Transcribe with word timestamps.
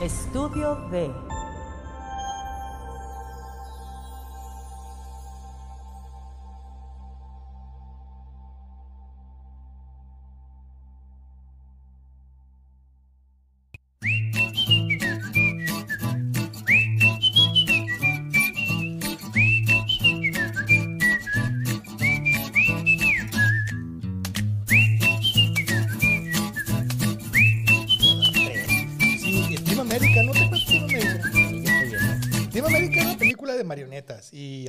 Estudio 0.00 0.76
B. 0.90 1.10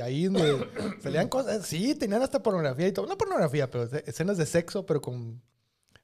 ahí 0.08 0.24
donde 0.24 0.66
salían 1.02 1.28
cosas, 1.28 1.66
sí, 1.66 1.94
tenían 1.94 2.22
hasta 2.22 2.42
pornografía 2.42 2.88
y 2.88 2.92
todo, 2.92 3.06
no 3.06 3.16
pornografía, 3.16 3.70
pero 3.70 3.84
escenas 3.84 4.36
de 4.36 4.46
sexo, 4.46 4.84
pero 4.84 5.00
con... 5.00 5.40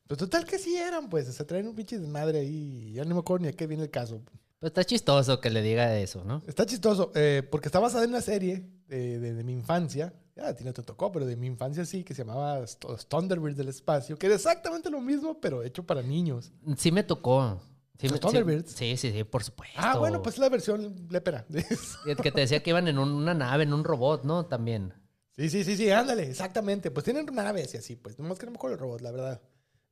Pues 0.07 0.19
total 0.19 0.45
que 0.45 0.59
sí 0.59 0.77
eran, 0.77 1.09
pues, 1.09 1.27
se 1.35 1.45
traen 1.45 1.67
un 1.67 1.75
pinche 1.75 1.99
desmadre 1.99 2.39
ahí, 2.41 2.93
ya 2.93 3.05
no 3.05 3.15
me 3.15 3.21
acuerdo 3.21 3.43
ni 3.45 3.49
a 3.49 3.53
qué 3.53 3.67
viene 3.67 3.85
el 3.85 3.91
caso. 3.91 4.21
Pero 4.61 4.69
está 4.69 4.85
chistoso 4.85 5.41
que 5.41 5.49
le 5.51 5.63
diga 5.63 5.99
eso, 5.99 6.23
¿no? 6.25 6.43
Está 6.47 6.67
chistoso, 6.67 7.11
eh, 7.15 7.43
porque 7.51 7.69
está 7.69 7.81
basada 7.81 8.05
en 8.05 8.11
una 8.11 8.21
serie 8.21 8.67
de, 8.87 9.19
de- 9.19 9.33
de 9.35 9.45
mi 9.45 9.53
infancia, 9.53 10.13
ya 10.37 10.49
a 10.49 10.55
ti 10.55 10.63
no 10.65 10.73
te 10.75 10.83
tocó, 10.83 11.11
pero 11.11 11.25
de 11.25 11.37
mi 11.37 11.47
infancia 11.47 11.85
sí, 11.87 12.05
que 12.05 12.13
se 12.15 12.23
llamaba 12.25 12.65
Thunderbirds 13.09 13.57
del 13.57 13.69
espacio, 13.69 14.19
que 14.19 14.27
era 14.27 14.35
exactamente 14.35 14.91
lo 14.91 15.01
mismo, 15.01 15.41
pero 15.41 15.63
hecho 15.63 15.85
para 15.85 16.03
niños. 16.03 16.53
Sí 16.77 16.93
me 16.93 17.03
tocó. 17.03 17.61
Sí, 17.99 18.09
¿Los 18.09 18.13
me- 18.13 18.17
sí- 18.17 18.21
Thunderbirds? 18.21 18.73
sí, 18.73 18.97
sí, 18.97 19.13
sí, 19.13 19.25
por 19.25 19.45
supuesto. 19.45 19.77
Ah, 19.81 19.99
bueno, 19.99 20.21
pues 20.23 20.39
la 20.39 20.49
versión 20.49 21.07
lépera. 21.11 21.47
Que 22.23 22.33
te 22.33 22.41
decía 22.41 22.63
que 22.63 22.71
iban 22.71 22.89
en 22.89 22.99
un- 22.99 23.13
una 23.13 23.35
nave, 23.35 23.63
en 23.65 23.73
un 23.73 23.85
robot, 23.85 24.25
¿no? 24.25 24.47
También. 24.47 24.93
Sí, 25.37 25.49
sí, 25.51 25.65
sí, 25.65 25.77
sí, 25.77 25.91
ándale, 25.91 26.29
exactamente. 26.29 26.91
Pues 26.91 27.05
tienen 27.05 27.27
naves 27.27 27.75
y 27.75 27.77
así, 27.77 27.97
pues. 27.97 28.19
Nomás 28.19 28.39
que 28.39 28.47
no 28.47 28.53
me 28.53 28.57
acuerdo 28.57 28.75
el 28.75 28.81
robot, 28.81 29.01
la 29.01 29.11
verdad. 29.13 29.43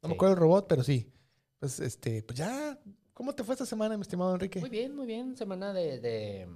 No 0.02 0.08
me 0.08 0.14
acuerdo 0.16 0.34
el 0.34 0.40
robot, 0.40 0.66
pero 0.68 0.82
sí. 0.82 1.12
Pues, 1.58 1.78
este, 1.80 2.22
pues 2.22 2.38
ya. 2.38 2.78
¿Cómo 3.12 3.34
te 3.34 3.44
fue 3.44 3.54
esta 3.54 3.66
semana, 3.66 3.96
mi 3.96 4.02
estimado 4.02 4.34
Enrique? 4.34 4.58
Muy 4.60 4.70
bien, 4.70 4.96
muy 4.96 5.06
bien. 5.06 5.36
Semana 5.36 5.72
de, 5.72 6.00
de, 6.00 6.48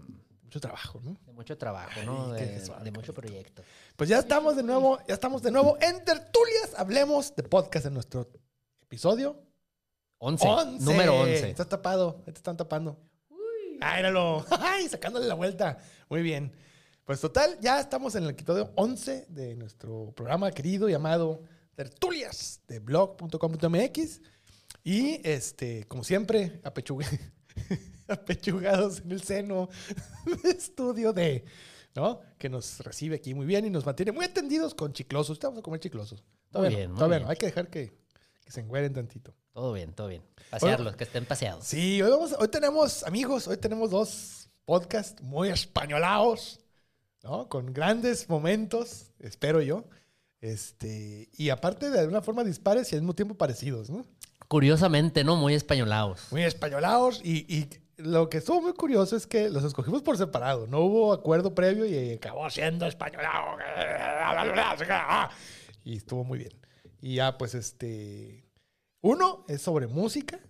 Mucho 0.43 0.59
trabajo, 0.61 1.01
¿no? 1.05 1.17
de 1.27 1.33
mucho 1.33 1.57
trabajo, 1.59 2.01
¿no? 2.05 2.33
Ay, 2.33 2.41
qué 2.41 2.47
De, 2.53 2.65
suave, 2.67 2.85
de 2.85 2.91
mucho 2.93 3.13
proyecto. 3.15 3.63
Pues 3.95 4.09
ya 4.09 4.19
estamos 4.19 4.57
de 4.57 4.63
nuevo, 4.65 4.99
ya 5.07 5.15
estamos 5.15 5.43
de 5.43 5.51
nuevo 5.53 5.77
en 5.81 6.05
Tertulias. 6.05 6.73
Hablemos 6.77 7.35
de 7.37 7.43
podcast 7.45 7.87
en 7.87 7.95
nuestro 7.95 8.29
episodio 8.83 9.43
11. 10.19 10.47
11. 10.47 10.85
Número 10.85 11.21
11. 11.21 11.51
Estás 11.51 11.69
tapado, 11.69 12.23
te 12.25 12.31
están 12.33 12.57
tapando. 12.57 12.99
¡Ay, 13.81 13.97
míralo! 13.99 14.45
¡Ay, 14.51 14.89
sacándole 14.89 15.27
la 15.27 15.35
vuelta! 15.35 15.79
Muy 16.09 16.23
bien. 16.23 16.53
Pues 17.05 17.21
total, 17.21 17.59
ya 17.61 17.79
estamos 17.79 18.15
en 18.17 18.25
el 18.25 18.31
episodio 18.31 18.73
11 18.75 19.27
de 19.29 19.55
nuestro 19.55 20.13
programa 20.17 20.51
querido 20.51 20.89
llamado 20.89 21.43
Tertulias 21.75 22.61
de 22.67 22.81
blog.com.mx. 22.81 24.21
Y 24.83 25.21
este, 25.29 25.85
como 25.85 26.03
siempre, 26.05 26.61
apechugue- 26.63 27.33
apechugados 28.09 29.01
en 29.01 29.13
el 29.13 29.23
seno 29.23 29.69
de 30.43 30.51
estudio 30.51 31.13
de, 31.13 31.45
¿no? 31.95 32.21
Que 32.39 32.49
nos 32.49 32.81
recibe 32.81 33.17
aquí 33.17 33.35
muy 33.35 33.47
bien 33.47 33.65
y 33.67 33.71
nos 33.71 33.85
mantiene 33.87 34.13
muy 34.13 34.25
atendidos 34.25 34.75
con 34.75 34.93
chiclosos. 34.93 35.39
Vamos 35.41 35.59
a 35.61 35.63
comer 35.63 35.81
chiclosos. 35.81 36.25
Todavía, 36.51 36.71
no, 36.71 36.77
bien, 36.77 36.91
muy 36.91 36.97
todavía 36.99 37.17
bien. 37.19 37.25
no. 37.27 37.31
Hay 37.31 37.37
que 37.37 37.47
dejar 37.47 37.69
que, 37.69 37.93
que 38.47 38.53
se 38.53 38.61
engüeren 38.61 38.95
tantito. 38.95 39.35
Todo 39.53 39.73
bien, 39.73 39.93
todo 39.93 40.07
bien. 40.07 40.23
Pasearlos, 40.51 40.95
que 40.95 41.05
estén 41.05 41.27
paseados. 41.27 41.67
Sí, 41.67 42.01
hoy, 42.01 42.11
vamos, 42.11 42.37
hoy 42.39 42.47
tenemos, 42.47 43.03
amigos, 43.03 43.49
hoy 43.49 43.57
tenemos 43.57 43.91
dos 43.91 44.49
podcasts 44.65 45.21
muy 45.21 45.49
españolados, 45.49 46.61
¿no? 47.25 47.49
Con 47.49 47.73
grandes 47.73 48.29
momentos, 48.29 49.11
espero 49.19 49.61
yo. 49.61 49.85
Este, 50.41 51.29
y 51.33 51.51
aparte 51.51 51.91
de 51.91 51.99
alguna 51.99 52.23
forma 52.23 52.45
dispares 52.45 52.93
y 52.93 52.95
al 52.95 53.01
mismo 53.01 53.15
tiempo 53.15 53.35
parecidos, 53.35 53.91
¿no? 53.91 54.07
Curiosamente, 54.47 55.25
¿no? 55.25 55.35
Muy 55.35 55.55
españolados. 55.55 56.29
Muy 56.31 56.45
españolados 56.45 57.21
y, 57.25 57.53
y 57.53 57.69
lo 57.97 58.31
que 58.31 58.39
estuvo 58.39 58.63
muy 58.63 58.75
curioso 58.75 59.17
es 59.17 59.27
que 59.27 59.51
los 59.51 59.65
escogimos 59.65 60.03
por 60.03 60.17
separado. 60.17 60.69
No 60.69 60.81
hubo 60.83 61.13
acuerdo 61.13 61.53
previo 61.53 61.85
y 61.85 62.13
acabó 62.13 62.49
siendo 62.49 62.87
españolado. 62.87 63.57
Y 65.83 65.99
estuvo 65.99 66.25
muy 66.25 66.41
bien. 66.41 66.66
Y 67.07 67.15
ya, 67.17 67.39
pues, 67.39 67.55
este... 67.55 68.51
Uno 69.01 69.45
es 69.47 69.63
sobre 69.63 69.87
música 69.87 70.41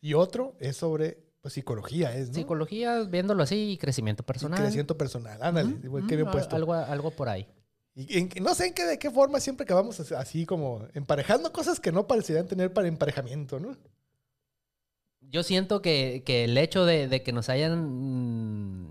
y 0.00 0.14
otro 0.14 0.54
es 0.60 0.76
sobre 0.76 1.18
pues, 1.40 1.52
psicología, 1.54 2.14
es, 2.16 2.28
¿no? 2.28 2.34
Psicología, 2.34 3.00
viéndolo 3.02 3.42
así, 3.42 3.72
y 3.72 3.76
crecimiento 3.78 4.22
Y 4.22 4.26
personal. 4.26 4.60
crecimiento 4.60 4.96
personal. 4.96 5.42
Ándale, 5.42 5.88
güey, 5.88 6.06
qué 6.06 6.14
bien 6.14 6.30
puesto. 6.30 6.54
Algo, 6.54 6.74
algo 6.74 7.10
por 7.10 7.28
ahí. 7.28 7.48
Y 7.96 8.18
en- 8.18 8.30
no 8.40 8.54
sé 8.54 8.66
en 8.68 8.74
qué, 8.74 8.84
de 8.84 9.00
qué 9.00 9.10
forma 9.10 9.40
siempre 9.40 9.64
acabamos 9.64 9.98
as- 9.98 10.12
así 10.12 10.46
como 10.46 10.86
emparejando 10.94 11.52
cosas 11.52 11.80
que 11.80 11.90
no 11.90 12.06
parecerían 12.06 12.46
tener 12.46 12.72
para 12.72 12.86
emparejamiento, 12.86 13.58
¿no? 13.58 13.76
Yo 15.22 15.42
siento 15.42 15.82
que, 15.82 16.22
que 16.24 16.44
el 16.44 16.56
hecho 16.56 16.84
de, 16.86 17.08
de 17.08 17.22
que 17.24 17.32
nos 17.32 17.48
hayan. 17.48 18.83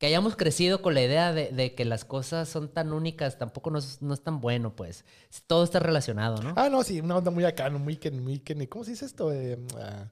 Que 0.00 0.06
hayamos 0.06 0.34
crecido 0.34 0.80
con 0.80 0.94
la 0.94 1.02
idea 1.02 1.34
de, 1.34 1.50
de 1.50 1.74
que 1.74 1.84
las 1.84 2.06
cosas 2.06 2.48
son 2.48 2.72
tan 2.72 2.94
únicas 2.94 3.36
tampoco 3.36 3.70
no 3.70 3.78
es, 3.78 4.00
no 4.00 4.14
es 4.14 4.22
tan 4.22 4.40
bueno, 4.40 4.74
pues. 4.74 5.04
Todo 5.46 5.62
está 5.62 5.78
relacionado, 5.78 6.42
¿no? 6.42 6.54
Ah, 6.56 6.70
no, 6.70 6.82
sí, 6.82 7.00
una 7.00 7.18
onda 7.18 7.30
muy 7.30 7.44
acá, 7.44 7.68
¿no? 7.68 7.78
muy 7.78 7.98
que, 7.98 8.10
muy 8.10 8.38
que, 8.38 8.66
¿cómo 8.66 8.82
se 8.82 8.92
dice 8.92 9.04
esto? 9.04 9.30
Eh, 9.30 9.58
ah, 9.78 10.10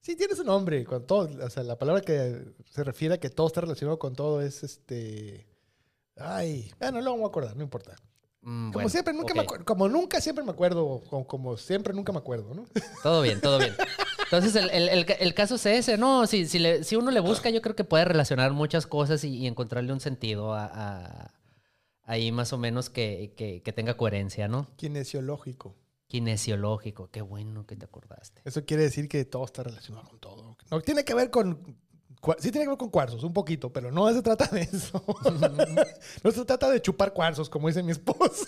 sí, 0.00 0.16
tiene 0.16 0.34
su 0.34 0.42
nombre, 0.42 0.86
con 0.86 1.06
todo, 1.06 1.28
o 1.44 1.50
sea, 1.50 1.62
la 1.64 1.76
palabra 1.78 2.00
que 2.00 2.46
se 2.70 2.82
refiere 2.82 3.16
a 3.16 3.20
que 3.20 3.28
todo 3.28 3.48
está 3.48 3.60
relacionado 3.60 3.98
con 3.98 4.14
todo 4.14 4.40
es 4.40 4.62
este, 4.62 5.46
ay, 6.16 6.72
bueno, 6.80 7.02
luego 7.02 7.16
me 7.16 7.20
voy 7.20 7.28
a 7.28 7.30
acordar, 7.30 7.56
no 7.58 7.62
importa. 7.62 7.96
Mm, 8.40 8.68
Como 8.68 8.72
bueno, 8.72 8.88
siempre, 8.88 9.12
nunca 9.12 9.34
me 9.34 9.40
ok. 9.40 9.44
acuerdo, 9.48 9.64
como 9.66 9.88
nunca 9.90 10.18
siempre 10.22 10.42
me 10.42 10.52
acuerdo, 10.52 11.02
como, 11.10 11.26
como 11.26 11.56
siempre 11.58 11.92
nunca 11.92 12.10
me 12.10 12.20
acuerdo, 12.20 12.54
¿no? 12.54 12.64
Todo 13.02 13.20
bien, 13.20 13.38
todo 13.42 13.58
bien. 13.58 13.74
Entonces, 14.30 14.54
el, 14.54 14.70
el- 14.70 14.88
el- 14.88 15.06
el 15.18 15.34
caso 15.34 15.56
es 15.56 15.66
ese, 15.66 15.98
¿no? 15.98 16.24
Si, 16.28 16.46
si, 16.46 16.60
le- 16.60 16.84
si 16.84 16.94
uno 16.94 17.10
le 17.10 17.18
busca, 17.18 17.50
yo 17.50 17.60
creo 17.60 17.74
que 17.74 17.82
puede 17.82 18.04
relacionar 18.04 18.52
muchas 18.52 18.86
cosas 18.86 19.24
y, 19.24 19.36
y 19.36 19.46
encontrarle 19.48 19.92
un 19.92 19.98
sentido 19.98 20.54
a, 20.54 20.66
a- 20.66 21.34
ahí 22.04 22.30
más 22.30 22.52
o 22.52 22.58
menos 22.58 22.90
que, 22.90 23.34
que- 23.36 23.60
que 23.62 23.72
tenga 23.72 23.96
coherencia, 23.96 24.46
¿no? 24.46 24.68
Kinesiológico. 24.76 25.74
Kinesiológico, 26.06 27.10
qué 27.10 27.22
bueno 27.22 27.66
que 27.66 27.74
te 27.74 27.86
acordaste. 27.86 28.40
Eso 28.44 28.64
quiere 28.64 28.84
decir 28.84 29.08
que 29.08 29.24
todo 29.24 29.44
está 29.44 29.64
relacionado 29.64 30.08
con 30.08 30.20
todo. 30.20 30.56
No 30.70 30.80
tiene 30.80 31.04
que 31.04 31.14
ver 31.14 31.30
con. 31.30 31.76
Sí 32.38 32.50
tiene 32.52 32.66
que 32.66 32.68
ver 32.70 32.78
con 32.78 32.90
cuarzos, 32.90 33.24
un 33.24 33.32
poquito, 33.32 33.72
pero 33.72 33.90
no 33.90 34.12
se 34.12 34.22
trata 34.22 34.46
de 34.46 34.62
eso. 34.62 35.02
no 36.22 36.30
se 36.30 36.44
trata 36.44 36.70
de 36.70 36.80
chupar 36.82 37.12
cuarzos, 37.12 37.48
como 37.48 37.66
dice 37.66 37.82
mi 37.82 37.92
esposa. 37.92 38.46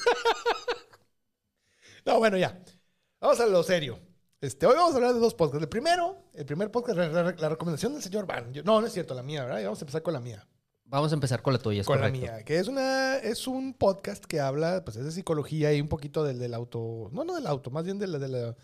no, 2.06 2.18
bueno, 2.18 2.36
ya. 2.36 2.60
Vamos 3.20 3.40
a 3.40 3.46
lo 3.46 3.62
serio. 3.62 3.98
Este, 4.42 4.66
hoy 4.66 4.74
vamos 4.74 4.92
a 4.92 4.96
hablar 4.96 5.14
de 5.14 5.20
dos 5.20 5.34
podcasts. 5.34 5.62
El 5.62 5.68
primero, 5.68 6.16
el 6.34 6.44
primer 6.44 6.70
podcast, 6.70 6.98
la, 6.98 7.08
la- 7.08 7.32
la 7.32 7.48
recomendación 7.48 7.92
del 7.94 8.02
señor 8.02 8.26
Van. 8.26 8.52
Yo- 8.52 8.64
no, 8.64 8.80
no 8.80 8.86
es 8.88 8.92
cierto, 8.92 9.14
la 9.14 9.22
mía, 9.22 9.44
¿verdad? 9.44 9.60
Y 9.60 9.64
vamos 9.64 9.80
a 9.80 9.84
empezar 9.84 10.02
con 10.02 10.12
la 10.14 10.20
mía. 10.20 10.44
Vamos 10.84 11.12
a 11.12 11.14
empezar 11.14 11.40
con 11.42 11.52
la 11.54 11.58
tuya, 11.60 11.80
es 11.82 11.86
con 11.86 11.96
correcto. 11.98 12.26
la 12.26 12.32
mía, 12.34 12.44
que 12.44 12.58
es 12.58 12.66
una 12.68 13.16
es 13.18 13.46
un 13.46 13.72
podcast 13.72 14.24
que 14.26 14.40
habla 14.40 14.84
pues 14.84 14.96
es 14.98 15.04
de 15.06 15.12
psicología 15.12 15.72
y 15.72 15.80
un 15.80 15.88
poquito 15.88 16.22
del, 16.24 16.38
del 16.38 16.52
auto, 16.52 17.08
no 17.12 17.24
no 17.24 17.34
del 17.34 17.46
auto, 17.46 17.70
más 17.70 17.84
bien 17.84 17.98
de 17.98 18.08
la, 18.08 18.18
de 18.18 18.28
la 18.28 18.56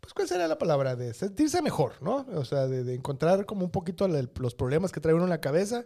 pues 0.00 0.12
cuál 0.12 0.26
sería 0.26 0.48
la 0.48 0.58
palabra 0.58 0.96
de 0.96 1.14
sentirse 1.14 1.62
mejor, 1.62 2.02
¿no? 2.02 2.26
O 2.34 2.44
sea, 2.44 2.66
de, 2.66 2.82
de 2.82 2.94
encontrar 2.94 3.46
como 3.46 3.64
un 3.64 3.70
poquito 3.70 4.08
los 4.08 4.54
problemas 4.56 4.90
que 4.90 4.98
trae 5.00 5.14
uno 5.14 5.22
en 5.24 5.30
la 5.30 5.40
cabeza 5.40 5.84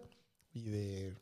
y 0.54 0.62
de 0.70 1.14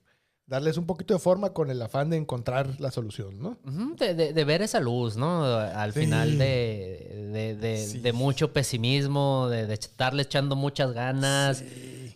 darles 0.50 0.76
un 0.76 0.84
poquito 0.84 1.14
de 1.14 1.20
forma 1.20 1.50
con 1.54 1.70
el 1.70 1.80
afán 1.80 2.10
de 2.10 2.16
encontrar 2.16 2.80
la 2.80 2.90
solución, 2.90 3.40
¿no? 3.40 3.56
De, 3.96 4.14
de- 4.14 4.32
de 4.32 4.44
ver 4.44 4.62
esa 4.62 4.80
luz, 4.80 5.16
¿no? 5.16 5.44
Al 5.44 5.92
Sí. 5.94 6.00
final 6.00 6.36
de, 6.38 7.30
de- 7.32 7.54
de- 7.56 7.76
Sí. 7.86 8.00
de 8.00 8.12
mucho 8.12 8.52
pesimismo, 8.52 9.48
de, 9.48 9.72
estarle 9.72 10.22
echando 10.22 10.56
muchas 10.56 10.92
ganas, 10.92 11.58
Sí. 11.58 11.64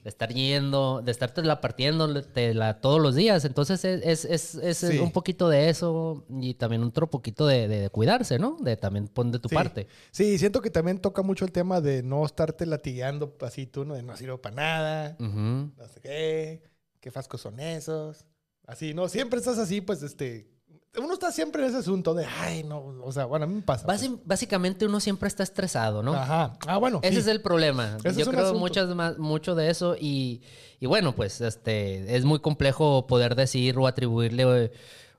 de 0.03 0.09
estar 0.11 0.35
yendo, 0.35 1.01
de 1.03 1.13
estarte 1.13 1.43
la 1.43 1.61
partiendo 1.61 2.09
la 2.35 2.81
todos 2.81 3.01
los 3.01 3.15
días. 3.15 3.45
Entonces 3.45 3.85
es, 3.85 4.03
es, 4.05 4.25
es- 4.25 4.55
es 4.57 4.79
Sí. 4.79 4.99
un 4.99 5.13
poquito 5.13 5.49
de 5.49 5.69
eso 5.69 6.25
y 6.29 6.55
también 6.55 6.83
otro 6.83 7.09
poquito 7.09 7.47
de, 7.47 7.89
cuidarse, 7.93 8.41
¿no? 8.41 8.57
De 8.61 8.77
también 8.77 9.07
pon 9.07 9.31
de 9.31 9.39
tu 9.39 9.49
parte. 9.49 9.87
Sí, 10.11 10.39
siento 10.39 10.61
que 10.61 10.71
también 10.71 10.99
toca 10.99 11.23
mucho 11.23 11.45
el 11.45 11.53
tema 11.53 11.81
de 11.81 12.03
no 12.03 12.27
estarte 12.27 12.67
latigando 12.67 13.33
así 13.43 13.67
tú, 13.67 13.85
¿no? 13.85 13.95
De 13.95 14.03
no 14.03 14.17
sirvo 14.17 14.39
para 14.43 14.57
nada. 14.57 15.17
No 15.21 15.71
sé 15.95 16.01
qué, 16.03 16.74
qué 17.05 17.11
fascos 17.11 17.43
son 17.43 17.61
esos. 17.61 18.25
Así, 18.67 18.95
¿no? 18.95 19.11
Siempre 19.11 19.39
estás 19.39 19.59
así, 19.59 19.83
pues, 19.83 20.03
este... 20.03 20.51
Uno 20.97 21.13
está 21.13 21.31
siempre 21.31 21.63
en 21.63 21.69
ese 21.69 21.79
asunto 21.79 22.15
de, 22.15 22.25
ay, 22.25 22.63
no, 22.65 22.79
o 22.79 23.13
sea, 23.13 23.27
bueno, 23.27 23.45
a 23.45 23.47
mí 23.49 23.57
me 23.57 23.61
pasa. 23.63 23.85
pues. 23.85 24.09
Básicamente 24.25 24.87
uno 24.87 25.01
siempre 25.01 25.27
está 25.29 25.43
estresado, 25.43 26.03
¿no? 26.03 26.15
Ajá. 26.15 26.57
Ah, 26.67 26.79
bueno. 26.79 27.01
Ese 27.03 27.15
sí. 27.17 27.21
es 27.21 27.27
el 27.27 27.43
problema. 27.43 27.99
Ese 28.03 28.21
Yo 28.21 28.31
creo 28.31 28.55
muchas 28.55 28.89
más, 28.95 29.19
mucho 29.19 29.55
de 29.55 29.69
eso 29.69 29.97
y, 30.01 30.41
y 30.81 30.87
bueno, 30.87 31.15
pues 31.15 31.43
este 31.43 32.17
es 32.17 32.25
muy 32.25 32.39
complejo 32.39 33.07
poder 33.07 33.35
decir 33.35 33.77
o 33.77 33.87
atribuirle 33.87 34.65
eh, 34.65 34.73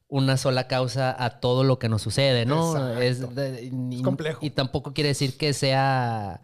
una 0.08 0.38
sola 0.38 0.68
causa 0.68 1.14
a 1.24 1.40
todo 1.42 1.64
lo 1.64 1.78
que 1.78 1.90
nos 1.90 2.02
sucede, 2.02 2.46
¿no? 2.48 2.98
Es, 3.00 3.36
de- 3.36 3.70
complejo. 4.04 4.40
Y 4.44 4.50
tampoco 4.52 4.94
quiere 4.94 5.10
decir 5.10 5.38
que 5.38 5.54
sea 5.54 6.42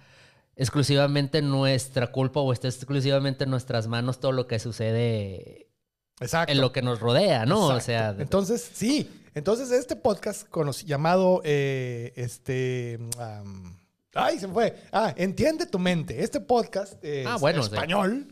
exclusivamente 0.56 1.42
nuestra 1.42 2.12
culpa 2.12 2.39
o 2.39 2.53
está 2.53 2.68
exclusivamente 2.68 3.45
en 3.45 3.50
nuestras 3.50 3.88
manos 3.88 4.19
todo 4.19 4.31
lo 4.31 4.48
que 4.48 4.59
sucede 4.59 5.69
Exacto. 6.19 6.51
en 6.51 6.62
lo 6.62 6.71
que 6.71 6.81
nos 6.81 7.00
rodea, 7.00 7.45
¿no? 7.45 7.68
O 7.68 7.80
sea, 7.80 8.15
Entonces, 8.19 8.69
sí. 8.74 9.09
Entonces, 9.33 9.71
este 9.71 9.95
podcast 9.95 10.48
conoc- 10.50 10.83
llamado, 10.86 11.42
eh, 11.45 12.12
este... 12.18 13.00
ay, 14.13 14.39
se 14.39 14.48
me 14.48 14.53
fue. 14.53 14.75
Ah, 14.92 15.13
Entiende 15.15 15.65
tu 15.65 15.80
mente. 15.80 16.21
Este 16.21 16.42
podcast 16.42 17.01
es 17.03 17.25
Ah, 17.25 17.38
bueno, 17.39 17.63
sí. 17.63 17.69
español. 17.74 18.27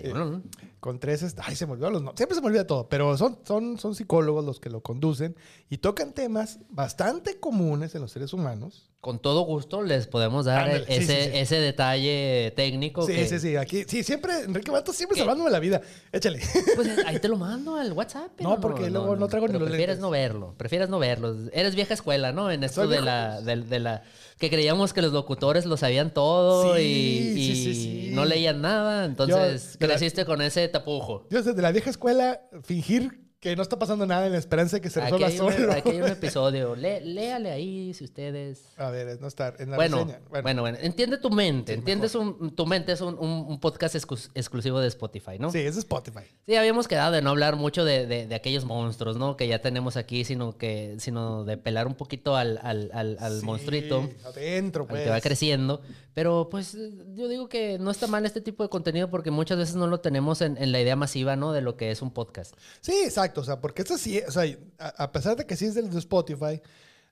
bueno, 0.00 0.42
con 0.78 1.00
tres... 1.00 1.22
est- 1.24 1.38
Ay, 1.42 1.56
se 1.56 1.66
me 1.66 1.72
olvidó 1.72 1.90
los 1.90 2.02
nombres. 2.02 2.18
Siempre 2.18 2.36
se 2.36 2.40
me 2.40 2.46
olvida 2.46 2.66
todo, 2.66 2.88
pero 2.88 3.16
son, 3.18 3.40
son, 3.44 3.78
son 3.78 3.94
psicólogos 3.96 4.44
los 4.44 4.60
que 4.60 4.70
lo 4.70 4.80
conducen 4.80 5.34
y 5.68 5.78
tocan 5.78 6.12
temas 6.12 6.60
bastante 6.70 7.40
comunes 7.40 7.94
en 7.96 8.02
los 8.02 8.12
seres 8.12 8.32
humanos. 8.32 8.92
Con 9.04 9.18
todo 9.18 9.42
gusto 9.42 9.82
les 9.82 10.06
podemos 10.06 10.46
dar 10.46 10.62
Ándale, 10.62 10.86
ese, 10.88 11.24
sí, 11.24 11.30
sí. 11.30 11.36
ese 11.38 11.56
detalle 11.56 12.54
técnico. 12.56 13.06
Sí, 13.06 13.12
que- 13.12 13.28
sí, 13.28 13.38
sí. 13.38 13.54
Aquí, 13.56 13.84
sí, 13.86 14.02
siempre, 14.02 14.32
Enrique 14.44 14.70
Matos 14.72 14.96
siempre 14.96 15.14
¿Qué? 15.16 15.20
salvándome 15.20 15.50
la 15.50 15.58
vida. 15.60 15.82
Échale. 16.10 16.40
Pues 16.74 16.88
ahí 17.06 17.18
te 17.18 17.28
lo 17.28 17.36
mando 17.36 17.76
al 17.76 17.92
WhatsApp. 17.92 18.30
pero 18.34 18.48
No, 18.48 18.60
porque 18.62 18.88
luego 18.88 19.14
no 19.14 19.28
traigo 19.28 19.46
ni 19.46 19.58
los 19.58 19.68
prefieres 19.68 19.98
no 19.98 20.08
verlo. 20.08 20.54
Prefieres 20.56 20.88
no 20.88 20.98
verlo. 20.98 21.36
Eres 21.52 21.74
vieja 21.74 21.92
escuela, 21.92 22.32
¿no? 22.32 22.50
En 22.50 22.64
esto 22.64 22.88
de 22.88 23.02
la, 23.02 23.42
de, 23.42 23.56
de 23.56 23.78
la... 23.78 24.02
Que 24.38 24.48
creíamos 24.48 24.94
que 24.94 25.02
los 25.02 25.12
locutores 25.12 25.66
lo 25.66 25.76
sabían 25.76 26.10
todo 26.14 26.80
y, 26.80 28.08
no 28.14 28.24
leían 28.24 28.62
nada. 28.62 29.04
Entonces 29.04 29.76
la- 29.78 29.86
creciste 29.86 30.24
con 30.24 30.40
ese 30.40 30.66
tapujo. 30.68 31.26
Yo 31.30 31.42
desde 31.42 31.60
la 31.60 31.72
vieja 31.72 31.90
escuela, 31.90 32.40
fingir 32.62 33.20
que 33.44 33.54
no 33.56 33.62
está 33.62 33.78
pasando 33.78 34.06
nada 34.06 34.24
en 34.26 34.32
la 34.32 34.38
esperanza 34.38 34.76
de 34.76 34.80
que 34.80 34.88
se 34.90 35.00
Aquí 35.02 35.12
resuelva 35.22 35.44
un, 35.44 35.52
solo. 35.52 35.72
aquí 35.72 35.90
hay 35.90 36.00
un 36.00 36.08
episodio. 36.08 36.74
Lé- 36.74 37.02
léale 37.02 37.50
ahí 37.50 37.92
si 37.94 38.04
ustedes... 38.04 38.62
A 38.78 38.88
ver, 38.90 39.20
no 39.20 39.28
en 39.58 39.70
la 39.70 39.76
Bueno, 39.76 39.98
reseña. 40.04 40.20
bueno, 40.42 40.62
bueno, 40.62 40.78
entiende 40.80 41.18
tu 41.18 41.28
mente. 41.30 41.74
Sí, 41.74 41.78
Entiendes 41.78 42.14
un, 42.14 42.56
tu 42.56 42.66
mente 42.66 42.92
es 42.92 43.00
un, 43.02 43.18
un- 43.18 43.44
un 43.46 43.60
podcast 43.60 43.94
exclus- 43.94 44.30
exclusivo 44.34 44.80
de 44.80 44.88
Spotify, 44.88 45.38
¿no? 45.38 45.50
Sí, 45.52 45.58
es 45.58 45.76
Spotify. 45.76 46.24
Sí, 46.46 46.56
habíamos 46.56 46.88
quedado 46.88 47.12
de 47.12 47.20
no 47.22 47.30
hablar 47.30 47.56
mucho 47.56 47.84
de, 47.84 48.06
de- 48.06 48.26
de 48.26 48.34
aquellos 48.34 48.64
monstruos, 48.64 49.16
¿no? 49.18 49.36
Que 49.36 49.46
ya 49.46 49.60
tenemos 49.60 49.96
aquí, 49.98 50.24
sino 50.24 50.56
que 50.56 50.96
sino 50.98 51.44
de 51.44 51.58
pelar 51.58 51.86
un 51.86 51.94
poquito 51.94 52.36
al, 52.36 52.58
al, 52.62 52.90
al, 52.94 53.18
al 53.20 53.40
Sí, 53.40 53.44
monstruito, 53.46 54.08
Adentro, 54.24 54.84
al 54.84 54.88
pues. 54.88 55.02
que 55.04 55.10
va 55.10 55.20
creciendo. 55.20 55.82
Pero 56.14 56.48
pues 56.48 56.76
yo 57.14 57.28
digo 57.28 57.48
que 57.48 57.78
no 57.78 57.90
está 57.90 58.06
mal 58.06 58.24
este 58.24 58.40
tipo 58.40 58.62
de 58.62 58.68
contenido 58.68 59.10
porque 59.10 59.30
muchas 59.30 59.58
veces 59.58 59.74
no 59.74 59.88
lo 59.88 60.00
tenemos 60.00 60.40
en, 60.40 60.56
en 60.56 60.72
la 60.72 60.80
idea 60.80 60.96
masiva, 60.96 61.36
¿no? 61.36 61.52
De 61.52 61.60
lo 61.60 61.76
que 61.76 61.90
es 61.90 62.02
un 62.02 62.12
podcast. 62.12 62.54
Sí, 62.80 62.94
exacto. 63.04 63.40
O 63.40 63.44
sea, 63.44 63.60
porque 63.60 63.82
esto 63.82 63.98
sí, 63.98 64.20
o 64.26 64.30
sea, 64.30 64.44
a, 64.78 65.04
a 65.04 65.12
pesar 65.12 65.36
de 65.36 65.44
que 65.44 65.56
sí 65.56 65.66
es 65.66 65.74
del 65.74 65.90
de 65.90 65.98
Spotify, 65.98 66.62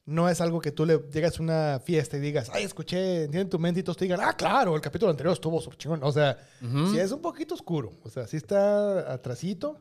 no 0.04 0.28
es 0.28 0.40
algo 0.40 0.60
que 0.60 0.72
tú 0.72 0.84
le 0.84 0.98
llegas 1.12 1.38
a 1.38 1.42
una 1.42 1.80
fiesta 1.84 2.16
y 2.16 2.20
digas, 2.20 2.50
ay, 2.52 2.64
escuché, 2.64 3.24
entiende 3.24 3.50
tu 3.50 3.58
mente 3.58 3.80
y 3.80 3.82
todos 3.82 3.96
te 3.96 4.04
digan, 4.04 4.20
ah, 4.20 4.36
claro, 4.36 4.74
el 4.74 4.80
capítulo 4.80 5.10
anterior 5.10 5.32
estuvo 5.32 5.60
súper 5.60 5.78
chingón. 5.78 6.02
O 6.02 6.12
sea, 6.12 6.38
sí 6.60 6.98
es 6.98 7.12
un 7.12 7.20
poquito 7.20 7.54
oscuro. 7.54 7.92
O 8.02 8.10
sea, 8.10 8.26
sí 8.26 8.36
está 8.36 9.12
atrasito. 9.12 9.78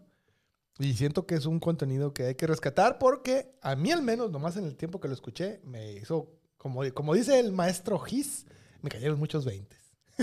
Y 0.79 0.93
siento 0.93 1.25
que 1.25 1.35
es 1.35 1.45
un 1.45 1.59
contenido 1.59 2.13
que 2.13 2.23
hay 2.23 2.35
que 2.35 2.47
rescatar 2.47 2.97
porque 2.97 3.53
a 3.61 3.75
mí 3.75 3.91
al 3.91 4.01
menos, 4.01 4.31
nomás 4.31 4.57
en 4.57 4.65
el 4.65 4.75
tiempo 4.75 4.99
que 4.99 5.07
lo 5.07 5.13
escuché, 5.13 5.59
me 5.63 5.93
hizo, 5.93 6.31
como, 6.57 6.81
como 6.93 7.13
dice 7.13 7.39
el 7.39 7.51
maestro 7.51 7.99
Gis, 7.99 8.45
me 8.81 8.89
cayeron 8.89 9.17
muchos 9.19 9.45
20. 9.45 9.75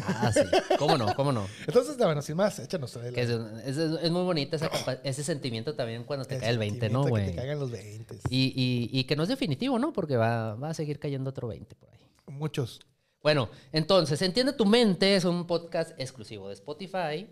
Ah, 0.02 0.30
sí. 0.32 0.40
¿Cómo 0.78 0.96
no? 0.96 1.12
¿Cómo 1.16 1.32
no? 1.32 1.46
Entonces, 1.66 1.96
bueno, 1.96 2.22
sin 2.22 2.36
más, 2.36 2.58
échanos. 2.60 2.96
Que 3.14 3.22
es, 3.22 3.30
es- 3.30 3.76
es 3.78 4.10
muy 4.10 4.22
capa- 4.46 5.00
ese 5.02 5.24
sentimiento 5.24 5.74
también 5.74 6.04
cuando 6.04 6.24
te 6.24 6.38
cae 6.38 6.50
el 6.50 6.58
20, 6.58 6.88
¿no, 6.90 7.04
güey? 7.04 7.24
Que 7.26 7.30
te 7.32 7.36
caigan 7.36 7.58
los 7.58 7.70
20. 7.70 8.14
Y, 8.30 8.52
y, 8.54 8.90
y 8.98 9.04
que 9.04 9.16
no 9.16 9.24
es 9.24 9.28
definitivo, 9.28 9.78
¿no? 9.78 9.92
Porque 9.92 10.16
va, 10.16 10.54
va 10.54 10.70
a 10.70 10.74
seguir 10.74 10.98
cayendo 11.00 11.30
otro 11.30 11.48
20 11.48 11.74
por 11.74 11.88
ahí. 11.90 11.98
Muchos. 12.26 12.80
Bueno, 13.22 13.48
entonces, 13.72 14.22
Entiende 14.22 14.52
tu 14.52 14.66
mente 14.66 15.16
es 15.16 15.24
un 15.24 15.46
podcast 15.46 15.98
exclusivo 15.98 16.46
de 16.48 16.54
Spotify. 16.54 17.28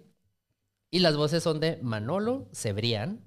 Y 0.90 1.00
las 1.00 1.16
voces 1.16 1.42
son 1.42 1.60
de 1.60 1.78
Manolo 1.82 2.48
Cebrián, 2.52 3.20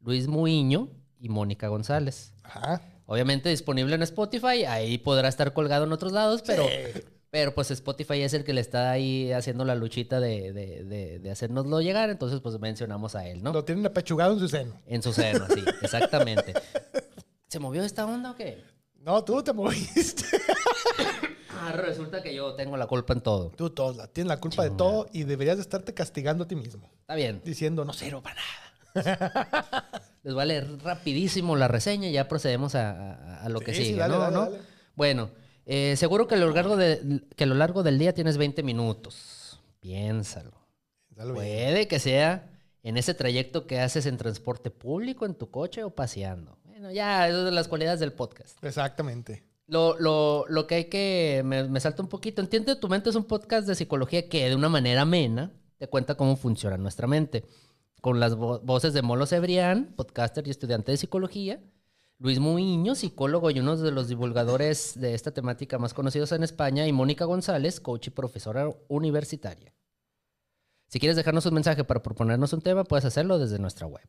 Luis 0.00 0.26
Muiño 0.26 0.88
y 1.18 1.28
Mónica 1.28 1.68
González. 1.68 2.32
Ajá. 2.42 2.82
Obviamente 3.06 3.48
disponible 3.50 3.94
en 3.96 4.02
Spotify, 4.02 4.64
ahí 4.64 4.96
podrá 4.98 5.28
estar 5.28 5.52
colgado 5.52 5.84
en 5.84 5.92
otros 5.92 6.12
lados, 6.12 6.42
pero, 6.46 6.64
Sí. 6.66 7.00
Pero 7.30 7.54
pues 7.54 7.70
Spotify 7.70 8.22
es 8.22 8.34
el 8.34 8.44
que 8.44 8.52
le 8.52 8.60
está 8.60 8.90
ahí 8.90 9.30
haciendo 9.32 9.64
la 9.64 9.74
luchita 9.74 10.20
de, 10.20 10.52
de, 10.52 10.84
de, 10.84 11.18
de 11.18 11.30
hacérnoslo 11.30 11.80
llegar, 11.80 12.10
entonces 12.10 12.40
pues 12.40 12.58
mencionamos 12.58 13.14
a 13.14 13.26
él, 13.26 13.42
¿no? 13.42 13.52
Lo 13.52 13.64
tienen 13.64 13.86
apechugado 13.86 14.32
en 14.34 14.38
su 14.40 14.48
seno. 14.48 14.80
En 14.86 15.02
su 15.02 15.12
seno, 15.12 15.46
sí, 15.48 15.62
exactamente. 15.82 16.54
¿Se 17.48 17.58
movió 17.58 17.82
esta 17.84 18.04
onda 18.06 18.32
o 18.32 18.36
qué? 18.36 18.62
No, 19.00 19.24
tú 19.24 19.42
te 19.42 19.52
moviste. 19.52 20.24
Ah, 21.62 21.72
resulta 21.72 22.22
que 22.22 22.34
yo 22.34 22.54
tengo 22.54 22.76
la 22.78 22.86
culpa 22.86 23.12
en 23.12 23.20
todo. 23.20 23.50
Tú 23.50 23.68
todos 23.68 23.94
la, 23.94 24.06
tienes 24.06 24.28
la 24.28 24.40
culpa 24.40 24.62
de 24.62 24.70
todo 24.70 25.08
y 25.12 25.24
deberías 25.24 25.56
de 25.56 25.62
estarte 25.62 25.92
castigando 25.92 26.44
a 26.44 26.48
ti 26.48 26.56
mismo. 26.56 26.90
Está 27.02 27.14
bien. 27.16 27.42
Diciendo, 27.44 27.84
no 27.84 27.92
sirvo 27.92 28.22
para 28.22 28.36
nada. 28.94 29.90
Les 30.22 30.32
voy 30.32 30.42
a 30.42 30.46
leer 30.46 30.82
rapidísimo 30.82 31.56
la 31.56 31.68
reseña 31.68 32.08
y 32.08 32.12
ya 32.12 32.28
procedemos 32.28 32.74
a, 32.76 33.12
a- 33.12 33.42
a 33.44 33.48
lo 33.50 33.60
que 33.60 33.72
Sí, 33.74 33.78
sí, 33.80 33.84
sigue, 33.88 33.98
dale, 33.98 34.14
¿no? 34.14 34.20
dale, 34.20 34.34
¿no? 34.36 34.40
dale. 34.46 34.58
Bueno, 34.94 35.30
eh, 35.72 35.96
seguro 35.96 36.26
que 36.26 36.34
a, 36.34 36.38
lo 36.38 36.50
largo 36.50 36.76
de, 36.76 37.22
que 37.36 37.44
a 37.44 37.46
lo 37.46 37.54
largo 37.54 37.82
del 37.82 37.98
día 37.98 38.12
tienes 38.12 38.36
20 38.36 38.62
minutos. 38.62 39.60
Piénsalo. 39.80 40.52
Dale 41.10 41.32
bien. 41.32 41.44
Puede 41.44 41.88
que 41.88 41.98
sea 41.98 42.50
en 42.82 42.96
ese 42.96 43.14
trayecto 43.14 43.66
que 43.66 43.78
haces 43.80 44.06
en 44.06 44.16
transporte 44.16 44.70
público, 44.70 45.26
en 45.26 45.34
tu 45.34 45.50
coche 45.50 45.84
o 45.84 45.90
paseando. 45.90 46.58
Bueno, 46.64 46.90
ya, 46.90 47.28
eso 47.28 47.38
es 47.40 47.44
de 47.44 47.50
las 47.52 47.68
cualidades 47.68 48.00
del 48.00 48.12
podcast. 48.12 48.62
Exactamente. 48.64 49.44
Lo, 49.66 49.96
lo, 50.00 50.46
lo 50.48 50.66
que 50.66 50.74
hay 50.76 50.84
que... 50.86 51.42
Me, 51.44 51.64
me 51.68 51.78
salta 51.78 52.02
un 52.02 52.08
poquito. 52.08 52.40
Entiende 52.42 52.74
tu 52.76 52.88
mente 52.88 53.10
es 53.10 53.16
un 53.16 53.24
podcast 53.24 53.68
de 53.68 53.74
psicología 53.74 54.28
que 54.28 54.48
de 54.48 54.56
una 54.56 54.68
manera 54.68 55.02
amena 55.02 55.52
te 55.78 55.86
cuenta 55.88 56.16
cómo 56.16 56.36
funciona 56.36 56.76
nuestra 56.76 57.06
mente. 57.06 57.44
Con 58.00 58.18
las 58.18 58.36
vo- 58.36 58.60
voces 58.62 58.92
de 58.94 59.02
Molo 59.02 59.26
Cebrián, 59.26 59.92
podcaster 59.94 60.46
y 60.48 60.50
estudiante 60.50 60.90
de 60.90 60.96
psicología. 60.98 61.60
Luis 62.20 62.38
Muiño, 62.38 62.94
psicólogo 62.94 63.50
y 63.50 63.58
uno 63.60 63.76
de 63.78 63.90
los 63.92 64.08
divulgadores 64.08 64.92
de 65.00 65.14
esta 65.14 65.30
temática 65.32 65.78
más 65.78 65.94
conocidos 65.94 66.32
en 66.32 66.42
España. 66.42 66.86
Y 66.86 66.92
Mónica 66.92 67.24
González, 67.24 67.80
coach 67.80 68.08
y 68.08 68.10
profesora 68.10 68.68
universitaria. 68.88 69.72
Si 70.88 71.00
quieres 71.00 71.16
dejarnos 71.16 71.46
un 71.46 71.54
mensaje 71.54 71.82
para 71.82 72.02
proponernos 72.02 72.52
un 72.52 72.60
tema, 72.60 72.84
puedes 72.84 73.06
hacerlo 73.06 73.38
desde 73.38 73.58
nuestra 73.58 73.86
web. 73.86 74.02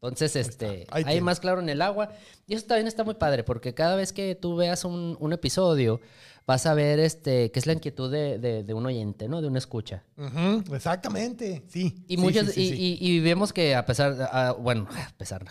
Entonces, 0.00 0.36
este, 0.36 0.86
Ahí 0.90 1.20
más 1.20 1.40
claro 1.40 1.60
en 1.60 1.68
el 1.68 1.82
agua. 1.82 2.10
Y 2.46 2.54
eso 2.54 2.66
también 2.66 2.86
está 2.86 3.02
muy 3.02 3.14
padre, 3.14 3.42
porque 3.42 3.74
cada 3.74 3.96
vez 3.96 4.12
que 4.12 4.36
tú 4.36 4.54
veas 4.54 4.84
un, 4.84 5.16
un 5.18 5.32
episodio, 5.32 6.00
vas 6.46 6.66
a 6.66 6.74
ver 6.74 7.00
este, 7.00 7.50
qué 7.50 7.58
es 7.58 7.66
la 7.66 7.72
inquietud 7.72 8.12
de, 8.12 8.38
de- 8.38 8.62
de 8.62 8.74
un 8.74 8.86
oyente, 8.86 9.26
¿no? 9.28 9.40
De 9.40 9.48
una 9.48 9.58
escucha. 9.58 10.04
Ujú, 10.16 10.72
Exactamente. 10.72 11.64
Sí. 11.68 12.04
Y 12.06 12.16
Sí, 12.16 12.22
muchas, 12.22 12.46
sí, 12.48 12.52
sí, 12.52 12.60
y, 12.62 12.68
sí. 12.76 12.98
y- 13.00 13.10
y 13.16 13.20
vemos 13.20 13.52
que 13.52 13.74
a 13.74 13.84
pesar, 13.86 14.14
de- 14.16 14.24
ah, 14.30 14.54
bueno, 14.56 14.86
a 15.12 15.16
pesar 15.16 15.42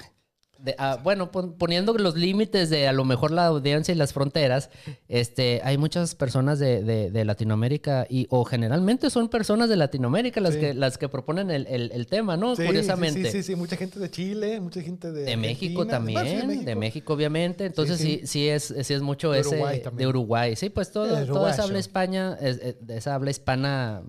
de, 0.66 0.76
ah, 0.80 1.00
bueno, 1.02 1.32
pon- 1.32 1.54
poniendo 1.58 1.94
los 1.98 2.16
límites 2.16 2.70
de 2.70 2.88
a 2.88 2.92
lo 2.94 3.06
mejor 3.06 3.32
la 3.32 3.46
audiencia 3.46 3.94
y 3.94 3.96
las 3.96 4.14
fronteras, 4.14 4.70
este, 5.08 5.62
hay 5.64 5.78
muchas 5.78 6.16
personas 6.16 6.58
de, 6.60 6.84
de- 6.84 7.12
de 7.12 7.24
Latinoamérica 7.26 8.08
y, 8.10 8.26
o 8.32 8.44
generalmente 8.46 9.10
son 9.12 9.30
personas 9.30 9.70
de 9.70 9.76
Latinoamérica 9.78 10.42
las 10.42 10.56
Sí. 10.56 10.60
que, 10.60 10.74
las 10.74 10.98
que 10.98 11.08
proponen 11.08 11.52
el, 11.52 11.68
el- 11.68 11.92
el 11.94 12.08
tema, 12.08 12.36
¿no? 12.36 12.56
Sí, 12.56 12.66
Curiosamente. 12.66 13.26
Sí, 13.32 13.38
sí, 13.38 13.44
sí, 13.44 13.56
Mucha 13.56 13.78
gente 13.78 14.00
de 14.00 14.10
Chile, 14.10 14.60
mucha 14.60 14.82
gente 14.82 15.12
de. 15.12 15.24
De 15.24 15.38
México 15.38 15.86
también, 15.86 16.20
Bueno, 16.20 16.54
sí, 16.54 16.66
de, 16.66 16.76
México. 16.76 17.14
obviamente. 17.14 17.66
Entonces 17.66 17.98
sí, 18.00 18.22
sí. 18.26 18.50
es, 18.50 18.74
sí 18.82 18.94
es 18.94 19.02
mucho 19.02 19.32
De 19.32 19.42
ese 19.42 19.50
Uruguay 19.50 19.82
también. 19.82 19.98
de 20.00 20.08
Uruguay. 20.08 20.56
Sí, 20.56 20.70
pues 20.70 20.92
todo, 20.92 21.26
toda 21.28 21.52
esa 21.52 21.64
habla 21.64 21.80
España, 21.80 22.38
es- 22.42 22.58
es- 22.62 22.76
esa 22.90 23.14
habla 23.16 23.30
hispana 23.32 24.02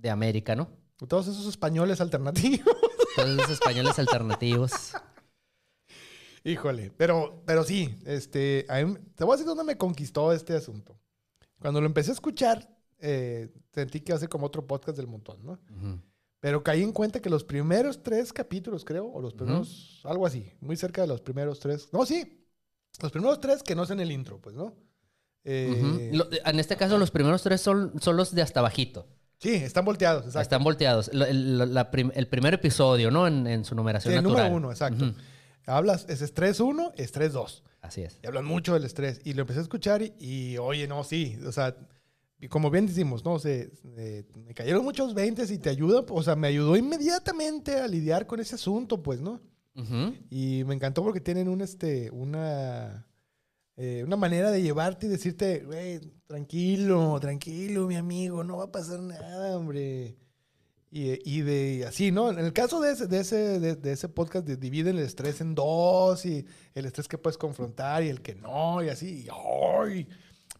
de 0.00 0.10
América, 0.10 0.54
¿no? 0.54 0.68
Todos 1.08 1.26
esos 1.26 1.46
españoles 1.48 2.00
alternativos. 2.00 2.64
Todos 3.16 3.30
esos 3.38 3.50
españoles 3.50 3.98
alternativos. 3.98 4.70
Híjole, 6.44 6.92
pero, 6.96 7.42
pero 7.46 7.64
sí, 7.64 7.96
este, 8.04 8.66
mí- 8.86 8.96
te 9.16 9.24
voy 9.24 9.32
a 9.32 9.36
decir 9.36 9.46
dónde 9.46 9.64
me 9.64 9.76
conquistó 9.78 10.32
este 10.32 10.54
asunto. 10.54 10.98
Cuando 11.58 11.80
lo 11.80 11.86
empecé 11.86 12.10
a 12.10 12.14
escuchar, 12.14 12.68
eh, 12.98 13.50
sentí 13.72 14.00
que 14.00 14.12
hace 14.12 14.28
como 14.28 14.46
otro 14.46 14.66
podcast 14.66 14.96
del 14.98 15.06
montón, 15.06 15.38
¿no? 15.44 15.52
Ujú. 15.52 16.00
Pero 16.40 16.62
caí 16.62 16.82
en 16.82 16.92
cuenta 16.92 17.20
que 17.20 17.30
los 17.30 17.42
primeros 17.44 18.02
tres 18.02 18.30
capítulos, 18.32 18.84
creo, 18.84 19.06
o 19.06 19.22
los 19.22 19.32
primeros, 19.32 20.00
algo 20.04 20.26
así, 20.26 20.52
muy 20.60 20.76
cerca 20.76 21.00
de 21.00 21.08
los 21.08 21.22
primeros 21.22 21.58
tres. 21.60 21.88
No, 21.92 22.04
sí, 22.04 22.44
los 23.00 23.10
primeros 23.10 23.40
tres 23.40 23.62
que 23.62 23.74
no 23.74 23.86
son 23.86 23.98
el 24.00 24.12
intro, 24.12 24.38
pues, 24.42 24.54
¿no? 24.54 24.74
Eh, 25.44 25.80
Ujú. 25.82 26.16
Lo- 26.18 26.28
en 26.44 26.60
este 26.60 26.76
caso, 26.76 26.98
los 26.98 27.10
primeros 27.10 27.42
tres 27.42 27.62
son, 27.62 27.92
son 28.00 28.16
los 28.18 28.34
de 28.34 28.42
hasta 28.42 28.60
bajito. 28.60 29.06
Sí, 29.38 29.54
están 29.54 29.84
volteados, 29.86 30.24
exacto. 30.26 30.40
Están 30.42 30.62
volteados. 30.64 31.08
El, 31.08 31.72
la 31.74 31.90
prim- 31.90 32.12
el 32.14 32.28
primer 32.28 32.52
episodio, 32.54 33.10
¿no? 33.10 33.26
En, 33.26 33.46
en 33.46 33.64
su 33.64 33.70
Sí, 33.70 33.76
numeración 33.76 34.14
el 34.14 34.22
natural. 34.22 34.44
número 34.44 34.56
uno, 34.56 34.70
exacto. 34.70 35.04
Ujú. 35.06 35.14
Hablas, 35.66 36.06
es 36.08 36.22
estrés 36.22 36.60
uno, 36.60 36.92
estrés 36.96 37.32
dos. 37.32 37.62
Así 37.80 38.02
es. 38.02 38.18
Y 38.22 38.26
hablan 38.26 38.44
mucho 38.44 38.74
del 38.74 38.84
estrés. 38.84 39.20
Y 39.24 39.34
lo 39.34 39.42
empecé 39.42 39.58
a 39.60 39.62
escuchar 39.62 40.02
y, 40.02 40.14
y, 40.18 40.58
oye, 40.58 40.86
no, 40.88 41.04
sí. 41.04 41.38
O 41.46 41.52
sea, 41.52 41.76
y 42.40 42.48
como 42.48 42.70
bien 42.70 42.86
decimos, 42.86 43.24
¿no? 43.24 43.38
Se, 43.38 43.70
se- 43.76 44.24
me 44.34 44.54
cayeron 44.54 44.84
muchos 44.84 45.14
20 45.14 45.44
y 45.52 45.58
te 45.58 45.70
ayuda. 45.70 46.04
O 46.08 46.22
sea, 46.22 46.34
me 46.36 46.48
ayudó 46.48 46.76
inmediatamente 46.76 47.76
a 47.80 47.86
lidiar 47.88 48.26
con 48.26 48.40
ese 48.40 48.54
asunto, 48.54 49.02
pues, 49.02 49.20
¿no? 49.20 49.40
Y 50.30 50.62
me 50.64 50.74
encantó 50.74 51.02
porque 51.02 51.20
tienen 51.20 51.48
un, 51.48 51.60
este, 51.60 52.10
una... 52.10 53.06
eh, 53.76 54.02
una 54.06 54.16
manera 54.16 54.50
de 54.50 54.62
llevarte 54.62 55.06
y 55.06 55.08
decirte, 55.10 55.64
güey, 55.64 56.00
tranquilo, 56.26 57.18
tranquilo, 57.20 57.86
mi 57.88 57.96
amigo, 57.96 58.44
no 58.44 58.58
va 58.58 58.64
a 58.64 58.72
pasar 58.72 59.00
nada, 59.00 59.56
hombre. 59.58 60.16
Y, 60.96 61.18
y 61.28 61.40
de 61.42 61.86
así, 61.88 62.12
¿no? 62.12 62.30
En 62.30 62.38
el 62.38 62.52
caso 62.52 62.80
de 62.80 62.92
ese, 62.92 63.08
de 63.08 63.18
ese, 63.18 63.58
de, 63.58 63.74
de 63.74 63.90
ese 63.92 64.08
podcast, 64.08 64.46
de 64.46 64.56
dividen 64.56 64.96
el 64.96 65.02
estrés 65.04 65.40
en 65.40 65.56
dos 65.56 66.24
y 66.24 66.46
el 66.72 66.84
estrés 66.86 67.08
que 67.08 67.18
puedes 67.18 67.36
confrontar 67.36 68.04
y 68.04 68.08
el 68.10 68.22
que 68.22 68.36
no, 68.36 68.80
y 68.80 68.90
así. 68.90 69.24
y 69.24 69.28
¡ay! 69.82 70.06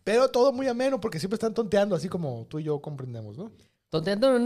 Pero 0.03 0.29
todo 0.33 0.53
muy 0.53 0.67
ameno 0.67 1.01
porque 1.01 1.21
siempre 1.21 1.37
están 1.37 1.55
tonteando, 1.55 1.95
así 1.95 2.09
como 2.09 2.47
tú 2.49 2.59
y 2.59 2.65
yo 2.65 2.81
comprendemos, 2.81 3.39
¿no? 3.39 3.53
Tonteando, 3.91 4.37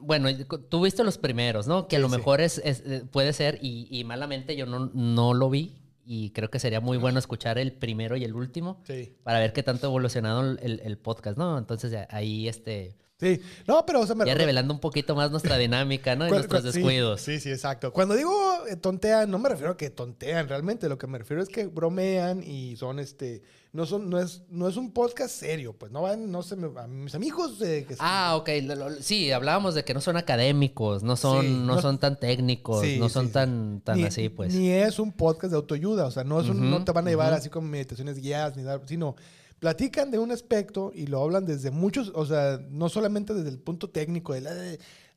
bueno, 0.00 0.28
tú 0.68 0.82
viste 0.82 1.04
los 1.04 1.18
primeros, 1.18 1.68
¿no? 1.68 1.86
Que 1.86 1.94
a 1.94 1.98
Sí, 2.00 2.02
lo 2.02 2.08
sí. 2.10 2.16
mejor 2.16 2.40
es, 2.40 2.60
es- 2.64 2.82
eh, 2.84 3.04
puede 3.08 3.32
ser, 3.32 3.60
y, 3.62 3.86
y 3.96 4.02
malamente 4.02 4.56
yo 4.56 4.66
no, 4.66 4.90
no 4.92 5.34
lo 5.34 5.48
vi, 5.50 5.76
y 6.04 6.30
creo 6.30 6.50
que 6.50 6.58
sería 6.58 6.80
muy 6.80 6.98
bueno 6.98 7.20
escuchar 7.20 7.58
el 7.58 7.70
primero 7.72 8.16
y 8.16 8.24
el 8.24 8.34
último 8.34 8.80
Sí. 8.88 9.14
para 9.22 9.38
ver 9.38 9.52
qué 9.52 9.62
tanto 9.62 9.86
ha 9.86 9.90
evolucionado 9.90 10.40
el, 10.58 10.98
podcast, 10.98 11.38
¿no? 11.38 11.56
Entonces 11.58 11.94
ahí, 12.10 12.48
este, 12.48 12.96
Sí. 13.20 13.40
No, 13.66 13.84
pero, 13.84 14.00
o 14.00 14.06
sea, 14.06 14.14
me 14.14 14.24
ya 14.24 14.34
revelando 14.34 14.72
un 14.72 14.80
poquito 14.80 15.14
más 15.16 15.30
nuestra 15.30 15.56
dinámica, 15.58 16.14
¿no? 16.14 16.26
Y 16.26 16.28
Cu- 16.28 16.34
nuestros 16.36 16.62
sí, 16.62 16.68
descuidos. 16.68 17.20
Sí, 17.20 17.40
sí, 17.40 17.50
exacto. 17.50 17.92
Cuando 17.92 18.14
digo 18.14 18.32
eh, 18.68 18.76
tontean, 18.76 19.28
no 19.30 19.38
me 19.38 19.48
refiero 19.48 19.72
a 19.72 19.76
que 19.76 19.90
tontean 19.90 20.48
realmente. 20.48 20.88
Lo 20.88 20.98
que 20.98 21.06
me 21.08 21.18
refiero 21.18 21.42
es 21.42 21.48
que 21.48 21.66
bromean 21.66 22.42
y 22.44 22.76
son 22.76 22.98
este. 23.00 23.42
No 23.70 23.84
son, 23.84 24.08
no 24.08 24.18
es, 24.18 24.42
no 24.48 24.66
es 24.66 24.76
un 24.78 24.92
podcast 24.92 25.34
serio, 25.34 25.74
pues 25.78 25.92
no 25.92 26.00
van, 26.00 26.30
no 26.32 26.42
sé, 26.42 26.56
a 26.78 26.86
mis 26.86 27.14
amigos 27.14 27.60
eh, 27.60 27.84
que 27.86 27.96
Ah, 27.98 28.34
ok. 28.36 28.48
lo- 28.62 28.74
lo- 28.74 29.02
sí, 29.02 29.30
hablábamos 29.30 29.74
de 29.74 29.84
que 29.84 29.92
no 29.92 30.00
son 30.00 30.16
académicos, 30.16 31.02
no 31.02 31.16
son, 31.16 31.42
Sí, 31.44 31.52
no, 31.52 31.74
no- 31.74 31.82
son 31.82 31.98
tan 31.98 32.18
técnicos, 32.18 32.80
Sí, 32.80 32.98
no 32.98 33.10
son 33.10 33.30
tan, 33.30 33.82
tan 33.82 33.98
ni, 33.98 34.04
así, 34.04 34.30
pues. 34.30 34.54
Ni 34.54 34.70
es 34.70 34.98
un 34.98 35.12
podcast 35.12 35.50
de 35.50 35.56
autoayuda, 35.58 36.06
o 36.06 36.10
sea, 36.10 36.24
no, 36.24 36.40
es 36.40 36.48
un- 36.48 36.56
Ujú, 36.60 36.64
no 36.66 36.82
te 36.84 36.92
van 36.92 37.06
a 37.08 37.10
llevar 37.10 37.28
ujú. 37.28 37.36
así 37.38 37.50
como 37.50 37.68
meditaciones 37.68 38.18
guiadas, 38.22 38.56
ni 38.56 38.62
nada, 38.62 38.80
sino 38.86 39.16
platican 39.58 40.10
de 40.10 40.18
un 40.18 40.30
aspecto 40.30 40.92
y 40.94 41.06
lo 41.06 41.22
hablan 41.22 41.44
desde 41.46 41.70
muchos, 41.70 42.12
o 42.14 42.24
sea, 42.26 42.60
no 42.70 42.88
solamente 42.88 43.34
desde 43.34 43.48
el 43.50 43.58
punto 43.58 43.90
técnico 43.90 44.32
de 44.32 44.40
la, 44.40 44.52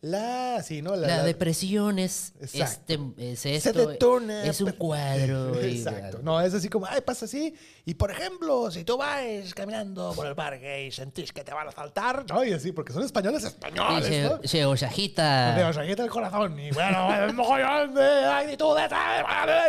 la, 0.02 0.64
sí, 0.64 0.82
¿no? 0.82 0.96
La, 0.96 1.24
depresión 1.24 2.00
es, 2.00 2.34
Exacto. 2.42 3.14
este, 3.20 3.32
es 3.34 3.40
se 3.40 3.54
esto, 3.56 3.88
detona. 3.88 4.44
es 4.46 4.60
un 4.60 4.72
cuadro. 4.72 5.62
y- 5.68 5.78
Exacto. 5.78 6.22
No, 6.24 6.42
es 6.42 6.56
así 6.56 6.70
como, 6.70 6.88
ay, 6.88 7.02
pasa 7.02 7.26
así. 7.26 7.54
Y 7.86 7.94
por 7.94 8.10
ejemplo, 8.10 8.72
si 8.72 8.84
tú 8.84 8.98
vas 8.98 9.54
caminando 9.54 10.12
por 10.16 10.26
el 10.26 10.34
parque 10.34 10.88
y 10.88 10.92
sentís 10.92 11.32
que 11.32 11.44
te 11.44 11.54
van 11.54 11.68
a 11.68 11.72
saltar, 11.72 12.26
no, 12.28 12.44
y 12.44 12.52
así, 12.52 12.72
porque 12.72 12.94
son 12.94 13.04
españoles 13.04 13.44
y 13.44 13.48
españoles, 13.48 14.08
se, 14.08 14.24
¿no? 14.24 14.40
se 14.44 14.66
os 14.66 14.82
agita. 14.82 15.54
Te 15.56 15.62
agita 15.62 16.04
el 16.04 16.10
corazón 16.10 16.60
y 16.60 16.72
bueno, 16.72 17.14
el 17.24 17.34
mogollón 17.34 17.94
de 17.94 18.26
actitudes. 18.26 18.90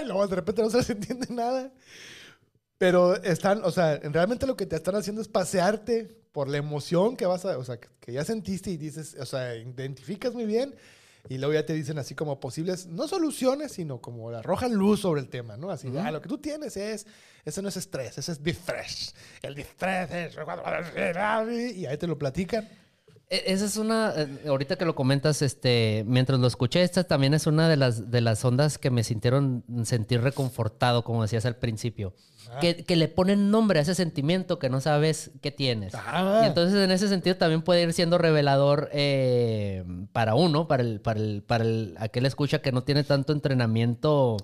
Y 0.03 0.07
luego 0.07 0.27
de 0.29 0.37
repente 0.37 0.63
no 0.63 0.71
se 0.71 0.79
les 0.79 0.89
entiende 0.91 1.27
nada. 1.29 1.71
Pero 2.83 3.15
están, 3.23 3.65
o 3.65 3.71
sea, 3.71 4.01
realmente 4.03 4.45
lo 4.45 4.57
que 4.57 4.67
te 4.67 4.75
están 4.75 4.97
haciendo 4.97 5.23
es 5.23 5.29
pasearte 5.29 6.17
por 6.33 6.49
la 6.49 6.57
emoción 6.57 7.17
que 7.17 7.27
vas 7.27 7.45
a, 7.45 7.57
o 7.57 7.63
sea, 7.63 7.79
que, 7.79 8.13
ya 8.13 8.25
sentiste 8.25 8.73
y 8.73 8.77
dices, 8.77 9.15
o 9.21 9.25
sea, 9.25 9.55
identificas 9.55 10.35
muy 10.35 10.47
bien 10.47 10.75
y 11.29 11.39
luego 11.39 11.55
ya 11.55 11.65
te 11.65 11.75
dicen 11.75 12.01
así 12.01 12.17
como 12.17 12.41
posibles, 12.41 12.87
no 12.87 13.07
soluciones, 13.07 13.71
sino 13.71 14.01
como 14.01 14.31
arrojan 14.31 14.75
luz 14.75 14.99
sobre 14.99 15.21
el 15.21 15.29
tema, 15.29 15.57
¿no? 15.57 15.71
Así, 15.71 15.91
de, 15.91 16.01
ah, 16.01 16.11
lo 16.11 16.21
que 16.21 16.29
tú 16.29 16.39
tienes 16.39 16.77
es, 16.77 17.07
ese 17.45 17.63
no 17.63 17.69
es 17.69 17.77
estrés, 17.77 18.19
ese 18.19 18.33
es 18.33 18.43
distress. 18.43 19.15
El 19.43 19.55
distress 19.55 20.11
es, 20.11 20.37
y 21.77 21.87
ahí 21.87 21.97
te 21.97 22.09
lo 22.09 22.19
platican. 22.19 22.69
E- 23.33 23.45
Esa 23.53 23.65
es 23.65 23.77
una, 23.79 24.13
eh, 24.15 24.29
ahorita 24.47 24.77
que 24.77 24.85
lo 24.85 24.95
comentas, 24.95 25.41
este, 25.41 26.05
mientras 26.07 26.39
lo 26.39 26.47
escuché, 26.47 26.83
esta 26.83 27.05
también 27.05 27.33
es 27.33 27.47
una 27.47 27.67
de 27.69 27.77
las, 27.79 28.11
de 28.11 28.21
las 28.21 28.45
ondas 28.45 28.77
que 28.77 28.91
me 28.91 29.03
sintieron 29.05 29.65
sentir 29.85 30.21
reconfortado, 30.21 31.03
como 31.03 31.23
decías 31.23 31.47
al 31.47 31.57
principio. 31.57 32.13
Ah. 32.51 32.59
Que, 32.61 32.85
que 32.85 32.97
le 32.97 33.09
ponen 33.09 33.51
nombre 33.51 33.79
a 33.79 33.83
ese 33.83 33.95
sentimiento 33.95 34.59
que 34.59 34.69
no 34.69 34.81
sabes 34.83 35.31
qué 35.41 35.51
tienes. 35.51 35.95
Ah. 35.95 36.41
Y 36.43 36.47
entonces 36.49 36.77
en 36.85 36.91
ese 36.91 37.09
sentido 37.09 37.37
también 37.37 37.63
puede 37.63 37.83
ir 37.83 37.93
siendo 37.95 38.19
revelador 38.19 38.91
eh, 38.93 39.85
para 40.13 40.35
uno, 40.35 40.69
para 40.69 40.83
el, 40.83 41.01
para 41.01 41.19
el, 41.21 41.43
para 41.43 41.65
el, 41.65 41.95
aquel 41.99 42.27
escucha 42.27 42.61
que 42.61 42.73
no 42.73 42.83
tiene 42.83 43.03
tanto 43.05 43.33
entrenamiento 43.33 44.37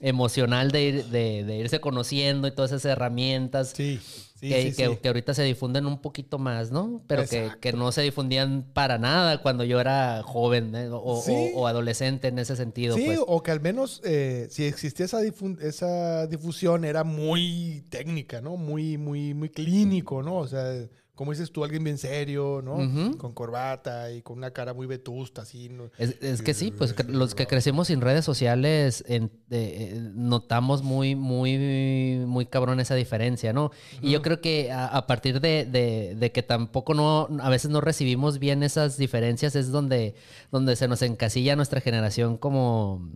emocional 0.00 0.70
de, 0.70 0.88
ir- 0.88 1.04
de, 1.06 1.44
de 1.44 1.56
irse 1.56 1.80
conociendo 1.80 2.46
y 2.48 2.50
todas 2.50 2.72
esas 2.72 2.84
herramientas 2.84 3.70
Sí, 3.74 4.00
sí, 4.44 4.54
que, 4.54 4.62
sí, 4.70 4.76
que- 4.76 4.88
sí. 4.88 4.96
que 5.02 5.08
ahorita 5.08 5.34
se 5.34 5.42
difunden 5.42 5.86
un 5.86 5.98
poquito 6.00 6.38
más, 6.38 6.70
¿no? 6.70 7.02
Pero 7.06 7.26
que, 7.26 7.50
que 7.60 7.72
no 7.72 7.90
se 7.92 8.02
difundían 8.02 8.64
para 8.72 8.98
nada 8.98 9.42
cuando 9.42 9.64
yo 9.64 9.80
era 9.80 10.22
joven 10.22 10.74
¿eh? 10.74 10.88
o, 10.88 11.02
o- 11.02 11.22
Sí. 11.22 11.50
o 11.54 11.66
adolescente 11.66 12.28
en 12.28 12.38
ese 12.38 12.56
sentido. 12.56 12.96
Sí, 12.96 13.04
pues. 13.06 13.18
o 13.26 13.42
que 13.42 13.50
al 13.50 13.60
menos 13.60 14.00
eh, 14.04 14.46
si 14.50 14.64
existía 14.64 15.06
esa, 15.06 15.18
esa 15.60 16.26
difusión 16.26 16.84
era 16.84 17.04
muy 17.04 17.84
técnica, 17.90 18.40
¿no? 18.40 18.56
Muy, 18.56 18.98
muy, 18.98 19.34
muy 19.34 19.48
clínico, 19.48 20.22
¿no? 20.22 20.36
O 20.38 20.46
sea, 20.46 20.72
como 21.14 21.30
dices 21.30 21.52
tú, 21.52 21.62
alguien 21.62 21.84
bien 21.84 21.96
serio, 21.98 22.60
¿no? 22.62 23.16
Con 23.18 23.32
corbata 23.34 24.10
y 24.10 24.22
con 24.22 24.36
una 24.38 24.50
cara 24.50 24.74
muy 24.74 24.86
vetusta, 24.86 25.42
así. 25.42 25.68
¿no? 25.68 25.90
Es, 25.96 26.16
es 26.20 26.42
que 26.42 26.54
sí, 26.54 26.72
pues 26.72 26.94
los 27.08 27.34
que 27.36 27.46
crecimos 27.46 27.86
sin 27.86 28.00
redes 28.00 28.24
sociales 28.24 29.04
en- 29.06 29.30
eh, 29.50 29.96
notamos 30.14 30.82
muy, 30.82 31.14
muy, 31.14 32.24
muy 32.26 32.46
cabrón 32.46 32.80
esa 32.80 32.94
diferencia, 32.96 33.52
¿no? 33.52 33.70
Y 34.02 34.10
yo 34.10 34.22
creo 34.22 34.40
que 34.40 34.72
a, 34.72 34.86
a 34.86 35.06
partir 35.06 35.40
de, 35.40 35.64
de- 35.64 36.14
de 36.16 36.32
que 36.32 36.42
tampoco 36.42 36.94
no, 36.94 37.28
a 37.40 37.48
veces 37.48 37.70
no 37.70 37.80
recibimos 37.80 38.38
bien 38.40 38.62
esas 38.62 38.96
diferencias 38.96 39.54
es 39.54 39.70
donde, 39.70 40.14
donde 40.50 40.74
se 40.76 40.88
nos 40.88 41.02
encasilla 41.02 41.54
nuestra 41.54 41.80
generación 41.80 42.36
como, 42.38 43.08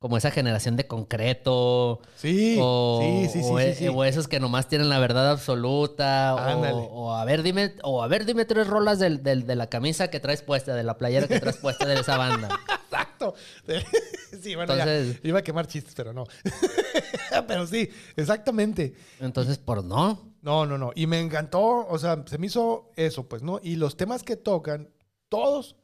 como 0.00 0.16
esa 0.16 0.30
generación 0.30 0.76
de 0.78 0.86
concreto. 0.86 2.00
Sí, 2.16 2.56
o, 2.58 3.00
sí, 3.02 3.28
sí, 3.28 3.42
sí, 3.42 3.48
o 3.52 3.58
sí, 3.58 3.64
e- 3.64 3.74
sí. 3.74 3.88
o 3.88 4.02
esos 4.02 4.28
que 4.28 4.40
nomás 4.40 4.66
tienen 4.66 4.88
la 4.88 4.98
verdad 4.98 5.30
absoluta. 5.30 6.30
Ándale. 6.52 6.72
O, 6.90 7.12
a 7.14 7.22
ver, 7.26 7.42
dime, 7.42 7.74
o 7.82 8.02
a 8.02 8.08
ver, 8.08 8.24
dime 8.24 8.46
tres 8.46 8.66
rolas 8.66 8.98
del- 8.98 9.22
del- 9.22 9.46
de 9.46 9.56
la 9.56 9.66
camisa 9.68 10.08
que 10.08 10.18
traes 10.18 10.40
puesta, 10.40 10.74
de 10.74 10.84
la 10.84 10.96
playera 10.96 11.28
que 11.28 11.38
traes 11.38 11.58
puesta 11.58 11.86
de 11.86 12.00
esa 12.00 12.16
banda. 12.16 12.48
Exacto. 12.90 13.34
sí, 14.42 14.54
bueno, 14.54 14.72
Entonces- 14.72 15.20
ya. 15.22 15.28
Iba 15.28 15.40
a 15.40 15.42
quemar 15.42 15.66
chistes, 15.66 15.92
pero 15.94 16.14
no. 16.14 16.24
pero 17.46 17.66
sí, 17.66 17.90
exactamente. 18.16 18.94
Entonces, 19.20 19.58
por 19.58 19.84
no. 19.84 20.30
No, 20.40 20.64
no, 20.64 20.78
no. 20.78 20.92
Y 20.94 21.06
me 21.06 21.20
encantó, 21.20 21.86
o 21.86 21.98
sea, 21.98 22.24
se 22.26 22.38
me 22.38 22.46
hizo 22.46 22.90
eso, 22.96 23.28
pues, 23.28 23.42
¿no? 23.42 23.60
Y 23.62 23.76
los 23.76 23.98
temas 23.98 24.22
que 24.22 24.36
tocan, 24.36 24.88
todos, 25.28 25.76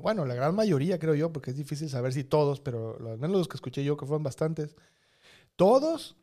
bueno, 0.00 0.24
la 0.24 0.34
gran 0.34 0.54
mayoría, 0.54 0.98
creo 0.98 1.14
yo, 1.14 1.32
porque 1.32 1.50
es 1.50 1.56
difícil 1.56 1.90
saber 1.90 2.12
si 2.12 2.24
todos, 2.24 2.60
pero 2.60 2.96
al 3.10 3.18
menos 3.18 3.36
los 3.36 3.48
que 3.48 3.56
escuché 3.56 3.84
yo, 3.84 3.96
que 3.96 4.06
fueron 4.06 4.22
bastantes, 4.22 4.74
todos 5.56 6.16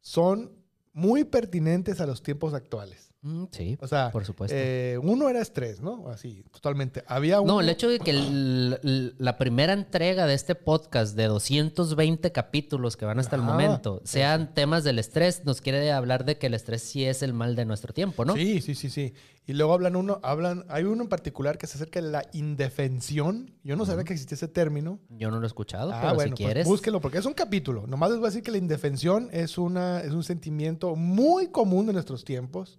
son 0.00 0.52
muy 0.92 1.24
pertinentes 1.24 2.00
a 2.00 2.06
los 2.06 2.22
tiempos 2.22 2.54
actuales. 2.54 3.05
Mm, 3.22 3.44
sí, 3.50 3.76
O 3.80 3.88
sea, 3.88 4.10
por 4.12 4.24
supuesto. 4.24 4.54
eh, 4.56 4.98
uno 5.02 5.28
era 5.28 5.40
estrés, 5.40 5.80
¿no? 5.80 6.08
Así, 6.08 6.44
totalmente. 6.52 7.02
Había 7.08 7.40
uno... 7.40 7.54
No, 7.54 7.60
el 7.60 7.68
hecho 7.68 7.88
de 7.88 7.98
que 7.98 8.10
el- 8.12 9.14
la 9.18 9.36
primera 9.38 9.72
entrega 9.72 10.26
de 10.26 10.34
este 10.34 10.54
podcast 10.54 11.16
de 11.16 11.24
220 11.24 12.30
capítulos 12.30 12.96
que 12.96 13.04
van 13.04 13.18
hasta 13.18 13.34
el 13.34 13.42
momento 13.42 14.00
sean 14.04 14.54
temas 14.54 14.84
del 14.84 14.98
estrés, 15.00 15.44
nos 15.44 15.60
quiere 15.60 15.90
hablar 15.90 16.24
de 16.24 16.38
que 16.38 16.46
el 16.46 16.54
estrés 16.54 16.82
sí 16.82 17.04
es 17.04 17.22
el 17.22 17.32
mal 17.32 17.56
de 17.56 17.64
nuestro 17.64 17.92
tiempo, 17.92 18.24
¿no? 18.24 18.34
Sí, 18.34 18.60
sí, 18.60 18.74
sí, 18.76 18.90
sí. 18.90 19.12
Y 19.48 19.52
luego 19.54 19.72
hablan 19.74 19.96
uno, 19.96 20.20
hablan, 20.22 20.64
hay 20.68 20.84
uno 20.84 21.02
en 21.04 21.08
particular 21.08 21.56
que 21.58 21.66
se 21.66 21.76
acerca 21.78 22.00
de 22.02 22.10
la 22.10 22.24
indefensión. 22.32 23.54
Yo 23.64 23.76
no 23.76 23.86
sabía 23.86 24.04
que 24.04 24.12
existía 24.12 24.34
ese 24.36 24.48
término. 24.48 24.98
Yo 25.08 25.30
no 25.30 25.38
lo 25.38 25.44
he 25.44 25.46
escuchado, 25.46 25.92
Ah, 25.92 25.98
pero 26.00 26.14
bueno, 26.14 26.36
si 26.36 26.42
pues 26.42 26.52
quieres. 26.52 26.66
búsquelo 26.66 27.00
porque 27.00 27.18
es 27.18 27.26
un 27.26 27.32
capítulo. 27.34 27.86
Nomás 27.86 28.10
les 28.10 28.18
voy 28.18 28.26
a 28.26 28.30
decir 28.30 28.42
que 28.42 28.50
la 28.50 28.58
indefensión 28.58 29.28
es, 29.32 29.56
una, 29.58 30.00
es 30.00 30.10
un 30.12 30.22
sentimiento 30.24 30.96
muy 30.96 31.48
común 31.48 31.86
de 31.86 31.92
nuestros 31.92 32.24
tiempos, 32.24 32.78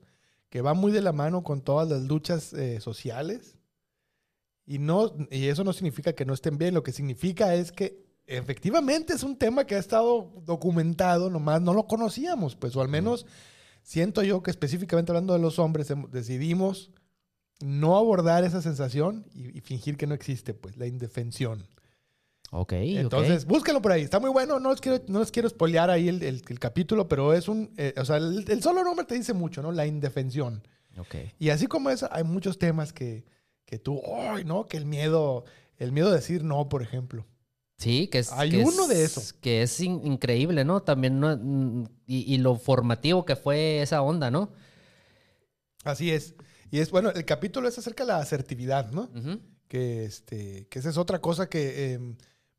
que 0.57 0.61
va 0.63 0.73
muy 0.73 0.91
de 0.91 1.03
la 1.03 1.11
mano 1.11 1.43
con 1.43 1.61
todas 1.61 1.87
las 1.87 2.01
luchas 2.01 2.51
eh, 2.53 2.81
sociales. 2.81 3.59
Y, 4.65 4.79
no, 4.79 5.13
y 5.29 5.49
eso 5.49 5.63
no 5.63 5.71
significa 5.71 6.13
que 6.13 6.25
no 6.25 6.33
estén 6.33 6.57
bien, 6.57 6.73
lo 6.73 6.81
que 6.81 6.91
significa 6.91 7.53
es 7.53 7.71
que 7.71 8.07
efectivamente 8.25 9.13
es 9.13 9.21
un 9.21 9.37
tema 9.37 9.65
que 9.65 9.75
ha 9.75 9.77
estado 9.77 10.33
documentado, 10.47 11.29
nomás 11.29 11.61
no 11.61 11.75
lo 11.75 11.85
conocíamos, 11.85 12.55
pues, 12.55 12.75
o 12.75 12.81
al 12.81 12.87
menos 12.87 13.27
siento 13.83 14.23
yo 14.23 14.41
que 14.41 14.49
específicamente 14.49 15.11
hablando 15.11 15.33
de 15.33 15.39
los 15.39 15.59
hombres, 15.59 15.93
decidimos 16.09 16.89
no 17.61 17.95
abordar 17.95 18.43
esa 18.43 18.63
sensación 18.63 19.27
y, 19.35 19.55
y 19.55 19.61
fingir 19.61 19.95
que 19.95 20.07
no 20.07 20.15
existe, 20.15 20.55
pues, 20.55 20.75
la 20.75 20.87
indefensión. 20.87 21.67
Ok, 22.51 22.73
Entonces, 22.73 23.45
búsquenlo 23.45 23.81
por 23.81 23.91
ahí. 23.91 24.01
Está 24.03 24.19
muy 24.19 24.29
bueno. 24.29 24.59
No 24.59 24.71
les 24.71 24.79
quiero, 24.79 25.03
no 25.07 25.19
les 25.19 25.31
quiero 25.31 25.49
spoilear 25.49 25.89
ahí 25.89 26.07
el, 26.07 26.23
el- 26.23 26.43
el 26.47 26.59
capítulo, 26.59 27.07
pero 27.07 27.33
es 27.33 27.47
un. 27.49 27.73
eh, 27.77 27.93
o 27.97 28.05
sea, 28.05 28.17
el, 28.17 28.45
el 28.49 28.63
solo 28.63 28.83
nombre 28.83 29.05
te 29.05 29.15
dice 29.15 29.33
mucho, 29.33 29.61
¿no? 29.61 29.71
La 29.73 29.85
indefensión. 29.85 30.65
ok. 30.97 31.15
Y 31.39 31.49
así 31.49 31.67
como 31.67 31.89
eso, 31.89 32.07
hay 32.11 32.23
muchos 32.23 32.57
temas 32.57 32.93
que, 32.93 33.25
que 33.65 33.79
tú. 33.79 34.01
¡Ay, 34.31 34.45
no! 34.45 34.65
Que 34.65 34.77
el 34.77 34.85
miedo. 34.85 35.43
El 35.77 35.91
miedo 35.91 36.09
a 36.09 36.13
decir 36.15 36.43
no, 36.43 36.69
por 36.69 36.81
ejemplo. 36.81 37.25
Sí, 37.77 38.07
que 38.07 38.19
es. 38.19 38.31
Hay 38.31 38.49
que 38.51 38.63
uno 38.63 38.83
es- 38.83 38.87
de 38.89 39.03
eso. 39.03 39.21
Que 39.41 39.61
es 39.63 39.79
in- 39.81 40.01
increíble, 40.05 40.63
¿no? 40.63 40.81
También, 40.81 41.19
¿no? 41.19 41.35
Mm, 41.37 41.83
Y, 42.07 42.33
y 42.33 42.37
lo 42.37 42.55
formativo 42.55 43.25
que 43.25 43.35
fue 43.35 43.81
esa 43.81 44.01
onda, 44.01 44.31
¿no? 44.31 44.51
Así 45.83 46.11
es. 46.11 46.33
Y 46.71 46.79
es 46.79 46.91
bueno, 46.91 47.09
el 47.11 47.25
capítulo 47.25 47.67
es 47.67 47.77
acerca 47.77 48.03
de 48.03 48.07
la 48.13 48.19
asertividad, 48.19 48.91
¿no? 48.91 49.09
Que, 49.67 50.05
este, 50.05 50.67
que 50.69 50.79
esa 50.79 50.89
es 50.89 50.97
otra 50.97 51.19
cosa 51.19 51.49
que 51.49 51.93
eh, 51.93 51.99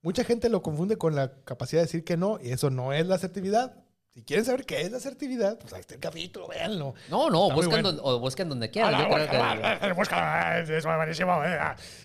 mucha 0.02 0.24
gente 0.24 0.48
lo 0.48 0.62
confunde 0.62 0.96
con 0.96 1.14
la 1.14 1.32
capacidad 1.44 1.82
de 1.82 1.86
decir 1.86 2.04
que 2.04 2.16
no, 2.16 2.38
y 2.42 2.50
eso 2.50 2.70
no 2.70 2.92
es 2.92 3.06
la 3.06 3.16
asertividad. 3.16 3.74
Si 4.14 4.24
quieren 4.24 4.44
saber 4.44 4.64
qué 4.66 4.80
es 4.80 4.90
la 4.90 4.96
asertividad, 4.96 5.58
pues 5.58 5.72
ahí 5.74 5.80
está 5.80 5.94
el 5.94 6.00
capítulo, 6.00 6.48
véanlo. 6.48 6.94
No, 7.08 7.30
no, 7.30 7.50
buscan, 7.52 7.82
bueno. 7.82 7.92
don- 7.92 8.00
o 8.02 8.18
busquen 8.18 8.48
donde 8.48 8.68
quieran. 8.70 9.00
Yo 9.00 9.14
creo 9.14 9.30
que- 9.30 9.92
Busca, 9.92 10.58
eso 10.60 10.74
es 10.74 10.84
buenísimo. 10.84 11.40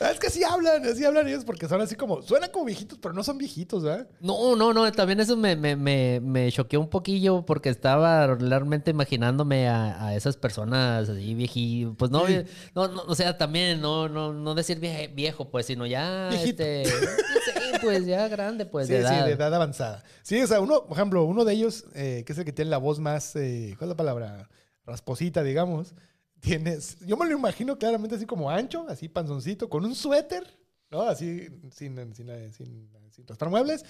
Es 0.00 0.18
que 0.18 0.28
así 0.28 0.42
hablan, 0.42 0.84
así 0.86 1.04
hablan 1.04 1.28
ellos 1.28 1.44
porque 1.44 1.68
son 1.68 1.80
así 1.82 1.94
como, 1.94 2.22
suenan 2.22 2.50
como 2.50 2.64
viejitos, 2.64 2.98
pero 3.02 3.12
no 3.12 3.22
son 3.22 3.36
viejitos, 3.36 3.82
¿verdad? 3.82 4.08
No, 4.20 4.56
no, 4.56 4.72
no, 4.72 4.90
también 4.92 5.20
eso 5.20 5.36
me, 5.36 5.56
me, 5.56 5.76
me, 5.76 6.20
me 6.20 6.50
choqueó 6.50 6.80
un 6.80 6.88
poquillo 6.88 7.44
porque 7.44 7.68
estaba 7.68 8.26
realmente 8.34 8.90
imaginándome 8.92 9.68
a, 9.68 10.06
a 10.06 10.14
esas 10.16 10.36
personas 10.38 11.08
así 11.08 11.34
viejitos. 11.34 11.94
Pues 11.98 12.10
no, 12.10 12.26
Sí. 12.26 12.42
no, 12.74 12.88
no, 12.88 13.02
o 13.02 13.14
sea, 13.14 13.36
también 13.36 13.80
no, 13.80 14.08
no, 14.08 14.32
no 14.32 14.54
decir 14.54 14.80
vie- 14.80 15.14
viejo, 15.14 15.50
pues, 15.50 15.66
sino 15.66 15.84
ya, 15.86 16.28
Viejito. 16.30 16.62
este, 16.62 16.84
sí, 16.86 17.78
pues 17.82 18.06
ya 18.06 18.26
grande, 18.28 18.64
pues, 18.66 18.86
sí, 18.86 18.94
de 18.94 19.00
edad. 19.00 19.18
sí, 19.22 19.26
de 19.28 19.32
edad 19.34 19.54
avanzada. 19.54 20.02
Sí, 20.22 20.40
o 20.42 20.46
sea, 20.46 20.60
uno, 20.60 20.86
por 20.86 20.96
ejemplo, 20.96 21.24
uno 21.24 21.44
de 21.44 21.52
ellos, 21.52 21.84
eh, 21.94 22.22
que 22.26 22.32
es 22.32 22.38
el 22.38 22.44
que 22.46 22.52
tiene 22.52 22.70
la 22.70 22.78
voz 22.78 22.98
más, 23.00 23.36
eh, 23.36 23.74
¿cuál 23.78 23.88
es 23.90 23.92
la 23.94 23.96
palabra? 23.96 24.48
Rasposita, 24.86 25.42
digamos. 25.42 25.94
Tienes, 26.40 26.98
yo 27.00 27.16
me 27.16 27.26
lo 27.26 27.36
imagino 27.36 27.76
claramente 27.78 28.16
así 28.16 28.26
como 28.26 28.50
ancho, 28.50 28.86
así 28.88 29.08
panzoncito, 29.08 29.68
con 29.68 29.84
un 29.84 29.94
suéter, 29.94 30.58
¿no? 30.90 31.02
Así, 31.02 31.46
sin, 31.70 31.96
sin, 32.14 32.14
sin, 32.14 32.88
sin 33.12 33.50
muebles. 33.50 33.84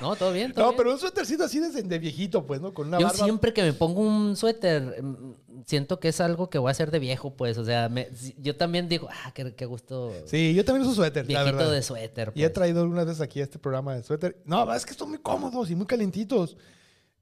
No, 0.00 0.16
todo 0.16 0.32
bien, 0.32 0.52
todo 0.54 0.64
No, 0.64 0.70
bien. 0.70 0.76
pero 0.78 0.92
un 0.92 0.98
suétercito 0.98 1.44
así 1.44 1.60
de, 1.60 1.82
de 1.82 1.98
viejito, 1.98 2.44
pues, 2.46 2.60
¿no? 2.60 2.74
Con 2.74 2.88
una 2.88 2.98
Yo 2.98 3.06
barba. 3.06 3.24
siempre 3.24 3.52
que 3.52 3.62
me 3.62 3.72
pongo 3.72 4.00
un 4.00 4.34
suéter, 4.36 5.02
mm, 5.02 5.34
siento 5.66 6.00
que 6.00 6.08
es 6.08 6.20
algo 6.20 6.50
que 6.50 6.58
voy 6.58 6.68
a 6.68 6.72
hacer 6.72 6.90
de 6.90 6.98
viejo, 6.98 7.36
pues. 7.36 7.56
O 7.58 7.64
sea, 7.64 7.88
me- 7.88 8.08
yo 8.38 8.56
también 8.56 8.88
digo, 8.88 9.08
ah, 9.10 9.32
qué, 9.32 9.54
qué 9.54 9.66
gusto. 9.66 10.12
Sí, 10.26 10.52
yo 10.54 10.64
también 10.64 10.86
uso 10.86 10.96
suéter, 10.96 11.24
la 11.30 11.42
viejito 11.42 11.58
verdad. 11.58 11.72
de 11.72 11.82
suéter. 11.82 12.32
Y 12.34 12.42
he 12.42 12.46
pues. 12.46 12.54
traído 12.54 12.80
algunas 12.82 13.06
veces 13.06 13.20
aquí 13.20 13.40
a 13.40 13.44
este 13.44 13.58
programa 13.58 13.94
de 13.94 14.02
suéter. 14.02 14.36
No, 14.44 14.64
la 14.64 14.76
es 14.76 14.84
que 14.84 14.94
son 14.94 15.10
muy 15.10 15.18
cómodos 15.18 15.70
y 15.70 15.76
muy 15.76 15.86
calientitos. 15.86 16.56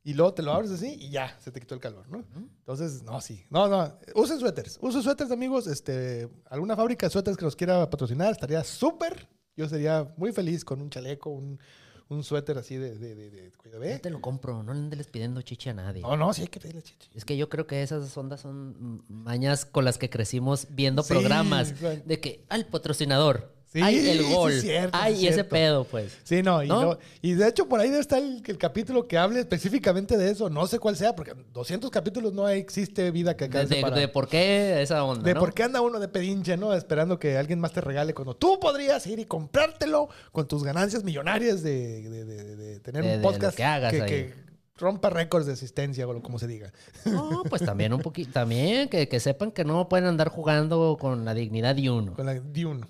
Y 0.09 0.15
luego 0.15 0.33
te 0.33 0.43
lo 0.43 0.53
abres 0.55 0.71
así 0.71 0.97
y 0.99 1.11
ya, 1.11 1.37
se 1.39 1.51
te 1.51 1.61
quitó 1.61 1.75
el 1.75 1.83
calor, 1.83 2.09
¿no? 2.09 2.25
Entonces, 2.35 3.03
no, 3.03 3.21
sí. 3.21 3.45
No, 3.51 3.69
no, 3.69 3.93
usen 4.15 4.41
suéteres. 4.41 4.79
Usen 4.81 5.03
suéteres, 5.03 5.31
amigos. 5.31 5.67
Este, 5.67 6.27
alguna 6.49 6.75
fábrica 6.77 7.05
de 7.05 7.11
suéteres 7.11 7.37
que 7.37 7.45
los 7.45 7.55
quiera 7.55 7.91
patrocinar 7.91 8.33
estaría 8.33 8.65
súper. 8.65 9.29
Yo 9.55 9.69
sería 9.69 10.11
muy 10.17 10.33
feliz 10.33 10.65
con 10.65 10.81
un 10.81 10.89
chaleco, 10.89 11.29
un, 11.29 11.61
un 12.09 12.25
suéter 12.25 12.57
así 12.57 12.77
de, 12.77 12.97
de, 12.97 13.15
de, 13.15 13.29
de 13.31 13.53
cuidado, 13.53 13.85
Yo 13.85 14.01
te 14.01 14.09
lo 14.09 14.23
compro, 14.23 14.63
no 14.63 14.73
le 14.73 14.79
andes 14.81 15.09
pidiendo 15.09 15.43
chichi 15.43 15.69
a 15.69 15.75
nadie. 15.75 16.01
No, 16.01 16.17
no, 16.17 16.33
sí 16.33 16.41
hay 16.41 16.49
que 16.49 16.59
pedirle 16.59 16.81
chichi. 16.83 17.11
Es 17.15 17.27
que 17.27 17.37
yo 17.37 17.51
creo 17.51 17.67
que 17.67 17.83
esas 17.83 18.17
ondas 18.17 18.41
son 18.41 19.05
mañas 19.11 19.67
con 19.67 19.85
las 19.85 19.99
que 19.99 20.09
crecimos 20.09 20.69
viendo 20.71 21.03
Sí, 21.03 21.13
programas. 21.13 21.75
De 22.07 22.19
que, 22.19 22.47
al 22.49 22.65
patrocinador, 22.65 23.53
Sí, 23.71 23.83
hay 23.83 23.97
el 24.09 24.25
sí, 24.25 24.33
gol, 24.33 24.53
sí, 24.55 24.71
hay 24.93 25.27
ese 25.27 25.45
pedo, 25.45 25.85
pues. 25.85 26.17
Sí, 26.25 26.43
no, 26.43 26.63
y, 26.63 26.69
¿No? 26.69 26.81
no- 26.83 26.99
y 27.21 27.35
de 27.35 27.49
hecho 27.49 27.69
por 27.69 27.81
ahí 27.81 27.89
debe 27.91 28.01
estar 28.01 28.19
el, 28.19 28.43
el 28.47 28.57
capítulo 28.57 29.07
que 29.07 29.19
hable 29.19 29.41
específicamente 29.41 30.17
de 30.17 30.31
eso. 30.31 30.49
No 30.49 30.67
sé 30.67 30.79
cuál 30.79 30.97
sea, 30.97 31.15
porque 31.15 31.35
200 31.53 31.91
capítulos 31.91 32.33
no 32.33 32.49
existe 32.49 33.11
vida 33.11 33.37
que 33.37 33.47
De, 33.47 33.59
alcance 33.59 33.75
de- 33.77 33.81
para... 33.83 33.97
de 33.97 34.09
por 34.09 34.27
qué 34.27 34.81
esa 34.81 35.05
onda, 35.05 35.23
De 35.23 35.35
¿no? 35.35 35.41
por 35.41 35.53
qué 35.53 35.65
anda 35.65 35.83
uno 35.83 36.01
de 36.01 36.09
pedinche, 36.09 36.57
¿no? 36.57 36.73
Esperando 36.73 37.19
que 37.19 37.37
alguien 37.37 37.61
más 37.61 37.73
te 37.73 37.83
regale 37.83 38.15
cuando 38.15 38.35
tú 38.35 38.59
podrías 38.59 39.07
ir 39.07 39.19
y 39.19 39.27
comprártelo 39.27 40.09
con 40.33 40.49
tus 40.49 40.65
ganancias 40.65 41.05
millonarias 41.05 41.63
de, 41.63 42.09
de- 42.09 42.25
de- 42.25 42.57
de 42.57 42.81
tener 42.81 43.05
De- 43.05 43.11
un 43.17 43.17
de 43.19 43.23
podcast 43.23 43.55
que 43.55 43.65
hagas 43.65 43.93
ahí. 43.93 44.01
que 44.07 44.35
rompa 44.77 45.11
récords 45.11 45.45
de 45.45 45.53
asistencia 45.53 46.07
o 46.09 46.13
lo 46.15 46.23
como 46.23 46.39
se 46.39 46.47
diga. 46.47 46.73
No, 47.05 47.43
pues 47.51 47.63
también 47.63 47.93
un 47.93 48.01
poquito, 48.01 48.31
también 48.33 48.89
que, 48.89 49.09
que 49.09 49.21
sepan 49.21 49.51
que 49.53 49.65
no 49.67 49.91
pueden 49.91 50.07
andar 50.07 50.29
jugando 50.31 50.97
con 50.99 51.27
la 51.27 51.35
dignidad 51.35 51.75
de 51.75 51.91
uno. 51.91 52.15
Con 52.15 52.25
la 52.25 52.33
di 52.35 52.65
uno. 52.65 52.89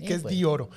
Sí, 0.00 0.06
que 0.06 0.14
es 0.14 0.24
di 0.24 0.44
oro. 0.44 0.68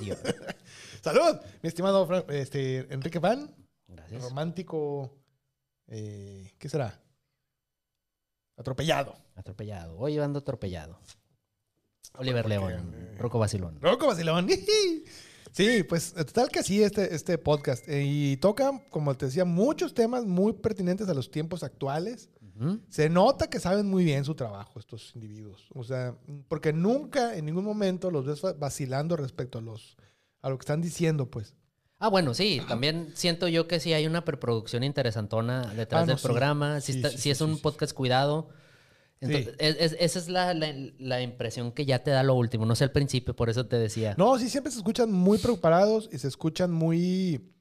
Dios. 0.00 0.18
Salud, 1.02 1.38
mi 1.62 1.68
estimado 1.68 2.08
este, 2.28 2.92
Enrique 2.92 3.18
Van, 3.18 3.54
Gracias. 3.88 4.22
romántico. 4.22 5.16
eh, 5.88 6.52
¿Qué 6.58 6.68
será? 6.68 7.00
Atropellado. 8.56 9.16
Atropellado. 9.36 9.96
Hoy 9.98 10.18
ando 10.18 10.40
atropellado. 10.40 10.98
Oliver 12.18 12.46
León, 12.48 12.92
eh, 12.94 13.14
Rocco 13.18 13.38
Basilón. 13.38 13.78
Loco 13.80 14.06
vacilón. 14.06 14.48
Sí, 15.52 15.82
pues 15.82 16.12
total 16.12 16.48
que 16.48 16.62
sí, 16.62 16.80
este, 16.80 17.12
este 17.12 17.36
podcast. 17.36 17.88
Eh, 17.88 18.04
y 18.04 18.36
toca, 18.36 18.84
como 18.88 19.16
te 19.16 19.26
decía, 19.26 19.44
muchos 19.44 19.94
temas 19.94 20.24
muy 20.24 20.52
pertinentes 20.52 21.08
a 21.08 21.14
los 21.14 21.28
tiempos 21.28 21.64
actuales. 21.64 22.28
Se 22.88 23.08
nota 23.08 23.48
que 23.48 23.58
saben 23.60 23.86
muy 23.88 24.04
bien 24.04 24.24
su 24.24 24.34
trabajo 24.34 24.78
estos 24.78 25.12
individuos. 25.14 25.66
O 25.74 25.82
sea, 25.84 26.14
porque 26.48 26.72
nunca, 26.72 27.36
en 27.36 27.46
ningún 27.46 27.64
momento 27.64 28.10
los 28.10 28.26
ves 28.26 28.44
va- 28.44 28.52
vacilando 28.52 29.16
respecto 29.16 29.58
a, 29.58 29.62
los, 29.62 29.96
a 30.42 30.50
lo 30.50 30.58
que 30.58 30.62
están 30.62 30.80
diciendo, 30.82 31.30
pues. 31.30 31.54
Ah, 31.98 32.08
bueno, 32.08 32.32
sí, 32.34 32.60
también 32.68 33.12
siento 33.14 33.46
yo 33.48 33.68
que 33.68 33.78
sí 33.80 33.92
hay 33.92 34.06
una 34.06 34.24
preproducción 34.24 34.84
interesantona 34.84 35.66
detrás 35.74 36.02
Ah, 36.02 36.06
no, 36.06 36.12
del 36.12 36.18
sí. 36.18 36.24
programa. 36.24 36.80
Si, 36.80 36.92
Sí, 36.92 36.98
está- 36.98 37.10
sí, 37.10 37.18
si 37.18 37.30
es 37.30 37.40
un 37.40 37.58
podcast 37.58 37.92
cuidado. 37.94 38.48
Entonces, 39.22 39.54
es- 39.58 39.76
es- 39.78 39.96
esa 40.00 40.18
es 40.18 40.28
la, 40.28 40.54
la- 40.54 40.74
la 40.98 41.20
impresión 41.20 41.72
que 41.72 41.84
ya 41.84 42.02
te 42.02 42.10
da 42.10 42.22
lo 42.22 42.34
último. 42.34 42.64
No 42.64 42.74
sé 42.74 42.84
al 42.84 42.92
principio, 42.92 43.36
por 43.36 43.50
eso 43.50 43.66
te 43.66 43.76
decía. 43.78 44.14
No, 44.16 44.38
sí, 44.38 44.48
siempre 44.48 44.72
se 44.72 44.78
escuchan 44.78 45.12
muy 45.12 45.36
preparados 45.38 46.08
y 46.12 46.18
se 46.18 46.28
escuchan 46.28 46.72
muy... 46.72 47.52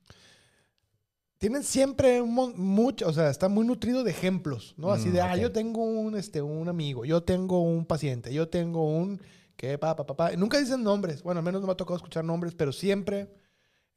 Tienen 1.39 1.63
siempre 1.63 2.21
un 2.21 2.33
mucho, 2.57 3.07
o 3.07 3.13
sea, 3.13 3.29
está 3.29 3.47
muy 3.47 3.65
nutrido 3.65 4.03
de 4.03 4.11
ejemplos, 4.11 4.73
¿no? 4.77 4.91
Así 4.91 5.07
Mm, 5.07 5.13
de, 5.13 5.21
ah, 5.21 5.33
ok. 5.33 5.39
yo 5.39 5.51
tengo 5.53 5.83
un, 5.85 6.15
este, 6.17 6.41
un 6.41 6.67
amigo, 6.67 7.05
yo 7.05 7.23
tengo 7.23 7.61
un 7.61 7.85
paciente, 7.85 8.33
yo 8.33 8.49
tengo 8.49 8.83
un, 8.85 9.21
que, 9.55 9.77
pa, 9.77 9.95
pa, 9.95 10.05
pa, 10.05 10.15
pa. 10.17 10.31
Nunca 10.35 10.59
dicen 10.59 10.83
nombres, 10.83 11.23
bueno, 11.23 11.39
al 11.39 11.45
menos 11.45 11.61
no 11.61 11.67
me 11.67 11.73
ha 11.73 11.77
tocado 11.77 11.95
escuchar 11.95 12.25
nombres, 12.25 12.53
pero 12.55 12.73
siempre 12.73 13.29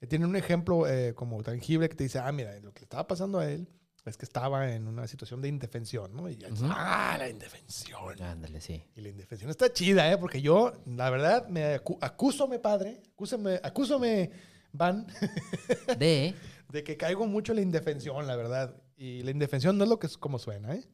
eh, 0.00 0.07
tienen 0.07 0.28
un 0.28 0.37
ejemplo 0.37 0.87
eh, 0.87 1.14
como 1.14 1.42
tangible 1.42 1.88
que 1.88 1.96
te 1.96 2.05
dice, 2.05 2.20
ah, 2.20 2.31
mira, 2.31 2.55
lo 2.61 2.72
que 2.72 2.81
le 2.81 2.85
estaba 2.85 3.09
pasando 3.09 3.40
a 3.40 3.50
él 3.50 3.66
es 4.05 4.16
que 4.16 4.24
estaba 4.24 4.72
en 4.72 4.87
una 4.87 5.09
situación 5.09 5.42
de 5.42 5.48
indefensión, 5.48 6.14
¿no? 6.14 6.28
Y 6.28 6.37
ya 6.37 6.48
dices, 6.48 6.62
Ujú. 6.62 6.72
ah, 6.76 7.16
la 7.18 7.28
indefensión. 7.28 8.22
Ándale, 8.22 8.61
sí. 8.61 8.85
Y 8.94 9.00
la 9.00 9.09
indefensión 9.09 9.50
está 9.50 9.72
chida, 9.72 10.12
¿eh? 10.12 10.16
Porque 10.16 10.40
yo, 10.42 10.72
la 10.87 11.11
verdad, 11.11 11.48
me 11.48 11.74
acu 11.74 11.98
acúsome, 12.00 12.61
padre, 12.61 13.00
acúsame, 13.14 13.59
acúsame, 13.64 14.31
Van, 14.74 15.07
De. 15.98 16.35
de 16.72 16.82
que 16.85 16.96
caigo 16.96 17.26
mucho 17.26 17.52
en 17.52 17.56
la 17.56 17.62
indefensión, 17.62 18.26
la 18.26 18.35
verdad. 18.37 18.74
Y 18.96 19.22
la 19.22 19.30
indefensión 19.30 19.76
no 19.78 19.85
es 19.85 19.90
lo 19.90 19.98
que 19.98 20.06
es 20.06 20.16
como 20.16 20.38
suena, 20.38 20.74
¿eh? 20.74 20.85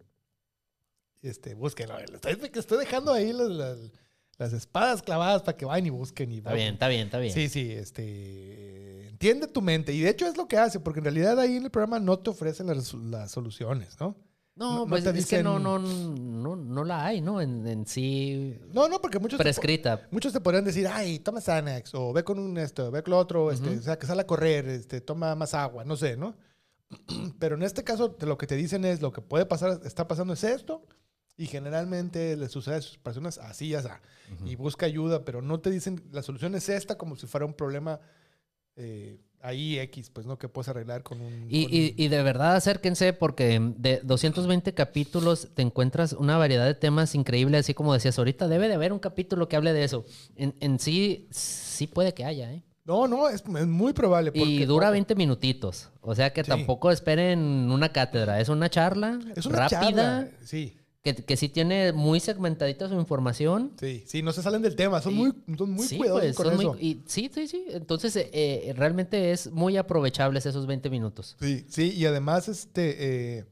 Este, 1.22 1.54
búsquenlo. 1.54 1.98
Estoy, 1.98 2.50
estoy 2.54 2.78
dejando 2.78 3.12
ahí 3.12 3.32
las, 3.32 3.48
las- 3.48 3.90
las 4.38 4.52
espadas 4.52 5.02
clavadas 5.02 5.42
para 5.42 5.56
que 5.56 5.64
vayan 5.64 5.86
y 5.86 5.90
busquen. 5.90 6.30
Y 6.30 6.38
Está 6.38 6.52
bien, 6.52 6.74
está 6.74 6.86
bien, 6.86 7.06
está 7.06 7.18
bien. 7.18 7.34
Sí, 7.34 7.48
sí, 7.48 7.72
este, 7.72 9.08
entiende 9.08 9.48
tu 9.48 9.60
mente. 9.60 9.92
Y 9.92 10.00
de 10.00 10.10
hecho 10.10 10.28
es 10.28 10.36
lo 10.36 10.46
que 10.46 10.56
hace, 10.56 10.78
porque 10.78 11.00
en 11.00 11.04
realidad 11.06 11.40
ahí 11.40 11.56
en 11.56 11.64
el 11.64 11.70
programa 11.72 11.98
no 11.98 12.20
te 12.20 12.30
ofrecen 12.30 12.68
las, 12.68 12.94
las 12.94 13.32
soluciones, 13.32 13.98
¿no? 13.98 14.16
No, 14.58 14.70
No- 14.72 14.78
no 14.80 14.86
pues 14.88 15.06
es 15.06 15.26
que 15.26 15.42
no, 15.42 15.58
dicen- 15.58 15.62
no, 15.62 15.78
no, 15.78 16.56
no 16.56 16.84
la 16.84 17.04
hay, 17.06 17.20
¿no? 17.20 17.40
En, 17.40 17.66
en 17.66 17.86
sí 17.86 18.58
No, 18.72 18.88
no, 18.88 19.00
porque 19.00 19.18
muchos... 19.18 19.38
te. 19.38 20.08
Muchos 20.10 20.32
te 20.32 20.40
podrían 20.40 20.64
decir, 20.64 20.86
ay, 20.88 21.20
toma 21.20 21.40
Xanax, 21.40 21.94
o 21.94 22.12
ve 22.12 22.24
con 22.24 22.38
un 22.38 22.58
esto, 22.58 22.90
ve 22.90 23.02
con 23.02 23.12
lo 23.12 23.18
otro, 23.18 23.52
este, 23.52 23.78
o 23.78 23.82
sea, 23.82 23.98
que 23.98 24.06
sale 24.06 24.22
a 24.22 24.26
correr, 24.26 24.66
este, 24.68 25.00
toma 25.00 25.34
más 25.36 25.54
agua, 25.54 25.84
no 25.84 25.96
sé, 25.96 26.16
¿no? 26.16 26.34
Pero 27.38 27.54
en 27.56 27.62
este 27.62 27.84
caso, 27.84 28.16
lo 28.20 28.36
que 28.38 28.46
te 28.46 28.56
dicen 28.56 28.84
es, 28.84 29.00
lo 29.00 29.12
que 29.12 29.20
puede 29.20 29.46
pasar, 29.46 29.80
está 29.84 30.08
pasando 30.08 30.32
es 30.32 30.42
esto, 30.44 30.82
y 31.36 31.46
generalmente 31.46 32.36
le 32.36 32.48
sucede 32.48 32.76
a 32.76 32.80
sus 32.80 32.98
personas 32.98 33.38
así, 33.38 33.68
ya 33.68 33.82
sea, 33.82 34.00
y 34.44 34.56
busca 34.56 34.86
ayuda, 34.86 35.24
pero 35.24 35.40
no 35.40 35.60
te 35.60 35.70
dicen, 35.70 36.02
la 36.10 36.22
solución 36.22 36.54
es 36.56 36.68
esta, 36.68 36.98
como 36.98 37.14
si 37.16 37.26
fuera 37.28 37.46
un 37.46 37.54
problema 37.54 38.00
eh, 38.74 39.20
ahí 39.40 39.78
X, 39.78 40.10
pues, 40.12 40.26
¿no? 40.26 40.38
Que 40.38 40.48
puedes 40.48 40.68
arreglar 40.68 41.02
con 41.02 41.20
un... 41.20 41.46
Y, 41.48 41.64
con 41.64 41.74
y- 41.74 41.88
un- 41.90 41.94
y 41.96 42.08
de 42.08 42.22
verdad 42.22 42.56
acérquense 42.56 43.12
porque 43.12 43.60
de 43.76 44.00
220 44.02 44.74
capítulos 44.74 45.48
te 45.54 45.62
encuentras 45.62 46.12
una 46.12 46.36
variedad 46.36 46.66
de 46.66 46.74
temas 46.74 47.14
increíbles, 47.14 47.60
así 47.60 47.74
como 47.74 47.94
decías 47.94 48.18
ahorita, 48.18 48.48
debe 48.48 48.68
de 48.68 48.74
haber 48.74 48.92
un 48.92 48.98
capítulo 48.98 49.48
que 49.48 49.56
hable 49.56 49.72
de 49.72 49.84
eso. 49.84 50.04
En, 50.36 50.54
en 50.60 50.78
sí, 50.78 51.28
sí 51.30 51.86
puede 51.86 52.14
que 52.14 52.24
haya, 52.24 52.52
¿eh? 52.52 52.62
No, 52.84 53.06
no, 53.06 53.28
es, 53.28 53.42
es 53.46 53.66
muy 53.66 53.92
probable. 53.92 54.30
Y 54.34 54.38
porque- 54.38 54.66
dura 54.66 54.88
20 54.90 55.14
minutitos. 55.14 55.90
O 56.00 56.14
sea 56.14 56.32
que 56.32 56.42
Sí. 56.42 56.48
tampoco 56.48 56.90
esperen 56.90 57.38
una 57.70 57.90
cátedra. 57.90 58.40
Es 58.40 58.48
una 58.48 58.70
charla 58.70 59.18
Es 59.36 59.44
una 59.44 59.58
rápida 59.58 59.80
charla, 59.80 60.28
sí. 60.42 60.74
Que, 61.02 61.14
que 61.14 61.36
sí 61.36 61.48
tiene 61.48 61.92
muy 61.92 62.20
segmentadita 62.20 62.88
su 62.88 62.94
información. 62.94 63.72
Sí, 63.78 64.02
sí, 64.06 64.22
no 64.22 64.32
se 64.32 64.42
salen 64.42 64.62
del 64.62 64.74
tema, 64.76 65.00
son 65.00 65.12
Y- 65.14 65.16
muy, 65.16 65.32
son 65.56 65.70
muy 65.70 65.86
sí, 65.86 65.96
cuidadosos 65.96 66.26
pues, 66.26 66.36
con 66.36 66.46
son 66.46 66.56
muy- 66.56 66.64
eso. 66.64 66.76
y- 66.80 67.02
sí, 67.06 67.30
sí, 67.32 67.46
sí. 67.46 67.64
Entonces, 67.68 68.16
eh, 68.16 68.30
eh, 68.32 68.72
realmente 68.76 69.30
es 69.32 69.50
muy 69.52 69.76
aprovechables 69.76 70.44
esos 70.46 70.66
20 70.66 70.90
minutos. 70.90 71.36
Sí, 71.40 71.64
sí, 71.68 71.92
y 71.94 72.04
además, 72.06 72.48
este, 72.48 73.38
eh, 73.38 73.44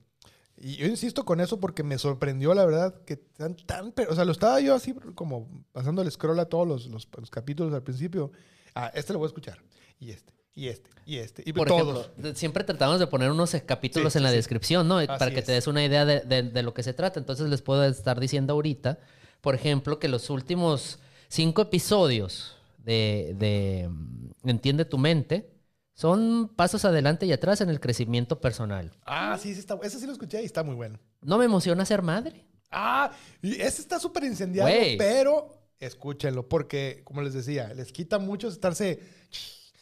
y 0.59 0.77
yo 0.77 0.87
insisto 0.87 1.25
con 1.25 1.41
eso 1.41 1.61
porque 1.61 1.83
me 1.83 1.99
sorprendió, 1.99 2.53
la 2.55 2.65
verdad, 2.65 3.03
que 3.05 3.17
tan, 3.17 3.55
tan, 3.57 3.93
o 4.09 4.15
sea, 4.15 4.25
lo 4.25 4.33
estaba 4.33 4.61
yo 4.61 4.75
así 4.75 4.93
como 5.15 5.49
pasando 5.73 6.03
el 6.03 6.11
scroll 6.11 6.41
a 6.41 6.47
todos 6.47 6.67
los, 6.67 6.87
los- 6.89 7.09
los 7.17 7.31
capítulos 7.31 7.73
al 7.75 7.83
principio. 7.83 8.33
Ah, 8.75 8.91
este 8.95 9.13
lo 9.13 9.19
voy 9.21 9.27
a 9.27 9.29
escuchar, 9.29 9.59
y 10.01 10.11
este, 10.11 10.33
y 10.57 10.67
este, 10.69 10.91
y 11.05 11.19
este, 11.19 11.43
y 11.47 11.53
Por 11.53 11.69
todos. 11.69 12.07
ejemplo, 12.09 12.35
siempre 12.35 12.65
tratamos 12.65 12.99
de 12.99 13.07
poner 13.07 13.31
unos 13.31 13.55
capítulos 13.65 14.13
Sí, 14.15 14.19
en 14.19 14.25
la 14.25 14.31
sí. 14.31 14.37
descripción, 14.37 14.89
¿no? 14.89 14.97
Para 15.07 15.31
que 15.31 15.39
es. 15.41 15.45
te 15.45 15.53
des 15.53 15.67
una 15.69 15.85
idea 15.85 16.05
de, 16.05 16.21
de- 16.23 16.43
de 16.43 16.63
lo 16.65 16.75
que 16.75 16.83
se 16.83 16.95
trata. 16.95 17.21
Entonces 17.21 17.49
les 17.49 17.63
puedo 17.63 17.85
estar 17.85 18.19
diciendo 18.19 18.55
ahorita, 18.55 18.99
por 19.41 19.55
ejemplo, 19.55 20.01
que 20.01 20.09
los 20.09 20.31
últimos 20.31 20.99
cinco 21.29 21.63
episodios 21.63 22.57
de, 22.79 23.35
de, 23.39 23.89
mm, 23.89 24.27
Entiende 24.49 24.85
tu 24.85 24.97
mente 24.99 25.51
Son 25.95 26.49
pasos 26.55 26.85
adelante 26.85 27.27
y 27.27 27.33
atrás 27.33 27.61
en 27.61 27.69
el 27.71 27.81
crecimiento 27.81 28.41
personal. 28.41 28.93
Ah, 29.05 29.39
sí, 29.41 29.53
sí 29.55 29.61
está. 29.61 29.79
Ese 29.83 29.99
sí 30.01 30.07
lo 30.07 30.13
escuché 30.13 30.43
y 30.43 30.45
está 30.47 30.63
muy 30.63 30.75
bueno. 30.75 30.99
No 31.23 31.37
me 31.39 31.45
emociona 31.47 31.85
ser 31.85 32.03
madre. 32.03 32.45
Ah, 32.71 33.11
ese 33.43 33.81
está 33.83 33.99
súper 34.01 34.25
incendiado, 34.25 34.69
pero 34.99 35.49
escúchenlo, 35.81 36.49
porque, 36.49 37.01
como 37.05 37.23
les 37.23 37.33
decía, 37.35 37.73
les 37.75 37.93
quita 37.93 38.19
mucho 38.19 38.49
estarse 38.49 39.01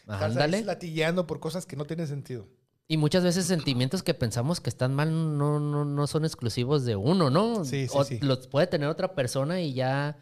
Ándale. 0.06 0.58
ahí 0.58 0.64
latigueando 0.64 1.26
por 1.26 1.40
cosas 1.40 1.66
que 1.66 1.76
no 1.76 1.84
tienen 1.84 2.06
sentido. 2.06 2.46
Y 2.86 2.98
muchas 2.98 3.24
veces 3.24 3.46
sentimientos 3.46 4.02
que 4.02 4.12
pensamos 4.12 4.60
que 4.60 4.68
están 4.68 4.94
mal 4.94 5.10
no, 5.38 5.58
no, 5.58 5.84
no 5.86 6.06
son 6.06 6.24
exclusivos 6.24 6.84
de 6.84 6.96
uno, 6.96 7.30
¿no? 7.30 7.64
Sí, 7.64 7.86
sí, 7.88 7.94
O 7.96 8.04
sí. 8.04 8.18
Los 8.20 8.46
puede 8.46 8.66
tener 8.66 8.88
otra 8.88 9.14
persona 9.14 9.60
y 9.62 9.72
ya 9.72 10.18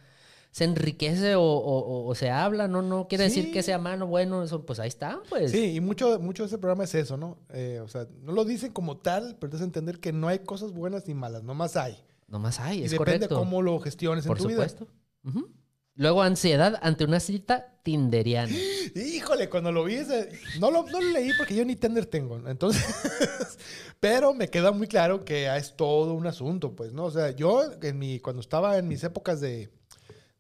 se 0.52 0.64
enriquece 0.64 1.34
o, 1.34 1.42
o- 1.42 1.78
o- 1.78 2.06
o 2.06 2.14
se 2.14 2.30
habla, 2.30 2.68
no, 2.68 2.80
no 2.82 3.08
quiere 3.08 3.28
Sí. 3.30 3.36
decir 3.40 3.52
que 3.52 3.62
sea 3.64 3.78
malo 3.78 4.06
bueno, 4.06 4.44
eso, 4.44 4.64
pues 4.64 4.78
ahí 4.78 4.88
está, 4.88 5.20
pues. 5.28 5.50
Sí, 5.50 5.74
y 5.74 5.80
mucho, 5.80 6.20
mucho 6.20 6.42
de 6.44 6.48
ese 6.48 6.58
programa 6.58 6.84
es 6.84 6.94
eso, 6.94 7.16
¿no? 7.16 7.38
Eh, 7.48 7.80
o 7.82 7.88
sea, 7.88 8.06
no 8.20 8.32
lo 8.32 8.44
dicen 8.44 8.70
como 8.72 8.98
tal, 8.98 9.36
pero 9.40 9.50
te 9.50 9.56
hace 9.56 9.64
entender 9.64 9.98
que 9.98 10.12
no 10.12 10.28
hay 10.28 10.40
cosas 10.40 10.72
buenas 10.72 11.08
ni 11.08 11.14
malas, 11.14 11.42
nomás 11.42 11.76
hay. 11.76 11.96
Nomás 12.28 12.60
hay, 12.60 12.80
y 12.80 12.84
es 12.84 12.90
depende 12.92 13.26
correcto. 13.26 13.38
cómo 13.38 13.60
lo 13.62 13.80
gestiones 13.80 14.26
Por 14.26 14.36
en 14.38 14.44
tu 14.44 14.50
supuesto. 14.50 14.86
Ujú. 15.24 15.48
Luego, 15.94 16.22
ansiedad 16.22 16.78
ante 16.82 17.04
una 17.04 17.20
cita 17.20 17.74
tinderiana. 17.82 18.52
Híjole, 18.94 19.48
cuando 19.50 19.72
lo 19.72 19.84
vi, 19.84 19.96
ese- 19.96 20.30
no, 20.58 20.70
lo, 20.70 20.84
no 20.84 21.00
lo 21.00 21.10
leí 21.12 21.30
porque 21.36 21.54
yo 21.54 21.64
ni 21.64 21.76
Tender 21.76 22.06
tengo, 22.06 22.40
entonces, 22.48 22.82
pero 24.00 24.32
me 24.34 24.48
queda 24.48 24.72
muy 24.72 24.86
claro 24.86 25.24
que 25.24 25.54
es 25.54 25.76
todo 25.76 26.14
un 26.14 26.26
asunto, 26.26 26.74
pues, 26.74 26.92
¿no? 26.92 27.04
O 27.04 27.10
sea, 27.10 27.30
yo 27.32 27.62
en 27.82 27.98
mi, 27.98 28.20
cuando 28.20 28.40
estaba 28.40 28.78
en 28.78 28.88
mis 28.88 29.04
épocas 29.04 29.40
de, 29.40 29.70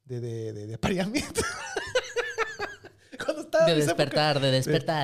de, 0.06 0.20
de, 0.20 0.52
de- 0.52 0.66
de 0.68 0.74
apareamiento, 0.74 1.42
De 3.66 3.74
mis 3.76 3.84
épocas- 3.84 3.96
despertar, 3.96 4.40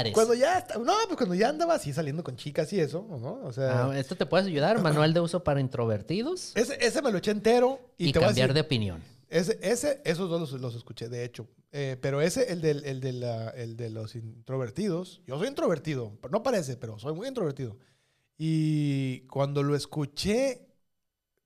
de. 0.07 0.13
Cuando 0.13 0.35
ya, 0.35 0.67
no, 0.83 0.95
pues 1.07 1.17
cuando 1.17 1.35
ya 1.35 1.51
andaba 1.51 1.75
así 1.75 1.93
saliendo 1.93 2.25
con 2.25 2.35
chicas 2.37 2.73
y 2.73 2.81
eso, 2.81 3.07
¿no? 3.09 3.41
O 3.45 3.53
sea, 3.53 3.85
Ah, 3.91 3.99
esto 3.99 4.17
te 4.17 4.25
puede 4.27 4.47
ayudar, 4.49 4.81
manual 4.83 5.13
de 5.13 5.21
uso 5.21 5.45
para 5.45 5.61
introvertidos 5.61 6.53
ese, 6.57 6.79
ese 6.85 7.03
me 7.03 7.13
lo 7.13 7.19
eché 7.19 7.31
entero 7.31 7.93
y, 7.99 8.09
y, 8.09 8.13
te 8.13 8.19
voy 8.19 8.25
a 8.25 8.29
cambiar 8.29 8.49
decir, 8.49 8.55
de 8.55 8.61
opinión. 8.67 9.03
Ese, 9.29 9.59
ese, 9.63 10.01
esos 10.05 10.29
dos 10.31 10.41
los, 10.41 10.61
los 10.61 10.75
escuché, 10.75 11.09
de 11.09 11.25
hecho. 11.25 11.49
Eh, 11.71 11.97
pero 12.01 12.21
ese, 12.23 12.51
el, 12.53 12.61
del, 12.63 12.85
el, 12.85 13.01
de 13.01 13.13
la- 13.13 13.51
el 13.51 13.77
de 13.77 13.91
los 13.91 14.15
introvertidos, 14.15 15.23
yo 15.27 15.39
soy 15.39 15.49
introvertido, 15.49 16.19
no 16.31 16.43
parece, 16.43 16.77
pero 16.77 16.99
soy 16.99 17.13
muy 17.15 17.29
introvertido. 17.29 17.77
Y 18.39 19.21
cuando 19.29 19.63
lo 19.63 19.75
escuché, 19.77 20.67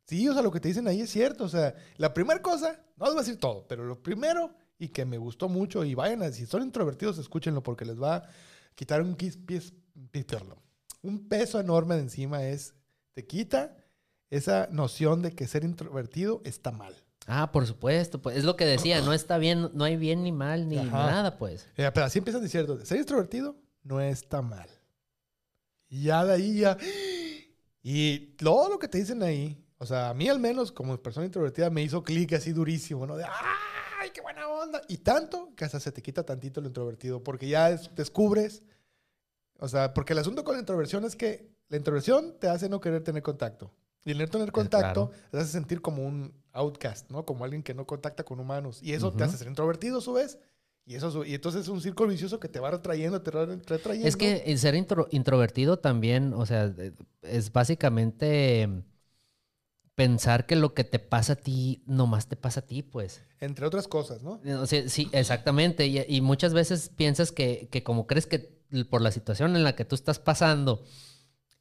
sí, 0.07 0.29
o 0.29 0.33
sea, 0.33 0.43
lo 0.43 0.51
que 0.53 0.61
te 0.61 0.69
dicen 0.69 0.87
ahí 0.89 1.01
es 1.01 1.11
cierto. 1.11 1.45
O 1.45 1.49
sea, 1.49 1.75
la 1.97 2.13
primera 2.15 2.41
cosa, 2.43 2.85
no 2.97 3.07
les 3.07 3.15
voy 3.15 3.21
a 3.23 3.25
decir 3.25 3.41
todo, 3.41 3.67
pero 3.67 3.85
lo 3.85 4.03
primero 4.03 4.55
y 4.79 4.89
que 4.89 5.05
me 5.05 5.17
gustó 5.19 5.49
mucho, 5.49 5.85
y 5.85 5.95
vayan 5.95 6.23
a, 6.23 6.33
si 6.33 6.45
son 6.47 6.63
introvertidos, 6.63 7.19
escúchenlo 7.19 7.63
porque 7.63 7.85
les 7.85 8.01
va 8.03 8.17
a 8.17 8.29
quitar 8.75 9.01
un, 9.03 9.17
quis- 9.17 9.39
pies- 9.45 9.73
piperlo. 10.11 10.57
un 11.03 11.29
peso 11.29 11.61
enorme 11.61 11.95
de 11.95 12.03
encima, 12.03 12.45
es, 12.45 12.75
te 13.15 13.25
quita 13.27 13.77
esa 14.31 14.67
noción 14.73 15.23
de 15.23 15.33
que 15.33 15.47
ser 15.47 15.63
introvertido 15.65 16.41
está 16.45 16.73
mal. 16.73 16.95
Ah, 17.27 17.53
por 17.53 17.67
supuesto, 17.67 18.21
pues 18.21 18.37
es 18.37 18.45
lo 18.45 18.57
que 18.57 18.65
decía, 18.65 19.01
no 19.01 19.13
está 19.13 19.39
bien, 19.39 19.71
no 19.75 19.85
hay 19.85 19.97
bien 19.97 20.23
ni 20.25 20.33
mal 20.33 20.69
ni 20.69 20.79
Ajá. 20.79 21.07
nada, 21.11 21.39
pues. 21.39 21.69
Eh, 21.77 21.91
pero 21.95 22.07
así 22.07 22.19
empiezan 22.19 22.43
diciendo, 22.43 22.85
ser 22.85 22.99
extrovertido 22.99 23.57
no 23.85 24.01
está 24.01 24.43
mal. 24.43 24.69
Y 25.89 26.05
ya 26.05 26.25
de 26.25 26.33
ahí 26.35 26.61
ya... 26.61 26.77
Y 27.83 28.35
todo 28.37 28.69
lo 28.69 28.79
que 28.79 28.89
te 28.89 28.99
dicen 28.99 29.23
ahí, 29.23 29.65
o 29.79 29.87
sea, 29.87 30.11
a 30.11 30.15
mí 30.15 30.29
al 30.29 30.39
menos 30.39 30.71
como 30.71 30.97
persona 31.03 31.27
introvertida 31.27 31.69
me 31.71 31.83
hizo 31.83 32.03
clic 32.03 32.33
así 32.33 32.53
durísimo, 32.53 33.07
¿no? 33.07 33.17
De, 33.17 33.25
¡ay, 34.01 34.11
qué 34.15 34.21
buena 34.21 34.49
onda! 34.49 34.81
Y 34.89 34.99
tanto 34.99 35.53
que 35.57 35.65
hasta 35.65 35.81
se 35.81 35.91
te 35.91 36.01
quita 36.03 36.23
tantito 36.25 36.61
lo 36.61 36.69
introvertido, 36.69 37.23
porque 37.25 37.49
ya 37.49 37.71
es- 37.71 37.91
descubres, 37.95 38.63
o 39.59 39.69
sea, 39.69 39.95
porque 39.95 40.13
el 40.13 40.21
asunto 40.21 40.45
con 40.45 40.55
la 40.55 40.61
introversión 40.61 41.05
es 41.05 41.17
que 41.17 41.51
la 41.69 41.77
introversión 41.77 42.37
te 42.39 42.49
hace 42.49 42.69
no 42.69 42.81
querer 42.81 43.03
tener 43.03 43.23
contacto. 43.23 43.73
Y 44.05 44.13
el 44.13 44.19
no 44.19 44.29
tener 44.29 44.53
contacto 44.53 45.09
claro. 45.11 45.29
te 45.31 45.39
hace 45.39 45.51
sentir 45.53 45.81
como 45.81 46.05
un 46.05 46.33
outcast, 46.53 47.11
¿no? 47.11 47.25
Como 47.25 47.45
alguien 47.45 47.63
que 47.63 47.75
no 47.75 47.87
contacta 47.87 48.25
con 48.25 48.41
humanos. 48.41 48.83
Y 48.83 48.93
eso 48.93 49.13
te 49.13 49.25
hace 49.25 49.39
ser 49.39 49.49
introvertido 49.49 49.99
a 49.99 50.01
su 50.01 50.13
vez. 50.15 50.39
Y, 50.85 50.97
eso, 50.97 51.25
y 51.25 51.35
entonces 51.35 51.63
es 51.63 51.69
un 51.69 51.81
círculo 51.81 52.11
vicioso 52.11 52.41
que 52.41 52.49
te 52.49 52.59
va 52.59 52.71
retrayendo, 52.71 53.23
te 53.23 53.31
va 53.31 53.47
retrayendo. 53.47 54.09
Es 54.09 54.17
que 54.17 54.43
el 54.47 54.59
ser 54.59 54.75
intro- 54.75 55.07
introvertido 55.11 55.79
también, 55.79 56.35
o 56.35 56.45
sea, 56.45 56.75
eh, 56.77 56.93
es 57.23 57.53
básicamente 57.53 58.63
eh, 58.63 58.83
pensar 59.95 60.47
que 60.47 60.57
lo 60.57 60.75
que 60.75 60.85
te 60.85 60.99
pasa 60.99 61.35
a 61.35 61.37
ti, 61.37 61.83
nomás 61.87 62.27
te 62.27 62.37
pasa 62.37 62.61
a 62.61 62.67
ti, 62.67 62.83
pues. 62.83 63.23
Entre 63.41 63.67
otras 63.67 63.89
cosas, 63.89 64.23
¿no? 64.23 64.41
O 64.61 64.67
sea, 64.67 64.89
sí, 64.89 65.09
exactamente. 65.13 65.87
Y, 65.87 66.01
y 66.09 66.21
muchas 66.21 66.55
veces 66.55 66.89
piensas 66.89 67.33
que, 67.33 67.69
que 67.71 67.83
como 67.83 68.07
crees 68.07 68.27
que 68.27 68.61
por 68.91 69.03
la 69.03 69.13
situación 69.13 69.55
en 69.55 69.65
la 69.65 69.77
que 69.77 69.85
tú 69.85 69.95
estás 69.95 70.19
pasando 70.19 70.83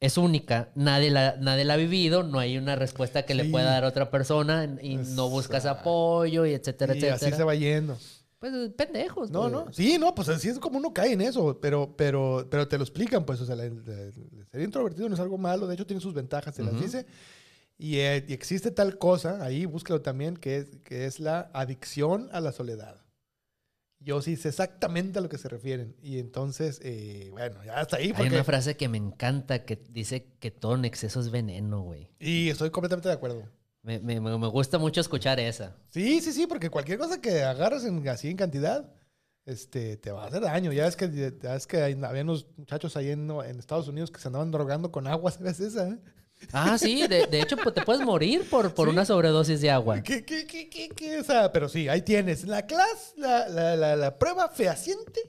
es 0.02 0.18
única, 0.18 0.68
nadie 0.74 1.10
la, 1.10 1.36
nadie 1.40 1.64
la 1.64 1.74
ha 1.74 1.76
vivido, 1.76 2.22
no 2.24 2.38
hay 2.40 2.58
una 2.58 2.74
respuesta 2.76 3.24
que 3.24 3.34
le 3.34 3.44
Sí. 3.44 3.50
pueda 3.50 3.66
dar 3.70 3.84
a 3.84 3.88
otra 3.88 4.10
persona 4.10 4.68
y 4.82 4.96
no 4.96 5.30
buscas 5.30 5.64
Exacto. 5.64 5.80
apoyo 5.80 6.44
y 6.44 6.52
etcétera, 6.54 6.94
y 6.94 6.98
etcétera. 6.98 7.14
así 7.28 7.36
se 7.36 7.44
va 7.44 7.54
yendo. 7.54 7.96
Pues 8.40 8.52
pendejos. 8.76 9.30
No, 9.30 9.42
pues. 9.42 9.52
no. 9.52 9.72
Sí, 9.72 9.98
no, 10.00 10.12
pues 10.16 10.28
así 10.28 10.48
es 10.48 10.58
como 10.58 10.78
uno 10.78 10.92
cae 10.92 11.12
en 11.12 11.20
eso, 11.20 11.58
pero, 11.62 11.94
pero, 11.96 12.48
pero 12.50 12.66
te 12.66 12.76
lo 12.76 12.82
explican, 12.82 13.24
pues, 13.24 13.40
o 13.40 13.46
sea, 13.46 13.54
ser 13.54 14.60
introvertido 14.60 15.08
no 15.08 15.14
es 15.14 15.20
algo 15.20 15.38
malo, 15.38 15.68
de 15.68 15.74
hecho 15.74 15.86
tiene 15.86 16.00
sus 16.02 16.12
ventajas, 16.12 16.54
se 16.56 16.64
las 16.64 16.74
Ujú. 16.74 16.82
dice. 16.82 17.06
Y, 17.78 17.98
eh, 17.98 18.24
y 18.28 18.32
existe 18.32 18.70
tal 18.72 18.98
cosa, 18.98 19.42
ahí 19.44 19.64
búscalo 19.66 20.02
también, 20.02 20.36
que 20.36 20.56
es, 20.56 20.66
que 20.84 21.06
es 21.06 21.20
la 21.20 21.50
adicción 21.52 22.28
a 22.32 22.40
la 22.40 22.50
soledad. 22.50 22.96
Yo 24.04 24.20
sí 24.22 24.36
sé 24.36 24.48
exactamente 24.48 25.18
a 25.18 25.22
lo 25.22 25.28
que 25.28 25.38
se 25.38 25.48
refieren. 25.48 25.94
Y 26.02 26.18
entonces, 26.18 26.80
eh, 26.82 27.28
bueno, 27.30 27.62
ya 27.64 27.74
hasta 27.80 27.96
ahí. 27.98 28.12
Hay 28.16 28.26
una 28.28 28.44
frase 28.44 28.76
que 28.76 28.88
me 28.88 28.98
encanta 28.98 29.64
que 29.64 29.76
dice 29.90 30.26
que 30.40 30.50
todo 30.50 30.74
en 30.74 30.84
exceso 30.84 31.20
es 31.20 31.30
veneno, 31.30 31.80
güey. 31.82 32.08
y 32.18 32.48
estoy 32.48 32.70
completamente 32.70 33.08
de 33.08 33.14
acuerdo. 33.14 33.42
Me, 33.82 33.98
me- 34.00 34.20
me- 34.20 34.38
me 34.38 34.46
gusta 34.48 34.78
mucho 34.78 35.00
escuchar 35.00 35.40
esa. 35.40 35.74
Sí, 35.90 36.20
sí, 36.20 36.32
sí, 36.32 36.46
porque 36.46 36.70
cualquier 36.70 36.98
cosa 36.98 37.20
que 37.20 37.42
agarres 37.42 37.84
en, 37.84 38.06
así 38.08 38.28
en 38.30 38.36
cantidad, 38.36 38.92
este, 39.44 39.96
te 39.96 40.12
va 40.12 40.24
a 40.24 40.26
hacer 40.28 40.42
daño. 40.42 40.72
Ya 40.72 40.86
es 40.86 40.94
que, 40.94 41.34
ya 41.42 41.56
es 41.56 41.66
que 41.66 41.82
hay- 41.82 42.00
había 42.04 42.22
unos 42.22 42.46
muchachos 42.56 42.96
ahí 42.96 43.10
en, 43.10 43.28
en 43.30 43.58
Estados 43.58 43.88
Unidos 43.88 44.10
que 44.12 44.20
se 44.20 44.28
andaban 44.28 44.50
drogando 44.52 44.92
con 44.92 45.06
agua, 45.08 45.30
¿sabes 45.32 45.58
esa? 45.60 45.98
Ah, 46.52 46.76
sí, 46.78 47.06
de, 47.06 47.26
de 47.26 47.40
hecho 47.40 47.56
pues, 47.56 47.74
te 47.74 47.82
puedes 47.82 48.02
morir 48.04 48.48
por, 48.50 48.74
por 48.74 48.88
Sí. 48.88 48.92
una 48.92 49.04
sobredosis 49.04 49.60
de 49.60 49.70
agua. 49.70 50.02
¿Qué, 50.02 50.24
qué, 50.24 50.46
qué, 50.46 50.68
qué, 50.68 50.88
qué? 50.88 51.18
O 51.18 51.24
sea, 51.24 51.52
pero 51.52 51.68
sí, 51.68 51.88
ahí 51.88 52.02
tienes 52.02 52.44
la 52.44 52.66
clase, 52.66 53.14
la, 53.16 53.48
la, 53.48 53.76
la, 53.76 53.96
la 53.96 54.18
prueba 54.18 54.48
fehaciente 54.48 55.20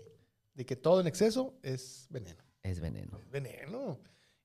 de 0.54 0.65
que 0.65 0.76
todo 0.76 1.02
en 1.02 1.08
exceso 1.08 1.54
es 1.63 2.08
veneno. 2.10 2.43
Es 2.63 2.80
veneno. 2.80 3.17
Es 3.19 3.30
veneno. 3.30 3.99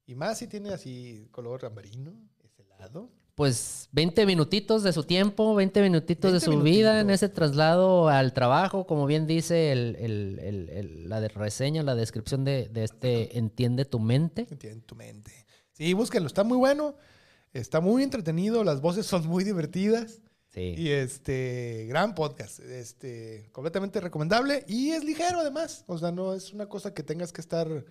Y 0.06 0.14
más 0.14 0.38
si 0.38 0.46
tiene 0.48 0.70
así 0.70 1.28
color 1.30 1.64
ambarino, 1.64 2.12
es 2.42 2.58
helado. 2.58 3.10
Pues 3.34 3.88
20 3.92 4.26
minutitos 4.26 4.82
de 4.82 4.92
su 4.92 5.04
tiempo, 5.04 5.54
20 5.54 5.80
minutitos 5.82 6.32
de 6.32 6.38
20 6.40 6.44
su 6.56 6.60
vida 6.62 6.98
en 7.00 7.10
ese 7.10 7.28
traslado 7.28 8.08
al 8.08 8.32
trabajo, 8.32 8.84
como 8.84 9.06
bien 9.06 9.28
dice 9.28 9.70
el, 9.70 9.94
el- 10.00 10.38
el- 10.42 10.68
el- 10.70 11.08
la 11.08 11.20
de 11.20 11.28
reseña, 11.28 11.84
la 11.84 11.94
descripción 11.94 12.44
de, 12.44 12.68
de 12.68 12.82
este 12.82 13.38
Entiende 13.38 13.84
tu 13.84 14.00
mente. 14.00 14.48
Entiende 14.50 14.80
tu 14.84 14.96
mente. 14.96 15.30
Sí, 15.78 15.94
búsquenlo, 15.94 16.26
está 16.26 16.42
muy 16.42 16.58
bueno, 16.58 16.96
está 17.52 17.80
muy 17.80 18.02
entretenido, 18.02 18.64
las 18.64 18.80
voces 18.80 19.06
son 19.06 19.24
muy 19.28 19.44
divertidas. 19.44 20.22
Sí. 20.48 20.74
Y 20.76 20.88
este, 20.88 21.86
gran 21.88 22.16
podcast, 22.16 22.58
este, 22.58 23.48
completamente 23.52 24.00
recomendable 24.00 24.64
y 24.66 24.90
es 24.90 25.04
ligero 25.04 25.38
además, 25.38 25.84
o 25.86 25.96
sea, 25.96 26.10
no 26.10 26.34
es 26.34 26.52
una 26.52 26.66
cosa 26.66 26.94
que 26.94 27.04
tengas 27.04 27.32
que 27.32 27.40
estar, 27.40 27.70
o 27.70 27.84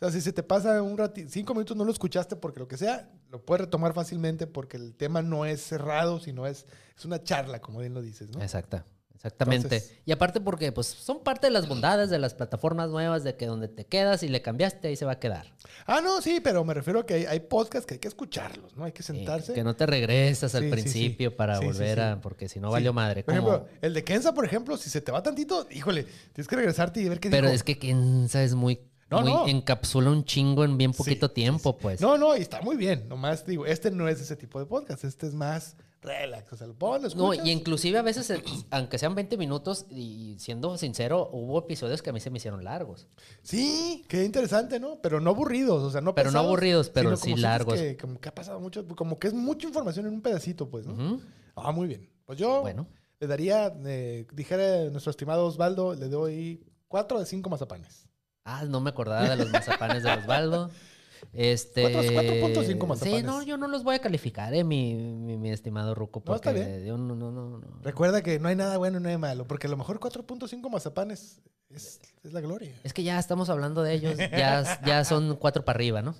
sea, 0.00 0.10
si 0.10 0.22
se 0.22 0.32
te 0.32 0.42
pasa 0.42 0.80
un 0.80 0.96
ratito, 0.96 1.28
cinco 1.30 1.52
minutos 1.52 1.76
no 1.76 1.84
lo 1.84 1.92
escuchaste 1.92 2.36
porque 2.36 2.60
lo 2.60 2.68
que 2.68 2.78
sea, 2.78 3.10
lo 3.28 3.44
puedes 3.44 3.66
retomar 3.66 3.92
fácilmente 3.92 4.46
porque 4.46 4.78
el 4.78 4.94
tema 4.94 5.20
no 5.20 5.44
es 5.44 5.60
cerrado, 5.60 6.18
sino 6.18 6.46
es, 6.46 6.64
es 6.96 7.04
una 7.04 7.22
charla, 7.22 7.60
como 7.60 7.80
bien 7.80 7.92
lo 7.92 8.00
dices, 8.00 8.30
¿no? 8.30 8.40
Exacta. 8.40 8.86
Exactamente. 9.24 9.76
Entonces- 9.76 9.98
y 10.04 10.12
aparte 10.12 10.40
porque 10.40 10.70
pues 10.70 10.86
son 10.86 11.20
parte 11.22 11.46
de 11.46 11.50
las 11.50 11.66
bondades 11.66 12.10
de 12.10 12.18
las 12.18 12.34
plataformas 12.34 12.90
nuevas 12.90 13.24
de 13.24 13.36
que 13.36 13.46
donde 13.46 13.68
te 13.68 13.86
quedas 13.86 14.22
y 14.22 14.28
le 14.28 14.42
cambiaste 14.42 14.88
ahí 14.88 14.96
se 14.96 15.06
va 15.06 15.12
a 15.12 15.18
quedar. 15.18 15.54
Ah, 15.86 16.00
no, 16.02 16.20
sí, 16.20 16.40
pero 16.42 16.62
me 16.64 16.74
refiero 16.74 17.00
a 17.00 17.06
que 17.06 17.14
hay, 17.14 17.24
hay 17.24 17.40
podcasts 17.40 17.86
que 17.86 17.94
hay 17.94 18.00
que 18.00 18.08
escucharlos, 18.08 18.76
¿no? 18.76 18.84
Hay 18.84 18.92
que 18.92 19.02
Sí, 19.02 19.14
sentarse. 19.14 19.54
que 19.54 19.64
no 19.64 19.74
te 19.74 19.86
regresas 19.86 20.54
al 20.54 20.64
Sí, 20.64 20.68
sí, 20.68 20.76
sí. 20.76 20.82
principio 20.82 21.34
para 21.36 21.58
volver 21.60 22.00
a 22.00 22.20
porque 22.20 22.48
si 22.48 22.60
no 22.60 22.70
valió 22.70 22.92
madre. 22.92 23.24
Por 23.24 23.32
ejemplo, 23.34 23.66
el 23.80 23.94
de 23.94 24.04
Kenza, 24.04 24.34
por 24.34 24.44
ejemplo, 24.44 24.76
si 24.76 24.90
se 24.90 25.00
te 25.00 25.10
va 25.10 25.22
tantito, 25.22 25.66
híjole, 25.70 26.04
tienes 26.32 26.46
que 26.46 26.56
regresarte 26.56 27.00
y 27.00 27.08
ver 27.08 27.18
qué 27.18 27.30
Pero 27.30 27.46
dijo. 27.48 27.54
es 27.56 27.62
que 27.62 27.78
Kenza 27.78 28.42
es 28.42 28.54
muy, 28.54 28.80
No, 29.10 29.20
muy 29.22 29.30
no. 29.30 29.48
encapsula 29.48 30.10
un 30.10 30.24
chingo 30.24 30.64
en 30.64 30.76
bien 30.78 30.92
poquito 30.92 31.28
sí, 31.28 31.34
tiempo, 31.34 31.72
sí. 31.72 31.78
pues. 31.80 32.00
No, 32.00 32.18
no, 32.18 32.36
y 32.36 32.40
está 32.40 32.60
muy 32.62 32.76
bien. 32.76 33.08
Nomás 33.08 33.46
digo, 33.46 33.64
este 33.66 33.90
no 33.90 34.08
es 34.08 34.20
ese 34.20 34.36
tipo 34.36 34.58
de 34.58 34.66
podcast. 34.66 35.04
Este 35.04 35.26
es 35.26 35.34
más 35.34 35.76
relax. 36.04 36.52
O 36.52 36.56
sea, 36.56 36.66
lo 36.66 36.74
pones, 36.74 37.16
No, 37.16 37.34
y 37.34 37.50
inclusive 37.50 37.98
a 37.98 38.02
veces, 38.02 38.30
eh, 38.30 38.42
aunque 38.70 38.98
sean 38.98 39.14
20 39.14 39.36
minutos, 39.36 39.86
y 39.90 40.36
siendo 40.38 40.76
sincero, 40.78 41.30
hubo 41.32 41.58
episodios 41.58 42.02
que 42.02 42.10
a 42.10 42.12
mí 42.12 42.20
se 42.20 42.30
me 42.30 42.38
hicieron 42.38 42.62
largos. 42.62 43.08
Sí, 43.42 44.04
qué 44.08 44.24
interesante, 44.24 44.78
¿no? 44.78 45.00
Pero 45.02 45.20
no 45.20 45.30
aburridos, 45.30 45.82
o 45.82 45.90
sea, 45.90 46.00
no 46.00 46.14
Pero 46.14 46.30
no 46.30 46.38
aburridos, 46.38 46.90
pero 46.90 47.16
sí 47.16 47.34
largos. 47.34 47.74
Que, 47.74 47.96
como 47.96 48.20
que 48.20 48.28
ha 48.28 48.34
pasado 48.34 48.60
mucho, 48.60 48.86
como 48.88 49.18
que 49.18 49.28
es 49.28 49.34
mucha 49.34 49.66
información 49.66 50.06
en 50.06 50.12
un 50.14 50.22
pedacito, 50.22 50.70
pues, 50.70 50.86
¿no? 50.86 50.92
Ujú. 50.92 51.22
Ah, 51.56 51.72
muy 51.72 51.86
bien. 51.88 52.08
Pues 52.26 52.38
yo 52.38 52.60
Bueno, 52.62 52.86
le 53.20 53.26
daría, 53.26 53.72
eh, 53.84 54.26
dijera 54.32 54.90
nuestro 54.90 55.10
estimado 55.10 55.46
Osvaldo, 55.46 55.94
le 55.94 56.08
doy 56.08 56.64
cuatro 56.88 57.18
de 57.18 57.26
cinco 57.26 57.50
mazapanes. 57.50 58.08
Ah, 58.44 58.64
no 58.64 58.80
me 58.80 58.90
acordaba 58.90 59.28
de 59.28 59.36
los 59.36 59.50
mazapanes 59.50 60.02
de 60.02 60.12
Osvaldo. 60.12 60.70
Este. 61.32 61.82
Cuatro- 61.82 62.02
4.5 62.02 62.64
Sí, 62.66 62.74
mazapanes. 62.86 63.24
no, 63.24 63.42
yo 63.42 63.56
no 63.56 63.68
los 63.68 63.82
voy 63.84 63.94
a 63.96 63.98
calificar, 64.00 64.52
eh, 64.54 64.64
mi, 64.64 64.94
mi, 64.94 65.36
mi 65.36 65.50
estimado 65.50 65.94
Ruco. 65.94 66.22
No, 66.26 66.34
está 66.34 66.50
Porque 66.52 66.64
bien. 66.66 66.84
yo 66.84 66.98
no, 66.98 67.14
no, 67.16 67.30
no, 67.32 67.58
no. 67.58 67.78
Recuerda 67.82 68.22
que 68.22 68.38
no 68.38 68.48
hay 68.48 68.56
nada 68.56 68.76
bueno 68.78 68.98
y 68.98 69.02
nada 69.02 69.18
malo, 69.18 69.46
porque 69.46 69.66
a 69.66 69.70
lo 69.70 69.76
mejor 69.76 69.98
4.5 70.00 70.68
mazapanes 70.70 71.40
es, 71.70 72.00
es 72.22 72.32
la 72.32 72.40
gloria. 72.40 72.74
Es 72.84 72.92
que 72.92 73.02
ya 73.02 73.18
estamos 73.18 73.48
hablando 73.50 73.82
de 73.82 73.94
ellos. 73.94 74.16
Ya, 74.18 74.80
ya 74.86 75.04
son 75.04 75.36
cuatro 75.36 75.64
para 75.64 75.76
arriba, 75.76 76.02
¿no? 76.02 76.14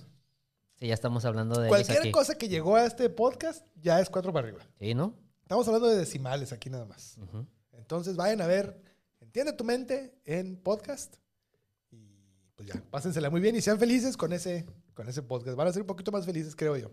Sí, 0.77 0.87
ya 0.87 0.93
estamos 0.93 1.23
hablando 1.23 1.55
de 1.59 1.67
ellos 1.67 1.77
Cualquier 1.77 1.99
aquí. 1.99 2.11
cosa 2.11 2.35
que 2.37 2.49
llegó 2.49 2.75
a 2.75 2.85
este 2.85 3.09
podcast 3.09 3.65
ya 3.81 4.01
es 4.01 4.09
4 4.09 4.33
para 4.33 4.47
arriba. 4.47 4.63
Sí, 4.79 4.93
¿no? 4.93 5.13
Estamos 5.43 5.65
hablando 5.67 5.87
de 5.87 5.97
decimales 5.97 6.51
aquí 6.51 6.69
nada 6.69 6.85
más. 6.85 7.17
Entonces 7.71 8.15
vayan 8.17 8.41
a 8.41 8.47
ver, 8.47 8.81
entiende 9.21 9.53
tu 9.53 9.63
mente 9.63 10.19
en 10.25 10.57
podcast. 10.57 11.15
Y 11.91 12.49
pues 12.55 12.67
ya, 12.67 12.83
pásensela 12.91 13.29
muy 13.29 13.39
bien 13.39 13.55
y 13.55 13.61
sean 13.61 13.79
felices 13.79 14.17
con 14.17 14.33
ese, 14.33 14.65
con 14.95 15.07
ese 15.07 15.21
podcast. 15.21 15.55
Van 15.55 15.67
a 15.67 15.71
ser 15.73 15.81
un 15.83 15.87
poquito 15.87 16.11
más 16.11 16.25
felices, 16.25 16.55
creo 16.55 16.75
yo. 16.77 16.89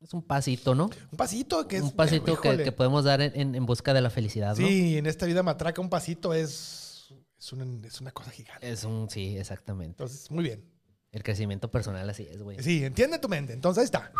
Es 0.00 0.14
un 0.14 0.22
pasito, 0.22 0.74
¿no? 0.74 0.88
Un 1.10 1.16
pasito 1.18 1.66
que 1.68 1.76
es. 1.76 1.82
un 1.82 1.92
pasito 1.92 2.40
que, 2.40 2.56
que 2.62 2.72
podemos 2.72 3.04
dar 3.04 3.20
en, 3.20 3.32
en- 3.38 3.54
en 3.54 3.66
busca 3.66 3.92
de 3.92 4.00
la 4.00 4.08
felicidad, 4.10 4.56
¿no? 4.56 4.66
Sí, 4.66 4.96
en 4.96 5.06
esta 5.06 5.26
vida 5.26 5.42
matraca 5.42 5.80
un 5.80 5.90
pasito 5.90 6.32
es, 6.32 7.12
es, 7.38 7.52
una, 7.52 7.86
es 7.86 8.00
una 8.00 8.10
cosa 8.12 8.30
gigante. 8.30 8.70
Es 8.70 8.84
un, 8.84 9.10
sí, 9.10 9.36
exactamente. 9.36 9.90
Entonces, 10.02 10.30
muy 10.30 10.44
bien. 10.44 10.64
El 11.12 11.22
crecimiento 11.22 11.70
personal 11.70 12.08
así 12.08 12.26
es, 12.30 12.40
güey. 12.42 12.62
Sí, 12.62 12.84
entiende 12.84 13.18
tu 13.18 13.28
mente. 13.28 13.52
Entonces 13.52 13.80
ahí 13.80 13.84
está. 13.86 14.12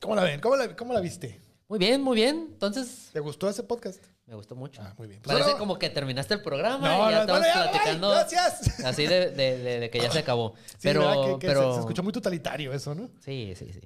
¿Cómo 0.00 0.14
la 0.16 0.24
ven? 0.24 0.40
¿Cómo 0.40 0.56
la, 0.56 0.74
cómo 0.76 0.92
la 0.92 1.00
viste? 1.00 1.40
Muy 1.68 1.78
bien, 1.78 2.02
muy 2.02 2.16
bien. 2.16 2.48
Entonces, 2.52 3.10
¿Te 3.12 3.20
gustó 3.20 3.48
ese 3.48 3.62
podcast? 3.62 4.04
Me 4.26 4.34
gustó 4.34 4.56
mucho. 4.56 4.82
Ah, 4.82 4.92
muy 4.98 5.08
bien. 5.08 5.20
Pues 5.22 5.38
Parece 5.38 5.56
como 5.56 5.78
que 5.78 5.88
terminaste 5.90 6.34
el 6.34 6.42
programa 6.42 6.88
No, 6.88 7.08
y 7.08 7.12
ya 7.12 7.24
no, 7.24 7.38
estamos 7.38 7.46
platicando 7.70 8.10
gracias. 8.10 8.80
así 8.84 9.06
de, 9.06 9.30
de- 9.30 9.58
de- 9.58 9.80
de 9.80 9.90
que 9.90 10.00
ya 10.00 10.10
se 10.10 10.18
acabó. 10.18 10.54
Pero. 10.82 11.38
Que- 11.38 11.46
pero... 11.46 11.74
se, 11.74 11.80
escuchó 11.80 12.02
muy 12.02 12.12
totalitario 12.12 12.72
eso, 12.72 12.94
¿no? 12.94 13.08
Sí, 13.24 13.54
sí, 13.56 13.70
sí. 13.72 13.80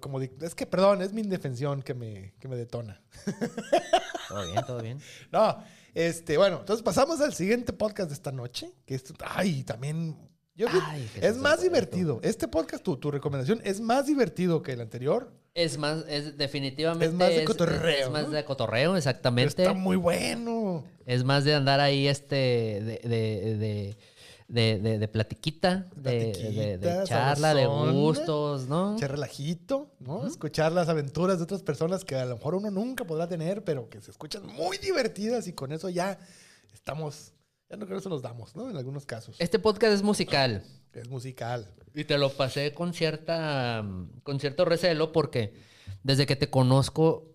Como 0.00 0.20
es 0.20 0.54
que, 0.56 0.66
perdón, 0.66 1.00
es 1.00 1.12
mi 1.12 1.20
indefensión 1.20 1.80
que 1.82 1.94
me, 1.94 2.34
que 2.40 2.48
me 2.48 2.56
detona. 2.56 3.00
Todo 4.28 4.46
bien, 4.46 4.64
todo 4.66 4.82
bien. 4.82 5.00
No, 5.32 5.62
este, 5.94 6.36
bueno, 6.36 6.58
entonces 6.60 6.82
pasamos 6.82 7.20
al 7.20 7.34
siguiente 7.34 7.72
podcast 7.72 8.08
de 8.10 8.14
esta 8.14 8.32
noche, 8.32 8.72
que 8.84 8.96
es, 8.96 9.04
ay, 9.24 9.62
también, 9.64 10.16
yo 10.60 10.68
Ay, 10.84 11.08
Jesús 11.14 11.22
es 11.30 11.36
más 11.38 11.62
divertido. 11.62 12.20
Este 12.22 12.46
podcast, 12.48 12.82
tu, 12.84 12.96
tu 12.96 13.10
recomendación, 13.10 13.60
es 13.64 13.80
más 13.80 14.06
divertido 14.06 14.62
que 14.62 14.72
el 14.72 14.80
anterior. 14.80 15.32
Es 15.54 15.78
más, 15.78 16.04
es 16.08 16.36
definitivamente... 16.36 17.06
Es 17.06 17.12
más 17.12 17.30
de 17.30 17.44
cotorreo, 17.44 18.06
Es, 18.06 18.10
más 18.10 18.30
de 18.30 18.44
cotorreo, 18.44 18.90
pero 18.90 18.96
exactamente. 18.98 19.62
está 19.62 19.74
muy 19.74 19.96
bueno. 19.96 20.84
Es 21.06 21.24
más 21.24 21.44
de 21.44 21.54
andar 21.54 21.80
ahí, 21.80 22.06
este, 22.06 22.36
de, 22.36 23.00
de, 23.02 23.56
de, 23.56 23.96
de, 24.48 24.78
de- 24.80 24.98
de 24.98 25.08
platiquita, 25.08 25.86
de, 25.96 27.02
charla, 27.04 27.54
de 27.54 27.66
gustos, 27.66 28.68
¿no? 28.68 28.96
Echar 28.96 29.10
relajito, 29.12 29.90
¿no? 29.98 30.26
Escuchar 30.26 30.72
las 30.72 30.88
aventuras 30.88 31.38
de 31.38 31.44
otras 31.44 31.62
personas 31.62 32.04
que 32.04 32.14
a 32.16 32.24
lo 32.26 32.36
mejor 32.36 32.54
uno 32.54 32.70
nunca 32.70 33.04
podrá 33.04 33.26
tener, 33.28 33.64
pero 33.64 33.88
que 33.88 34.00
se 34.00 34.10
escuchan 34.10 34.46
muy 34.46 34.78
divertidas 34.78 35.48
y 35.48 35.52
con 35.52 35.72
eso 35.72 35.88
ya 35.88 36.18
estamos, 36.72 37.32
ya 37.70 37.76
no 37.76 37.86
creo 37.86 37.96
que 37.96 38.00
eso 38.00 38.08
nos 38.10 38.22
damos, 38.22 38.54
¿no? 38.56 38.68
En 38.68 38.76
algunos 38.76 39.06
casos. 39.06 39.36
Este 39.38 39.58
podcast 39.58 39.94
es 39.94 40.02
musical. 40.02 40.62
Es 40.92 41.08
musical. 41.08 41.72
Y 41.94 42.02
te 42.02 42.18
lo 42.18 42.30
pasé 42.30 42.74
con 42.74 42.92
cierta 42.92 43.84
con 44.24 44.40
cierto 44.40 44.64
recelo 44.64 45.12
porque 45.12 45.54
desde 46.02 46.26
que 46.26 46.34
te 46.34 46.50
conozco 46.50 47.32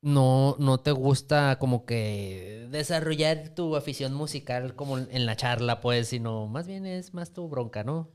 no, 0.00 0.56
no 0.58 0.78
te 0.80 0.90
gusta 0.90 1.60
como 1.60 1.86
que 1.86 2.66
desarrollar 2.72 3.50
tu 3.50 3.76
afición 3.76 4.14
musical 4.14 4.74
como 4.74 4.98
en 4.98 5.26
la 5.26 5.36
charla, 5.36 5.80
pues, 5.80 6.08
sino 6.08 6.48
más 6.48 6.66
bien 6.66 6.86
es 6.86 7.14
más 7.14 7.32
tu 7.32 7.48
bronca, 7.48 7.84
¿no? 7.84 8.10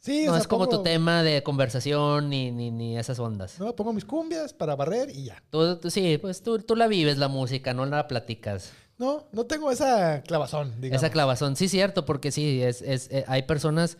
Sí, 0.00 0.24
no 0.24 0.32
o 0.32 0.34
sea, 0.34 0.42
es 0.42 0.48
como 0.48 0.68
tu 0.68 0.82
tema 0.82 1.22
de 1.22 1.44
conversación 1.44 2.28
ni, 2.28 2.50
ni, 2.50 2.72
ni 2.72 2.98
esas 2.98 3.20
ondas. 3.20 3.60
No, 3.60 3.76
pongo 3.76 3.92
mis 3.92 4.04
cumbias 4.04 4.52
para 4.52 4.74
barrer 4.74 5.10
y 5.10 5.26
ya. 5.26 5.40
Tú, 5.50 5.76
tú- 5.78 5.90
sí, 5.92 6.18
pues 6.18 6.42
tú, 6.42 6.58
tú 6.58 6.74
la 6.74 6.88
vives 6.88 7.18
la 7.18 7.28
música, 7.28 7.72
no 7.72 7.86
la 7.86 8.08
platicas. 8.08 8.72
No, 8.98 9.26
no 9.32 9.44
tengo 9.46 9.70
esa 9.70 10.22
clavazón, 10.22 10.80
digamos. 10.80 11.02
Esa 11.02 11.12
clavazón, 11.12 11.56
sí, 11.56 11.68
cierto, 11.68 12.04
porque 12.04 12.30
sí, 12.30 12.62
es, 12.62 12.82
es, 12.82 13.08
eh, 13.10 13.24
hay 13.26 13.42
personas 13.42 13.98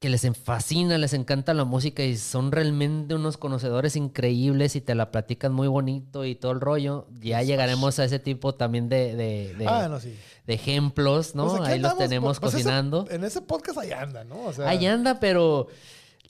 que 0.00 0.08
les 0.08 0.26
fascina, 0.42 0.96
les 0.96 1.12
encanta 1.12 1.52
la 1.52 1.64
música 1.64 2.02
y 2.02 2.16
son 2.16 2.50
realmente 2.52 3.14
unos 3.14 3.36
conocedores 3.36 3.96
increíbles 3.96 4.74
y 4.74 4.80
te 4.80 4.94
la 4.94 5.10
platican 5.10 5.52
muy 5.52 5.68
bonito 5.68 6.24
y 6.24 6.34
todo 6.34 6.52
el 6.52 6.60
rollo. 6.62 7.06
Ya 7.20 7.42
llegaremos 7.42 7.98
a 7.98 8.04
ese 8.06 8.18
tipo 8.18 8.54
también 8.54 8.88
de, 8.88 9.14
de, 9.14 9.54
de- 9.56 9.66
Ah, 9.68 9.88
no, 9.90 10.00
sí. 10.00 10.16
de 10.46 10.54
ejemplos, 10.54 11.34
¿no? 11.34 11.54
Pues 11.54 11.68
Ahí 11.68 11.78
los 11.78 11.98
tenemos 11.98 12.40
pues, 12.40 12.52
pues, 12.52 12.62
cocinando. 12.64 13.04
ese- 13.06 13.14
en 13.16 13.24
ese 13.24 13.42
podcast 13.42 13.76
ahí 13.78 13.92
anda, 13.92 14.24
¿no? 14.24 14.42
O 14.46 14.52
sea, 14.54 14.70
Ahí 14.70 14.86
anda, 14.86 15.20
pero 15.20 15.68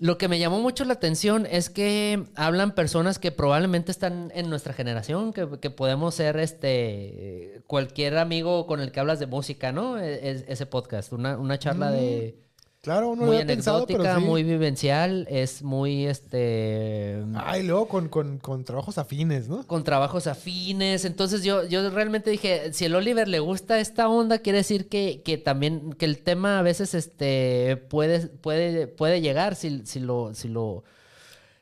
lo 0.01 0.17
que 0.19 0.29
me 0.29 0.39
llamó 0.39 0.61
mucho 0.61 0.85
la 0.87 0.95
atención 0.95 1.47
es 1.51 1.69
que 1.71 2.25
hablan 2.35 2.75
personas 2.75 3.19
que 3.19 3.31
probablemente 3.33 3.93
están 3.93 4.33
en 4.35 4.49
nuestra 4.51 4.73
generación, 4.73 5.33
que, 5.33 5.47
que 5.61 5.71
podemos 5.71 6.15
ser 6.15 6.39
este 6.39 7.63
cualquier 7.67 8.17
amigo 8.19 8.67
con 8.67 8.81
el 8.81 8.93
que 8.93 9.01
hablas 9.01 9.21
de 9.21 9.27
música, 9.27 9.73
¿no? 9.73 9.99
E- 9.99 10.31
es- 10.31 10.45
ese 10.49 10.67
podcast, 10.67 11.13
una, 11.13 11.37
una 11.39 11.59
charla 11.59 11.91
de 11.91 12.39
Claro, 12.83 13.11
uno 13.11 13.27
muy 13.27 13.27
lo 13.27 13.33
había 13.43 13.47
pensado, 13.47 13.87
pero 13.87 13.99
anecdótica, 13.99 14.21
sí. 14.21 14.27
muy 14.27 14.43
vivencial, 14.43 15.27
es 15.29 15.63
muy 15.63 16.07
este 16.07 17.23
Ah, 17.35 17.59
y 17.59 17.63
luego 17.63 17.89
con, 17.89 18.09
con, 18.09 18.39
con 18.39 18.65
trabajos 18.65 18.97
afines, 18.97 19.49
¿no? 19.49 19.67
con 19.67 19.85
trabajos 19.85 20.27
afines. 20.27 21.05
Entonces 21.05 21.45
yo, 21.45 21.67
yo 21.67 21.91
realmente 21.91 22.31
dije, 22.31 22.73
si 22.73 22.87
el 22.87 22.95
Oliver 22.95 23.29
le 23.29 23.39
gusta 23.39 23.79
esta 23.81 24.09
onda, 24.09 24.39
quiere 24.39 24.59
decir 24.59 24.89
que, 24.89 25.21
que 25.23 25.37
también, 25.37 25.93
que 25.93 26.07
el 26.07 26.23
tema 26.23 26.59
a 26.59 26.63
veces 26.63 26.95
este, 26.95 27.77
puede, 27.77 28.29
puede, 28.29 28.87
puede 28.87 29.21
llegar 29.21 29.57
si, 29.57 29.85
si, 29.85 30.01
lo, 30.01 30.33
si, 30.35 30.49
lo, 30.49 30.83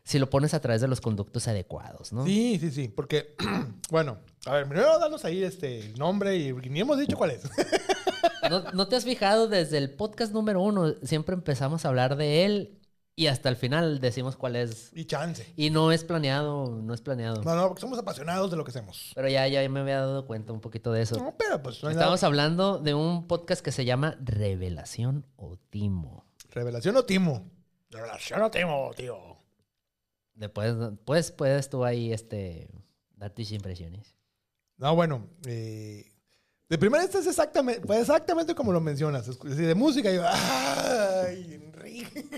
si 0.05 0.21
lo 0.21 0.31
pones 0.31 0.55
a 0.55 0.61
través 0.61 0.81
de 0.81 0.87
los 0.87 1.01
conductos 1.01 1.49
adecuados, 1.49 2.13
¿no? 2.13 2.25
Sí, 2.27 2.59
sí, 2.61 2.71
sí. 2.71 2.87
Porque, 2.87 3.35
bueno, 3.91 4.19
a 4.49 4.55
ver, 4.55 4.69
primero 4.69 4.99
danos 4.99 5.25
ahí 5.25 5.43
este, 5.43 5.81
el 5.81 5.99
nombre 5.99 6.37
y 6.37 6.53
ni 6.53 6.81
hemos 6.81 6.99
dicho 6.99 7.17
cuál 7.17 7.33
es. 7.33 7.43
¿No, 8.51 8.63
no 8.73 8.89
te 8.89 8.97
has 8.97 9.05
fijado 9.05 9.49
desde 9.49 9.79
el 9.79 9.91
podcast 9.95 10.33
número 10.33 10.61
uno? 10.63 10.95
Siempre 11.03 11.35
empezamos 11.35 11.85
a 11.85 11.89
hablar 11.89 12.17
de 12.17 12.45
él 12.45 12.79
y 13.15 13.27
hasta 13.27 13.49
el 13.49 13.57
final 13.57 13.99
decimos 14.01 14.37
cuál 14.37 14.57
es. 14.57 14.91
y 14.95 15.05
chance. 15.05 15.53
Y 15.57 15.71
no 15.71 15.91
es 15.93 16.05
planeado, 16.05 16.71
no 16.71 16.95
es 16.95 17.01
planeado. 17.01 17.43
No, 17.43 17.55
no, 17.57 17.67
porque 17.69 17.81
somos 17.81 17.99
apasionados 17.99 18.51
de 18.51 18.57
lo 18.57 18.65
que 18.65 18.71
hacemos. 18.71 19.11
Pero 19.15 19.29
ya, 19.29 19.47
ya 19.49 19.69
me 19.69 19.81
había 19.81 19.99
dado 19.99 20.25
cuenta 20.25 20.53
un 20.53 20.61
poquito 20.61 20.93
de 20.93 21.03
eso. 21.03 21.17
No, 21.17 21.35
pero 21.37 21.61
pues 21.63 21.83
no 21.83 21.91
Estamos 21.91 22.23
nada. 22.23 22.27
hablando 22.29 22.79
de 22.79 22.95
un 22.95 23.27
podcast 23.27 23.61
que 23.63 23.73
se 23.73 23.85
llama 23.85 24.17
Revelación 24.21 25.27
o 25.37 25.57
Timo. 25.71 26.25
¿Revelación 26.51 26.97
o 26.97 27.05
timo? 27.05 27.51
Revelación 27.91 28.41
o 28.43 28.51
timo, 28.51 28.91
tío. 28.97 29.19
Después, 30.35 30.75
pues, 31.05 31.33
puedes 31.33 31.69
tú 31.69 31.85
ahí 31.85 32.13
este, 32.13 32.71
dar 33.17 33.35
tus 33.35 33.51
impresiones. 33.51 34.15
No, 34.79 34.95
bueno, 34.95 35.27
eh, 35.47 36.13
de 36.69 36.79
primera 36.79 37.03
esta 37.05 37.19
es 37.19 37.27
exactamente, 37.27 37.81
pues 37.87 38.01
exactamente 38.01 38.55
como 38.55 38.73
lo 38.73 38.81
mencionas. 38.81 39.27
Es 39.29 39.39
decir, 39.41 39.67
de 39.67 39.75
música, 39.75 40.11
yo, 40.13 40.23
¡ay, 40.25 41.55
Enrique! 41.55 42.25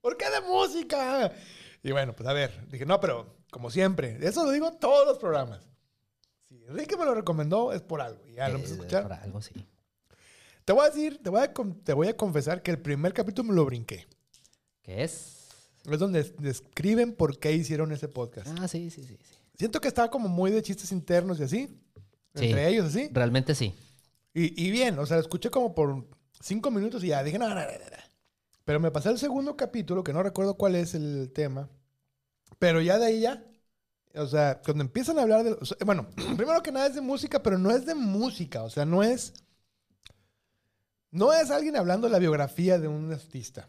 ¿Por 0.00 0.16
qué 0.16 0.26
de 0.30 0.40
música? 0.42 1.32
Y 1.82 1.92
bueno, 1.92 2.14
pues 2.14 2.28
a 2.28 2.32
ver, 2.32 2.66
dije, 2.70 2.86
no, 2.86 3.00
pero 3.00 3.36
como 3.50 3.70
siempre, 3.70 4.18
eso 4.20 4.44
lo 4.44 4.50
digo 4.52 4.68
en 4.68 4.78
todos 4.78 5.06
los 5.06 5.18
programas. 5.18 5.60
Si 6.48 6.62
Enrique 6.64 6.96
me 6.96 7.04
lo 7.04 7.14
recomendó, 7.14 7.72
es 7.72 7.82
por 7.82 8.00
algo. 8.00 8.24
Y 8.26 8.34
ya 8.34 8.48
lo 8.48 8.56
empecé 8.56 8.74
a 8.74 8.76
escuchar. 8.76 9.02
por 9.04 9.12
algo, 9.14 9.42
sí. 9.42 9.54
Te 10.64 10.72
voy 10.72 10.86
a 10.86 10.90
decir, 10.90 11.20
te 11.22 11.30
voy 11.30 11.42
a, 11.42 11.52
te 11.52 11.92
voy 11.92 12.08
a 12.08 12.16
confesar 12.16 12.62
que 12.62 12.70
el 12.70 12.78
primer 12.78 13.12
capítulo 13.12 13.48
me 13.48 13.54
lo 13.54 13.64
brinqué. 13.64 14.06
¿Qué 14.82 15.04
es? 15.04 15.48
Es 15.90 15.98
donde 15.98 16.22
des- 16.22 16.34
describen 16.38 17.14
por 17.14 17.38
qué 17.38 17.52
hicieron 17.52 17.92
ese 17.92 18.08
podcast. 18.08 18.46
Ah, 18.60 18.68
sí, 18.68 18.90
sí, 18.90 19.02
sí. 19.04 19.18
sí. 19.22 19.34
Siento 19.58 19.80
que 19.80 19.88
estaba 19.88 20.10
como 20.10 20.28
muy 20.28 20.50
de 20.50 20.62
chistes 20.62 20.92
internos 20.92 21.38
y 21.40 21.44
así. 21.44 21.80
Sí. 22.34 22.46
Entre 22.46 22.68
ellos, 22.68 22.86
así. 22.86 23.08
Realmente 23.12 23.54
sí. 23.54 23.74
Y, 24.32 24.66
y 24.66 24.70
bien, 24.70 24.98
o 24.98 25.06
sea, 25.06 25.16
lo 25.16 25.22
escuché 25.22 25.50
como 25.50 25.74
por 25.74 26.06
cinco 26.40 26.70
minutos 26.70 27.04
y 27.04 27.08
ya 27.08 27.22
dije, 27.22 27.38
no, 27.38 27.48
no, 27.48 27.54
no, 27.54 27.60
no, 27.60 27.66
no. 27.66 28.04
Pero 28.64 28.80
me 28.80 28.90
pasé 28.90 29.10
el 29.10 29.18
segundo 29.18 29.56
capítulo, 29.56 30.02
que 30.02 30.12
no 30.12 30.22
recuerdo 30.22 30.54
cuál 30.56 30.74
es 30.74 30.94
el 30.94 31.30
tema. 31.32 31.68
Pero 32.58 32.80
ya 32.80 32.98
de 32.98 33.06
ahí 33.06 33.20
ya. 33.20 33.44
O 34.14 34.26
sea, 34.26 34.60
cuando 34.62 34.82
empiezan 34.82 35.18
a 35.18 35.22
hablar 35.22 35.44
de. 35.44 35.52
o 35.52 35.64
sea, 35.64 35.76
bueno, 35.84 36.08
primero 36.36 36.62
que 36.62 36.72
nada 36.72 36.86
es 36.86 36.94
de 36.94 37.00
música, 37.00 37.42
pero 37.42 37.58
no 37.58 37.70
es 37.70 37.84
de 37.84 37.94
música. 37.94 38.62
O 38.62 38.70
sea, 38.70 38.84
no 38.84 39.02
es. 39.02 39.34
No 41.10 41.32
es 41.32 41.50
alguien 41.50 41.76
hablando 41.76 42.08
de 42.08 42.12
la 42.12 42.18
biografía 42.18 42.78
de 42.78 42.88
un 42.88 43.12
artista. 43.12 43.68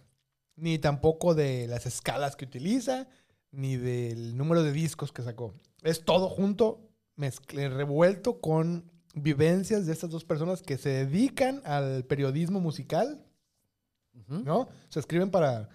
Ni 0.55 0.79
tampoco 0.79 1.35
de 1.35 1.67
las 1.67 1.85
escalas 1.85 2.35
que 2.35 2.45
utiliza, 2.45 3.07
ni 3.51 3.75
del 3.75 4.37
número 4.37 4.63
de 4.63 4.71
discos 4.71 5.11
que 5.11 5.21
sacó. 5.21 5.53
Es 5.85 6.03
todo 6.03 6.29
junto, 6.29 6.89
mezcle, 7.15 7.69
revuelto 7.69 8.41
con 8.41 8.91
vivencias 9.13 9.85
de 9.85 9.93
estas 9.93 10.09
dos 10.09 10.25
personas 10.25 10.61
que 10.61 10.77
se 10.77 10.89
dedican 10.89 11.61
al 11.65 12.03
periodismo 12.05 12.59
musical. 12.59 13.23
¿no? 14.27 14.67
Se 14.89 14.99
escriben 14.99 15.29
para 15.29 15.69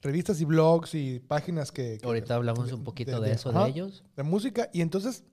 revistas 0.00 0.40
y 0.40 0.44
blogs 0.44 0.94
y 0.94 1.18
páginas 1.20 1.70
que... 1.72 1.98
que- 1.98 2.06
Ahorita 2.06 2.34
hablamos 2.36 2.68
de- 2.68 2.74
un 2.74 2.84
poquito 2.84 3.20
de- 3.20 3.32
eso 3.32 3.52
de 3.52 3.68
ellos. 3.68 4.02
de 4.16 4.22
música. 4.22 4.70
Y 4.72 4.80
entonces, 4.80 5.24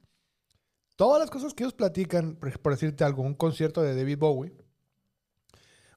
todas 0.98 1.20
las 1.22 1.30
cosas 1.30 1.54
que 1.54 1.64
ellos 1.64 1.74
platican, 1.74 2.36
por, 2.36 2.60
por 2.60 2.74
decirte 2.74 3.04
algo, 3.04 3.24
un 3.24 3.34
concierto 3.36 3.82
de 3.82 3.96
David 3.96 4.18
Bowie, 4.18 4.54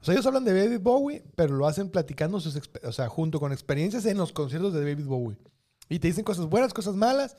O 0.01 0.05
sea, 0.05 0.15
ellos 0.15 0.25
hablan 0.27 0.45
de 0.45 0.55
David 0.55 0.81
Bowie, 0.81 1.25
pero 1.37 1.55
lo 1.57 1.67
hacen 1.67 1.91
platicando 1.91 2.39
sus, 2.41 2.59
o 2.85 2.93
sea, 2.93 3.09
junto 3.09 3.39
con 3.41 3.53
experiencias 3.53 4.07
en 4.07 4.17
los 4.17 4.33
conciertos 4.33 4.73
de 4.73 4.81
David 4.81 5.05
Bowie. 5.07 5.37
Y 5.89 5.99
te 5.99 6.09
dicen 6.09 6.25
cosas 6.25 6.47
buenas, 6.47 6.73
cosas 6.73 6.95
malas, 6.95 7.37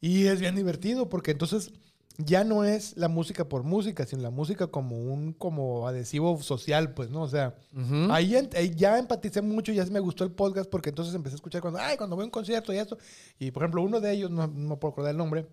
y 0.00 0.26
es 0.26 0.40
bien 0.40 0.56
divertido 0.56 1.08
porque 1.08 1.30
entonces 1.32 1.72
ya 2.18 2.44
no 2.44 2.64
es 2.64 2.96
la 2.96 3.08
música 3.08 3.48
por 3.48 3.62
música, 3.62 4.04
sino 4.06 4.22
la 4.22 4.30
música 4.30 4.66
como 4.66 4.96
un 4.96 5.32
como 5.32 5.86
adhesivo 5.88 6.42
social, 6.42 6.92
pues, 6.92 7.10
¿no? 7.10 7.22
O 7.22 7.28
sea, 7.28 7.54
ahí, 8.10 8.34
ya 8.76 8.98
empaticé 8.98 9.40
mucho, 9.42 9.72
ya 9.72 9.84
me 9.86 10.00
gustó 10.00 10.24
el 10.24 10.32
podcast 10.32 10.68
porque 10.68 10.90
entonces 10.90 11.14
empecé 11.14 11.34
a 11.34 11.36
escuchar 11.36 11.62
cuando, 11.62 11.78
ay, 11.78 11.96
cuando 11.96 12.16
voy 12.16 12.24
a 12.24 12.26
un 12.26 12.30
concierto 12.30 12.72
y 12.72 12.78
esto. 12.78 12.98
Y 13.38 13.50
por 13.50 13.62
ejemplo, 13.62 13.82
uno 13.82 14.00
de 14.00 14.12
ellos, 14.12 14.30
no, 14.30 14.46
no 14.46 14.78
puedo 14.78 14.92
acordar 14.92 15.12
el 15.12 15.16
nombre, 15.18 15.46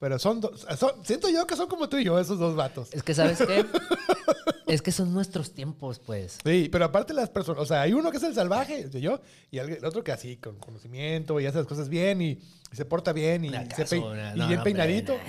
pero 0.00 0.18
son 0.18 0.40
dos, 0.40 0.66
son- 0.76 1.04
siento 1.04 1.28
yo 1.28 1.46
que 1.46 1.54
son 1.54 1.68
como 1.68 1.88
tú 1.88 1.96
y 1.98 2.04
yo, 2.04 2.18
esos 2.18 2.38
dos 2.40 2.56
vatos. 2.56 2.88
Es 2.92 3.02
que, 3.04 3.14
¿sabes 3.14 3.38
qué? 3.38 3.64
es 4.66 4.82
que 4.82 4.90
son 4.90 5.12
nuestros 5.14 5.52
tiempos, 5.54 6.00
pues. 6.00 6.38
Sí, 6.44 6.68
pero 6.72 6.86
aparte 6.86 7.14
las 7.14 7.30
personas, 7.30 7.62
o 7.62 7.66
sea, 7.66 7.82
hay 7.82 7.92
uno 7.92 8.10
que 8.10 8.16
es 8.16 8.22
el 8.24 8.34
salvaje, 8.34 8.88
yo, 8.90 9.20
y 9.52 9.58
el 9.58 9.84
otro 9.84 10.02
que 10.02 10.10
así, 10.10 10.36
con 10.38 10.56
conocimiento, 10.56 11.38
y 11.38 11.46
hace 11.46 11.58
las 11.58 11.66
cosas 11.68 11.88
bien, 11.88 12.20
y, 12.22 12.30
y 12.72 12.76
se 12.76 12.84
porta 12.84 13.12
bien, 13.12 13.44
y, 13.44 13.50
se 13.50 13.86
pei- 13.86 14.00
No, 14.00 14.14
y 14.14 14.16
no, 14.16 14.46
bien 14.48 14.58
hombre, 14.58 14.62
peinadito. 14.64 15.12
no, 15.14 15.20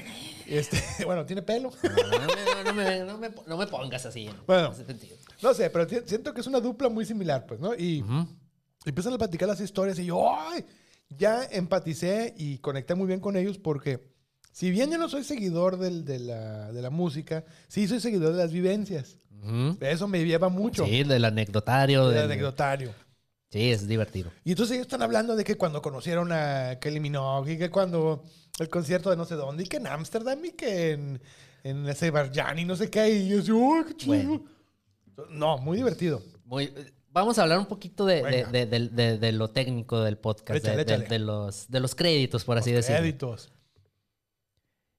Este, 0.48 0.82
bueno, 1.06 1.26
tiene 1.26 1.42
pelo. 1.42 1.72
No, 2.66 2.74
me, 2.74 3.00
no 3.04 3.18
me- 3.18 3.30
no 3.48 3.58
me 3.58 3.68
pongas 3.68 4.06
así. 4.06 4.26
en 4.28 4.36
Bueno. 4.48 4.74
No 5.44 5.54
sé, 5.54 5.70
pero 5.70 5.88
si- 5.90 6.02
siento 6.08 6.34
que 6.34 6.42
es 6.42 6.48
una 6.48 6.60
dupla 6.62 6.88
muy 6.88 7.06
similar, 7.06 7.46
pues, 7.46 7.60
¿no? 7.60 7.74
Y 7.76 8.04
empiezan 8.86 9.14
a 9.14 9.18
platicar 9.18 9.48
las 9.50 9.60
historias 9.60 10.00
y 10.00 10.06
yo, 10.06 10.34
¡ay! 10.34 10.66
Ya 11.10 11.44
empaticé 11.52 12.34
y 12.38 12.60
conecté 12.60 12.96
muy 12.96 13.06
bien 13.08 13.20
con 13.20 13.36
ellos 13.36 13.58
porque, 13.58 14.02
si 14.52 14.70
bien 14.72 14.92
yo 14.92 14.98
no 14.98 15.08
soy 15.10 15.24
seguidor 15.24 15.78
del- 15.78 16.06
de, 16.06 16.20
la, 16.20 16.72
de 16.72 16.82
la 16.82 16.90
música, 16.90 17.44
sí 17.68 17.88
soy 17.88 18.00
seguidor 18.00 18.34
de 18.34 18.38
las 18.40 18.52
vivencias. 18.52 19.18
Eso 19.80 20.08
me 20.08 20.24
lleva 20.24 20.50
mucho. 20.50 20.86
Sí, 20.86 21.04
del 21.04 21.26
anecdotario. 21.26 22.06
del 22.08 22.16
del- 22.16 22.26
anecdotario. 22.26 22.94
Sí, 23.50 23.72
es 23.72 23.88
divertido. 23.88 24.32
Y 24.46 24.52
entonces 24.52 24.76
ellos 24.76 24.86
están 24.86 25.02
hablando 25.02 25.36
de 25.36 25.44
que 25.44 25.56
cuando 25.58 25.82
conocieron 25.82 26.32
a 26.32 26.78
Kelly 26.80 27.00
Minogue 27.02 27.54
y 27.54 27.58
que 27.58 27.70
cuando 27.70 28.24
el 28.60 28.70
concierto 28.70 29.10
de 29.10 29.18
no 29.18 29.26
sé 29.26 29.36
dónde 29.36 29.64
y 29.64 29.68
que 29.68 29.78
en 29.78 29.88
Ámsterdam 29.88 30.46
y 30.46 30.52
que 30.52 30.92
en, 30.92 31.22
en 31.64 31.90
Azerbaiyán 31.90 32.60
y 32.60 32.66
no 32.66 32.76
sé 32.76 32.90
qué. 32.90 33.10
Y 33.10 33.28
yo 33.30 33.40
así, 33.40 33.52
¡ay, 33.52 33.84
qué 33.90 33.98
chido! 33.98 34.16
Bueno. 34.16 34.46
No, 35.32 35.58
muy 35.58 35.78
divertido. 35.78 36.22
Muy, 36.46 36.74
vamos 37.10 37.38
a 37.40 37.42
hablar 37.44 37.60
un 37.60 37.66
poquito 37.66 38.06
de, 38.06 38.46
de- 38.52 39.18
de- 39.18 39.32
lo 39.34 39.50
técnico 39.50 40.02
del 40.02 40.18
podcast, 40.18 40.64
de- 40.64 40.82
Échale, 40.84 41.20
los, 41.20 41.70
de 41.70 41.80
los 41.82 41.94
créditos, 41.96 42.46
por 42.46 42.58
así 42.58 42.72
Los 42.72 42.78
decirlo. 42.86 43.00
créditos. 43.02 43.52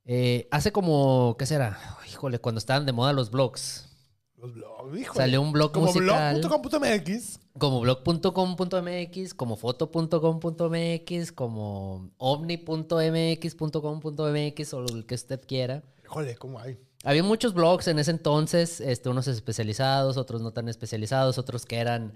Eh, 0.05 0.49
hace 0.51 0.73
como, 0.73 1.37
¿qué 1.39 1.47
será? 1.47 1.79
Híjole, 2.11 2.39
cuando 2.39 2.59
estaban 2.59 2.87
de 2.87 2.93
moda 2.93 3.13
los 3.13 3.31
blogs. 3.31 3.89
Los 4.37 4.55
blogs, 4.55 4.99
híjole. 4.99 5.17
Salió 5.17 5.41
un 5.41 5.53
blog 5.53 5.73
Como 5.73 5.87
musical. 5.87 6.41
blog.com.mx. 6.41 7.39
Como 7.59 7.81
blog.com.mx, 7.81 9.35
como 9.35 9.57
foto.com.mx, 9.57 11.33
como 11.33 12.11
omni.mx.com.mx 12.17 14.75
o 14.75 14.81
el 14.81 15.07
que 15.07 15.15
usted 15.15 15.41
quiera. 15.47 15.83
Híjole, 16.05 16.37
¿cómo 16.37 16.59
hay? 16.59 16.79
Había 17.05 17.23
muchos 17.23 17.55
blogs 17.55 17.89
en 17.89 17.99
ese 17.99 18.13
entonces, 18.13 18.81
este, 18.81 19.09
unos 19.09 19.27
especializados, 19.29 20.17
otros 20.17 20.41
no 20.41 20.53
tan 20.53 20.69
especializados, 20.69 21.39
otros 21.39 21.67
que 21.67 21.79
eran 21.79 22.15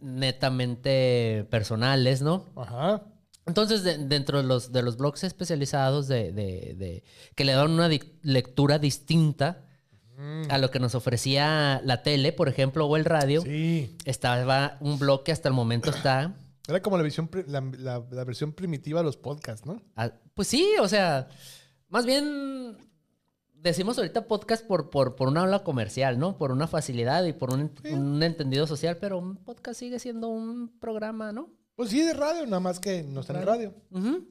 netamente 0.00 1.46
personales, 1.50 2.22
¿no? 2.22 2.46
Ajá. 2.56 3.02
Entonces, 3.46 3.82
de- 3.82 3.98
dentro 3.98 4.38
de 4.38 4.44
los, 4.44 4.70
de 4.72 4.82
los 4.82 4.96
blogs 4.96 5.24
especializados 5.24 6.06
de, 6.08 6.32
de- 6.32 6.74
de- 6.78 7.04
que 7.34 7.44
le 7.44 7.52
daban 7.52 7.72
una 7.72 7.88
lectura 8.22 8.78
distinta 8.78 9.64
a 10.50 10.58
lo 10.58 10.70
que 10.70 10.78
nos 10.78 10.94
ofrecía 10.94 11.80
la 11.84 12.02
tele, 12.04 12.32
por 12.32 12.48
ejemplo, 12.48 12.86
o 12.86 12.96
el 12.96 13.04
radio, 13.04 13.42
Sí. 13.42 13.96
estaba 14.04 14.76
un 14.80 14.98
blog 15.00 15.24
que 15.24 15.32
hasta 15.32 15.48
el 15.48 15.54
momento 15.54 15.90
está... 15.90 16.34
Era 16.68 16.80
como 16.80 16.96
la, 16.96 17.02
visión, 17.02 17.28
la, 17.48 17.60
la- 17.78 18.04
la 18.08 18.24
versión 18.24 18.52
primitiva 18.52 19.00
de 19.00 19.04
los 19.04 19.16
podcasts, 19.16 19.66
¿no? 19.66 19.82
ah, 19.96 20.12
Pues 20.34 20.46
sí, 20.46 20.68
o 20.80 20.86
sea, 20.86 21.26
más 21.88 22.06
bien 22.06 22.76
decimos 23.52 23.98
ahorita 23.98 24.28
podcast 24.28 24.64
por, 24.64 24.90
por, 24.90 25.16
por 25.16 25.26
una 25.26 25.40
habla 25.42 25.64
comercial, 25.64 26.18
¿no? 26.20 26.36
Por 26.38 26.52
una 26.52 26.68
facilidad 26.68 27.24
y 27.24 27.32
por 27.32 27.52
un, 27.52 27.72
un 27.90 28.22
entendido 28.22 28.68
social, 28.68 28.98
pero 29.00 29.18
un 29.18 29.36
podcast 29.38 29.80
sigue 29.80 29.98
siendo 29.98 30.28
un 30.28 30.78
programa, 30.78 31.32
¿no? 31.32 31.50
Pues 31.74 31.90
sí, 31.90 32.00
de 32.02 32.12
radio, 32.12 32.44
nada 32.46 32.60
más 32.60 32.78
que 32.78 33.02
no 33.02 33.20
está 33.20 33.38
en 33.38 33.46
radio. 33.46 33.74
Ujú. 33.90 34.26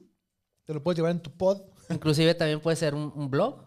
Te 0.64 0.74
lo 0.74 0.82
puedes 0.82 0.96
llevar 0.96 1.12
en 1.12 1.20
tu 1.20 1.30
pod. 1.30 1.60
Inclusive 1.90 2.34
también 2.34 2.60
puede 2.60 2.76
ser 2.76 2.94
un, 2.94 3.12
un 3.14 3.28
blog, 3.30 3.60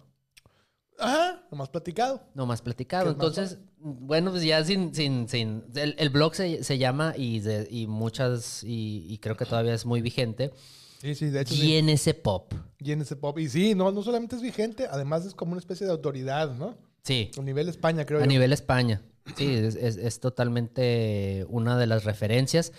Ajá, 0.97 1.43
nomás 1.51 1.69
platicado. 1.69 2.23
no 2.33 2.45
más 2.45 2.61
platicado. 2.61 3.03
¿Qué 3.05 3.11
es 3.11 3.17
más 3.17 3.25
Entonces, 3.27 3.59
bueno, 3.77 4.31
pues 4.31 4.43
ya 4.43 4.63
sin... 4.63 4.95
sin, 4.95 5.27
sin 5.27 5.65
el, 5.75 5.93
el 5.97 6.09
blog 6.09 6.33
se, 6.35 6.63
se 6.63 6.77
llama 6.77 7.13
y, 7.17 7.41
de- 7.41 7.67
y 7.69 7.85
muchas, 7.87 8.63
y, 8.63 9.05
y 9.09 9.17
creo 9.17 9.35
que 9.35 9.45
todavía 9.45 9.73
es 9.73 9.85
muy 9.85 10.01
vigente, 10.01 10.53
Sí, 11.01 11.13
sí, 11.13 11.29
de 11.29 11.41
hecho 11.41 11.53
sí. 11.53 11.81
GNS 11.81 12.13
Pop. 12.23 12.53
Y 12.79 12.91
en 12.93 13.01
ese 13.01 13.15
pop. 13.17 13.37
Y 13.37 13.47
sí, 13.49 13.75
no, 13.75 13.91
no 13.91 14.01
solamente 14.01 14.35
es 14.37 14.41
vigente, 14.41 14.87
además 14.89 15.25
es 15.25 15.35
como 15.35 15.51
una 15.51 15.59
especie 15.59 15.85
de 15.85 15.91
autoridad, 15.91 16.55
¿no? 16.55 16.75
Sí, 17.03 17.29
A 17.37 17.41
nivel 17.41 17.67
España, 17.69 18.05
creo 18.05 18.19
a 18.19 18.23
yo. 18.23 18.27
nivel 18.27 18.53
España. 18.53 19.01
Sí, 19.35 19.53
es, 19.53 19.75
es- 19.75 19.97
es 19.97 20.19
totalmente 20.19 21.45
una 21.49 21.77
de 21.77 21.85
las 21.87 22.05
referencias. 22.05 22.71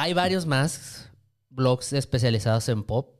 Hay 0.00 0.12
varios 0.12 0.46
más 0.46 1.08
blogs 1.50 1.92
especializados 1.92 2.68
en 2.68 2.84
pop 2.84 3.16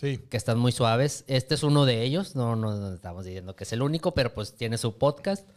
Sí. 0.00 0.18
que 0.18 0.36
están 0.36 0.58
muy 0.58 0.72
suaves. 0.72 1.24
Este 1.28 1.54
es 1.54 1.62
uno 1.62 1.84
de 1.84 2.02
ellos. 2.02 2.34
No, 2.34 2.56
no, 2.56 2.74
no 2.76 2.92
estamos 2.92 3.24
diciendo 3.24 3.54
que 3.54 3.62
es 3.62 3.72
el 3.72 3.82
único, 3.82 4.14
pero 4.14 4.34
pues 4.34 4.54
tiene 4.56 4.78
su 4.78 4.98
podcast. 4.98 5.48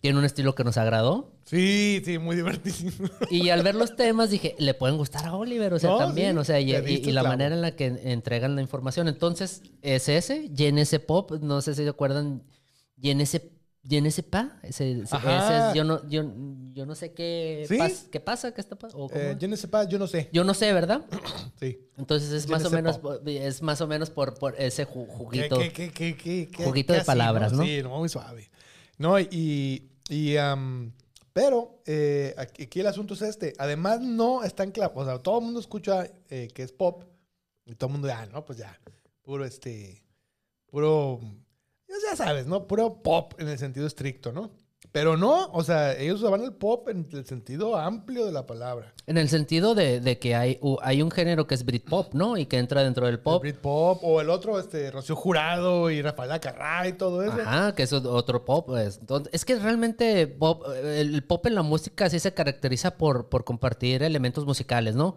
Tiene 0.00 0.18
un 0.18 0.24
estilo 0.24 0.54
que 0.54 0.64
nos 0.64 0.78
agradó. 0.78 1.32
Sí, 1.44 2.00
sí, 2.06 2.16
muy 2.18 2.36
divertido. 2.36 2.90
Y 3.30 3.50
al 3.50 3.62
ver 3.62 3.74
los 3.74 3.96
temas 3.96 4.30
dije, 4.30 4.54
le 4.58 4.72
pueden 4.72 4.96
gustar 4.96 5.26
a 5.26 5.34
Oliver, 5.34 5.74
o 5.74 5.78
sea, 5.78 5.90
No, 5.90 5.98
también, 5.98 6.32
sí, 6.36 6.38
o 6.38 6.44
sea, 6.44 6.58
y, 6.60 6.70
y- 6.70 6.94
y 6.96 7.12
la 7.12 7.20
clavo. 7.20 7.28
manera 7.28 7.54
en 7.54 7.60
la 7.60 7.76
que 7.76 7.86
entregan 8.04 8.54
la 8.56 8.62
información. 8.62 9.08
Entonces, 9.08 9.62
es 9.82 10.08
ese, 10.08 10.48
GNS 10.48 11.00
Pop, 11.00 11.32
no 11.42 11.60
sé 11.60 11.74
si 11.74 11.82
se 11.82 11.88
acuerdan, 11.90 12.44
GNS, 12.96 13.40
GNS 13.84 14.22
Pa, 14.24 14.58
ese, 14.62 15.00
ese- 15.02 15.16
Ajá. 15.16 15.38
ese 15.62 15.68
es- 15.68 15.74
yo, 15.74 15.84
no, 15.84 16.06
yo, 16.08 16.22
yo 16.74 16.84
no 16.84 16.94
sé 16.94 17.12
qué, 17.12 17.64
¿Sí? 17.68 17.76
pas- 17.78 18.08
qué 18.10 18.20
pasa, 18.20 18.52
qué 18.52 18.60
está 18.60 18.76
pasando. 18.76 19.08
Eh, 19.14 19.36
yo 19.38 19.48
no 19.48 19.56
sé, 19.56 19.68
pa, 19.68 19.84
yo 19.84 19.98
no 19.98 20.06
sé. 20.06 20.28
Yo 20.32 20.44
no 20.44 20.54
sé, 20.54 20.72
¿verdad? 20.72 21.04
Sí. 21.60 21.78
Entonces 21.96 22.30
es 22.30 22.48
más 22.48 22.64
o 22.64 22.70
menos, 22.70 23.00
es 23.26 23.62
más 23.62 23.80
o 23.80 23.86
menos 23.88 24.10
por, 24.10 24.34
por 24.38 24.54
ese 24.60 24.86
ju- 24.86 25.06
¿Qué, 25.06 25.12
juguito. 25.12 25.58
qué, 25.58 25.72
qué, 25.72 25.90
qué, 25.92 26.16
qué, 26.16 26.48
qué- 26.48 26.64
Juguito 26.64 26.92
qué 26.92 27.00
de 27.00 27.04
palabras, 27.04 27.52
¿no? 27.52 27.64
Sí, 27.64 27.82
no, 27.82 27.98
muy 27.98 28.08
suave. 28.08 28.50
No, 28.98 29.18
y... 29.18 29.90
y 30.08 30.36
am, 30.36 30.92
pero 31.32 31.80
eh, 31.86 32.34
aquí, 32.36 32.80
el 32.80 32.86
asunto 32.88 33.14
es 33.14 33.22
este. 33.22 33.54
Además, 33.58 34.00
no 34.00 34.42
está 34.44 34.64
en 34.64 34.70
claro. 34.72 34.92
O 34.96 35.04
sea, 35.04 35.18
todo 35.18 35.38
el 35.38 35.44
mundo 35.46 35.60
escucha 35.60 36.08
eh, 36.30 36.48
que 36.52 36.62
es 36.64 36.72
pop. 36.72 37.04
Y 37.64 37.74
todo 37.74 37.88
el 37.88 37.92
mundo, 37.92 38.08
ah, 38.12 38.26
no, 38.26 38.44
pues 38.44 38.58
ya. 38.58 38.78
Puro 39.22 39.44
este... 39.44 40.02
Puro... 40.66 41.20
Ya 41.88 42.16
sabes, 42.16 42.46
¿no? 42.46 42.66
Puro 42.66 43.02
pop 43.02 43.34
en 43.38 43.48
el 43.48 43.58
sentido 43.58 43.86
estricto, 43.86 44.32
¿no? 44.32 44.50
Pero 44.90 45.16
no, 45.18 45.50
o 45.52 45.62
sea, 45.64 45.98
ellos 45.98 46.20
usaban 46.20 46.42
el 46.42 46.52
pop 46.54 46.88
en 46.88 47.06
el 47.12 47.26
sentido 47.26 47.76
amplio 47.76 48.24
de 48.24 48.32
la 48.32 48.46
palabra. 48.46 48.94
En 49.06 49.18
el 49.18 49.28
sentido 49.28 49.74
de, 49.74 50.00
de 50.00 50.18
que 50.18 50.34
hay, 50.34 50.58
hay 50.82 51.02
un 51.02 51.10
género 51.10 51.46
que 51.46 51.54
es 51.54 51.64
Britpop, 51.64 52.14
¿no? 52.14 52.36
Y 52.38 52.46
que 52.46 52.58
entra 52.58 52.82
dentro 52.82 53.04
del 53.06 53.18
pop. 53.20 53.44
El 53.44 53.52
Britpop 53.52 54.02
o 54.02 54.20
el 54.20 54.30
otro, 54.30 54.58
este, 54.58 54.90
Rocío 54.90 55.14
Jurado 55.14 55.90
y 55.90 56.00
Rafael 56.00 56.32
Acarrá 56.32 56.88
y 56.88 56.92
todo 56.94 57.22
eso. 57.22 57.32
Ajá, 57.32 57.74
que 57.74 57.82
es 57.82 57.92
ot- 57.92 58.06
otro 58.06 58.44
pop. 58.44 58.66
pues. 58.66 58.98
Entonces, 58.98 59.30
es 59.34 59.44
que 59.44 59.56
realmente 59.58 60.26
pop- 60.26 60.64
el 60.82 61.22
pop 61.22 61.44
en 61.46 61.54
la 61.56 61.62
música 61.62 62.08
sí 62.08 62.18
se 62.18 62.32
caracteriza 62.32 62.96
por, 62.96 63.28
por 63.28 63.44
compartir 63.44 64.02
elementos 64.02 64.46
musicales, 64.46 64.94
¿no? 64.94 65.16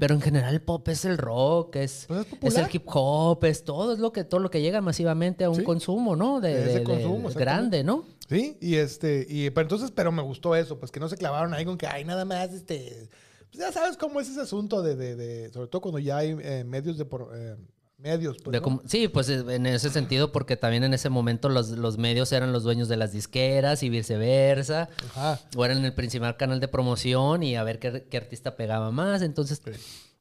Pero 0.00 0.14
en 0.14 0.20
general 0.20 0.52
el 0.54 0.62
pop 0.62 0.86
es 0.88 1.04
el 1.04 1.16
rock, 1.18 1.76
es, 1.76 2.06
Pues 2.40 2.54
es 2.54 2.56
el 2.58 2.66
hip 2.74 2.84
hop, 2.86 3.44
es 3.44 3.62
todo, 3.64 3.92
es 3.92 3.98
lo 4.00 4.12
que, 4.12 4.24
todo 4.24 4.40
lo 4.40 4.50
que 4.50 4.60
llega 4.62 4.80
masivamente 4.80 5.44
a 5.44 5.50
un 5.50 5.56
Sí. 5.56 5.64
consumo, 5.64 6.16
¿no? 6.16 6.40
De, 6.40 6.54
De 6.54 6.74
de- 6.80 6.82
consumo, 6.82 7.28
grande, 7.30 7.84
¿no? 7.84 8.04
Sí, 8.28 8.56
y 8.62 8.76
este, 8.76 9.01
y 9.28 9.50
pero 9.50 9.62
entonces, 9.62 9.90
pero 9.90 10.12
me 10.12 10.22
gustó 10.22 10.54
eso, 10.56 10.78
pues 10.78 10.90
que 10.90 11.00
no 11.00 11.08
se 11.08 11.16
clavaron 11.16 11.54
ahí 11.54 11.64
con 11.64 11.76
que 11.78 11.86
hay 11.86 12.04
nada 12.04 12.24
más, 12.24 12.52
este, 12.52 13.08
pues 13.50 13.62
ya 13.64 13.72
sabes 13.72 13.96
cómo 13.96 14.20
es 14.20 14.28
ese 14.28 14.40
asunto 14.40 14.82
de, 14.82 14.96
de, 14.96 15.16
de 15.16 15.50
sobre 15.52 15.68
todo 15.68 15.82
cuando 15.82 15.98
ya 15.98 16.18
hay 16.18 16.36
eh, 16.40 16.64
medios 16.64 16.96
de 16.98 17.04
por, 17.04 17.30
eh, 17.34 17.56
medios, 17.98 18.36
pues, 18.42 18.60
sí, 18.86 19.06
pues 19.08 19.28
eh, 19.28 19.44
en 19.48 19.64
ese 19.66 19.88
sentido, 19.90 20.32
porque 20.32 20.56
también 20.56 20.82
en 20.84 20.92
ese 20.92 21.08
momento 21.08 21.48
los, 21.48 21.70
los 21.70 21.98
medios 21.98 22.32
eran 22.32 22.52
los 22.52 22.64
dueños 22.64 22.88
de 22.88 22.96
las 22.96 23.12
disqueras 23.12 23.82
y 23.84 23.90
viceversa. 23.90 24.88
Ajá. 25.10 25.40
O 25.56 25.64
eran 25.64 25.84
el 25.84 25.94
principal 25.94 26.36
canal 26.36 26.58
de 26.58 26.66
promoción 26.68 27.42
y 27.44 27.54
a 27.54 27.62
ver 27.62 27.78
qué, 27.78 28.06
qué 28.10 28.16
artista 28.16 28.56
pegaba 28.56 28.90
más. 28.90 29.22
Entonces, 29.22 29.62
Sí. 29.64 29.70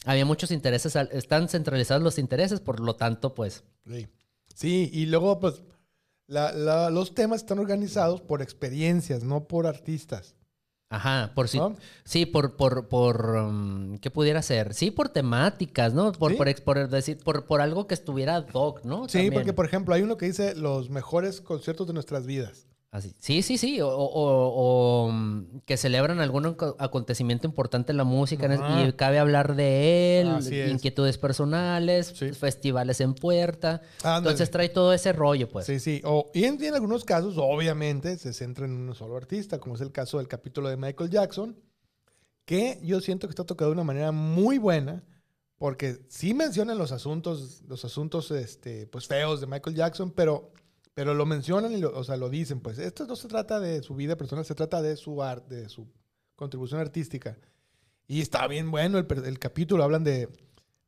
había 0.06 0.26
muchos 0.26 0.52
intereses, 0.52 0.96
están 0.96 1.50
centralizados 1.50 2.04
los 2.04 2.20
intereses, 2.20 2.60
por 2.60 2.80
lo 2.80 2.96
tanto, 2.96 3.34
pues, 3.34 3.64
Sí. 3.88 4.08
Sí, 4.54 4.90
y 4.94 5.08
luego, 5.08 5.40
pues, 5.40 5.64
la- 6.32 6.52
la- 6.54 6.90
los 6.90 7.14
temas 7.14 7.42
están 7.42 7.60
organizados 7.60 8.22
por 8.22 8.42
experiencias, 8.42 9.24
no 9.24 9.44
por 9.48 9.68
artistas. 9.68 10.36
ajá, 10.94 11.32
por 11.36 11.48
si, 11.48 11.58
¿No? 11.58 11.76
sí, 12.04 12.26
por, 12.26 12.58
por, 12.58 12.88
por, 12.90 13.36
um, 13.38 13.98
¿qué 14.00 14.12
pudiera 14.12 14.42
ser? 14.42 14.74
Sí, 14.74 14.92
por 14.92 15.08
temáticas, 15.10 15.94
¿no? 15.94 16.12
Por, 16.12 16.32
Sí. 16.32 16.38
por, 16.38 16.64
por 16.64 16.90
decir, 16.90 17.18
por, 17.24 17.46
por 17.46 17.62
algo 17.62 17.88
que 17.88 17.94
estuviera 17.94 18.36
ad 18.36 18.48
hoc, 18.54 18.84
¿no? 18.84 19.08
Sí, 19.08 19.14
También. 19.20 19.34
porque, 19.34 19.54
por 19.54 19.66
ejemplo, 19.66 19.94
hay 19.96 20.02
uno 20.02 20.18
que 20.18 20.26
dice 20.26 20.54
los 20.56 20.90
mejores 20.90 21.40
conciertos 21.40 21.88
de 21.88 21.94
nuestras 21.94 22.26
vidas. 22.26 22.68
Así. 22.92 23.16
Sí, 23.20 23.42
sí, 23.42 23.58
sí. 23.58 23.80
O, 23.80 23.88
o- 23.88 25.06
o, 25.08 25.12
mm, 25.12 25.60
que 25.66 25.78
celebran 25.78 26.20
algún 26.20 26.46
aco- 26.46 26.76
acontecimiento 26.78 27.48
importante 27.48 27.94
en 27.94 27.98
la 27.98 28.04
música 28.04 28.48
Ajá. 28.54 28.84
y 28.86 28.92
cabe 28.94 29.18
hablar 29.18 29.56
de 29.56 30.20
él, 30.20 30.28
Así 30.28 30.60
es. 30.60 30.70
inquietudes 30.70 31.18
personales, 31.18 32.08
Sí. 32.16 32.34
festivales 32.34 33.00
en 33.00 33.14
puerta. 33.14 33.82
Ándale. 34.04 34.18
Entonces 34.18 34.52
trae 34.52 34.68
todo 34.68 34.92
ese 34.94 35.14
rollo, 35.14 35.48
pues. 35.48 35.66
Sí, 35.68 35.80
sí. 35.80 36.02
O, 36.04 36.30
y 36.34 36.44
en, 36.44 36.62
en 36.62 36.74
algunos 36.74 37.06
casos, 37.06 37.36
obviamente, 37.38 38.18
se 38.18 38.34
centra 38.34 38.66
en 38.66 38.74
un 38.74 38.94
solo 38.94 39.16
artista, 39.16 39.60
como 39.60 39.76
es 39.76 39.82
el 39.82 39.94
caso 39.94 40.18
del 40.18 40.28
capítulo 40.28 40.68
de 40.68 40.76
Michael 40.76 41.10
Jackson, 41.10 41.58
que 42.44 42.78
yo 42.84 43.00
siento 43.00 43.28
que 43.28 43.32
está 43.32 43.46
tocado 43.46 43.72
de 43.72 43.76
una 43.76 43.86
manera 43.86 44.12
muy 44.12 44.58
buena, 44.58 45.02
porque 45.58 46.00
sí 46.10 46.34
mencionan 46.34 46.78
los 46.78 46.92
asuntos, 46.92 47.62
los 47.70 47.86
asuntos 47.86 48.32
este, 48.32 48.86
pues, 48.88 49.08
feos 49.08 49.40
de 49.40 49.48
Michael 49.48 49.78
Jackson, 49.78 50.12
pero, 50.12 50.52
pero 50.94 51.14
lo 51.14 51.26
mencionan 51.26 51.72
y 51.72 51.78
lo, 51.78 51.98
o 51.98 52.04
sea, 52.04 52.18
lo 52.18 52.30
dicen. 52.30 52.60
Pues 52.60 52.78
esto 52.78 53.06
no 53.06 53.16
se 53.16 53.28
trata 53.28 53.60
de 53.60 53.82
su 53.82 53.96
vida 53.96 54.16
personal, 54.16 54.46
se 54.46 54.56
trata 54.56 54.82
de 54.82 54.98
su 54.98 55.24
arte, 55.24 55.56
de 55.56 55.70
su 55.70 55.88
contribución 56.36 56.82
artística. 56.82 57.38
Y 58.08 58.22
está 58.22 58.48
bien 58.48 58.72
bueno 58.72 58.98
el, 58.98 59.40
capítulo, 59.40 59.84
hablan 59.84 60.04
de... 60.04 60.28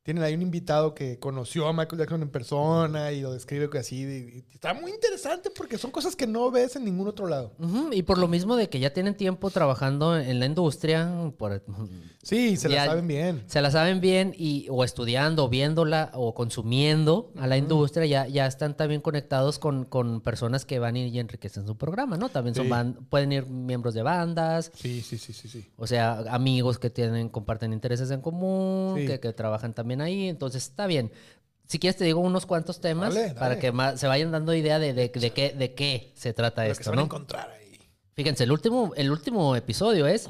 Tienen 0.04 0.22
ahí 0.22 0.34
un 0.34 0.42
invitado 0.42 0.92
que 0.94 1.18
conoció 1.18 1.66
a 1.66 1.72
Michael 1.72 1.98
Jackson 1.98 2.20
en 2.20 2.28
persona 2.28 3.10
y 3.12 3.22
lo 3.22 3.32
describe 3.32 3.70
que 3.70 3.78
así. 3.78 4.44
está 4.52 4.74
muy 4.74 4.90
interesante 4.90 5.48
porque 5.48 5.78
son 5.78 5.90
cosas 5.90 6.14
que 6.14 6.26
no 6.26 6.50
ves 6.50 6.76
en 6.76 6.84
ningún 6.84 7.08
otro 7.08 7.26
lado. 7.26 7.52
Y 7.90 8.02
por 8.02 8.18
lo 8.18 8.28
mismo 8.28 8.54
de 8.54 8.68
que 8.68 8.78
ya 8.80 8.92
tienen 8.92 9.16
tiempo 9.16 9.48
trabajando 9.48 10.18
en 10.18 10.40
la 10.40 10.44
industria, 10.44 11.10
por, 11.38 11.62
Sí, 12.22 12.56
se 12.58 12.68
la 12.68 12.84
saben 12.84 13.06
bien. 13.08 13.44
se 13.46 13.62
la 13.62 13.70
saben 13.70 14.00
bien 14.02 14.34
y 14.36 14.66
o 14.70 14.84
estudiando, 14.84 15.48
viéndola 15.48 16.10
o 16.12 16.34
consumiendo 16.34 17.32
a 17.38 17.46
la 17.46 17.56
industria, 17.56 18.04
ya, 18.04 18.26
ya 18.28 18.46
están 18.46 18.76
también 18.76 19.00
conectados 19.00 19.58
con, 19.58 19.84
con 19.86 20.20
personas 20.20 20.66
que 20.66 20.78
van 20.78 20.98
y, 20.98 21.18
enriquecen 21.18 21.66
su 21.66 21.78
programa, 21.78 22.18
¿no? 22.18 22.28
También 22.28 22.54
son 22.54 22.66
Sí. 22.66 22.98
pueden 23.08 23.32
ir 23.32 23.46
miembros 23.46 23.94
de 23.94 24.02
bandas, 24.02 24.70
Sí, 24.74 25.00
sí, 25.00 25.16
sí, 25.16 25.32
sí, 25.32 25.48
sí. 25.48 25.66
o 25.78 25.86
sea, 25.86 26.24
amigos 26.30 26.78
que 26.78 26.90
tienen, 26.90 27.28
comparten 27.30 27.72
intereses 27.72 28.10
en 28.10 28.20
común, 28.20 28.96
Sí. 28.98 29.06
que, 29.06 29.20
que 29.20 29.32
trabajan 29.32 29.72
también 29.74 29.93
ahí, 30.00 30.28
entonces 30.28 30.64
está 30.64 30.86
bien. 30.86 31.10
Si 31.66 31.78
quieres 31.78 31.96
te 31.96 32.04
digo 32.04 32.20
unos 32.20 32.44
cuantos 32.46 32.80
temas 32.80 33.14
Dale, 33.14 33.34
para 33.34 33.58
que 33.58 33.72
se 33.96 34.06
vayan 34.06 34.30
dando 34.30 34.54
idea 34.54 34.78
de, 34.78 34.92
de, 34.92 35.08
de 35.08 35.30
qué, 35.30 35.50
de 35.52 35.74
qué 35.74 36.12
se 36.14 36.32
trata 36.34 36.62
Lo 36.62 36.68
que 36.68 36.74
se 36.74 36.80
esto, 36.82 36.90
van 36.90 36.98
a 36.98 37.02
¿no? 37.02 37.06
encontrar 37.06 37.50
ahí. 37.50 37.78
Fíjense, 38.14 38.44
el 38.44 38.52
último, 38.52 38.92
el 38.96 39.10
último 39.10 39.56
episodio 39.56 40.06
es 40.06 40.28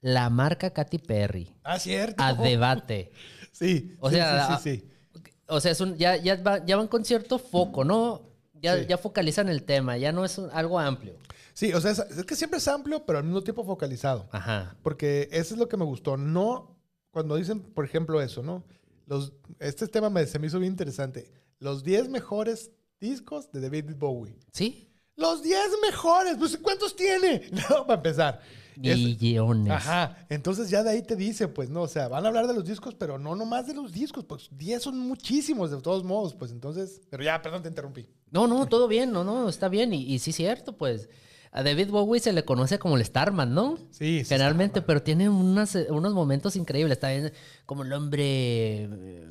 la 0.00 0.30
marca 0.30 0.70
Katy 0.70 0.98
Perry 0.98 1.54
Ah, 1.62 1.78
cierto. 1.78 2.22
a 2.22 2.34
debate. 2.34 3.10
Sí. 3.52 3.96
O 4.00 4.08
sí, 4.08 4.14
sea, 4.16 4.58
sí, 4.58 4.62
sí, 4.62 4.76
sí. 4.78 5.22
O 5.48 5.60
sea, 5.60 5.72
es 5.72 5.80
un, 5.80 5.96
ya, 5.96 6.16
ya, 6.16 6.36
va- 6.36 6.64
ya 6.64 6.76
van 6.76 6.86
con 6.86 7.04
cierto 7.04 7.38
foco, 7.38 7.84
¿no? 7.84 8.22
Ya, 8.54 8.78
Sí. 8.78 8.86
ya 8.88 8.96
focalizan 8.96 9.48
el 9.48 9.64
tema, 9.64 9.98
ya 9.98 10.12
no 10.12 10.24
es 10.24 10.38
un- 10.38 10.48
algo 10.52 10.78
amplio. 10.78 11.16
Sí, 11.52 11.72
o 11.74 11.80
sea, 11.80 11.90
es, 11.90 11.98
es 11.98 12.24
que 12.24 12.36
siempre 12.36 12.58
es 12.58 12.68
amplio, 12.68 13.04
pero 13.04 13.18
al 13.18 13.24
mismo 13.24 13.42
tiempo 13.42 13.64
focalizado. 13.64 14.28
Ajá. 14.30 14.76
Porque 14.82 15.28
eso 15.32 15.54
es 15.54 15.58
lo 15.60 15.68
que 15.68 15.76
me 15.76 15.84
gustó. 15.84 16.16
No, 16.16 16.78
cuando 17.10 17.36
dicen, 17.36 17.60
por 17.60 17.84
ejemplo, 17.84 18.22
eso, 18.22 18.42
¿no? 18.42 18.64
Los, 19.10 19.32
este 19.58 19.88
tema 19.88 20.08
me, 20.08 20.24
se 20.24 20.38
me 20.38 20.46
hizo 20.46 20.60
bien 20.60 20.70
interesante. 20.72 21.30
Los 21.58 21.82
10 21.82 22.08
mejores 22.08 22.70
discos 23.00 23.50
de 23.50 23.60
David 23.60 23.96
Bowie. 23.98 24.38
¿Sí? 24.52 24.88
Los 25.16 25.42
10 25.42 25.58
mejores, 25.82 26.36
pues 26.38 26.56
¿cuántos 26.56 26.94
tiene? 26.94 27.42
No, 27.68 27.84
para 27.86 27.94
empezar. 27.98 28.40
Es- 28.80 28.96
Millones. 28.96 29.72
Ajá, 29.72 30.16
entonces 30.30 30.70
ya 30.70 30.84
de 30.84 30.90
ahí 30.90 31.02
te 31.02 31.16
dice, 31.16 31.48
pues 31.48 31.68
no, 31.68 31.82
o 31.82 31.88
sea, 31.88 32.06
van 32.06 32.24
a 32.24 32.28
hablar 32.28 32.46
de 32.46 32.54
los 32.54 32.64
discos, 32.64 32.94
pero 32.94 33.18
no 33.18 33.34
nomás 33.34 33.66
de 33.66 33.74
los 33.74 33.90
discos, 33.92 34.24
pues 34.24 34.48
10 34.52 34.80
son 34.84 34.96
muchísimos 34.96 35.72
de 35.72 35.80
todos 35.82 36.04
modos, 36.04 36.34
pues 36.36 36.52
entonces, 36.52 37.02
pero 37.10 37.24
ya, 37.24 37.42
perdón, 37.42 37.62
te 37.62 37.68
interrumpí. 37.68 38.06
No, 38.30 38.46
no, 38.46 38.66
todo 38.66 38.86
bien, 38.86 39.10
no, 39.10 39.24
no, 39.24 39.48
está 39.48 39.68
bien. 39.68 39.92
Y, 39.92 40.04
y 40.04 40.20
sí, 40.20 40.30
cierto, 40.32 40.76
pues. 40.78 41.08
A 41.52 41.62
David 41.64 41.88
Bowie 41.90 42.20
se 42.20 42.32
le 42.32 42.44
conoce 42.44 42.78
como 42.78 42.96
el 42.96 43.04
Starman, 43.04 43.52
¿no? 43.54 43.76
Sí, 43.90 44.20
sí. 44.20 44.24
Generalmente, 44.26 44.78
está, 44.80 44.86
pero 44.86 45.02
tiene 45.02 45.28
unas, 45.28 45.74
unos 45.88 46.14
momentos 46.14 46.54
increíbles. 46.56 46.92
Está 46.92 47.10
bien 47.10 47.32
como 47.66 47.82
el 47.82 47.92
hombre 47.92 48.84
eh, 48.84 49.28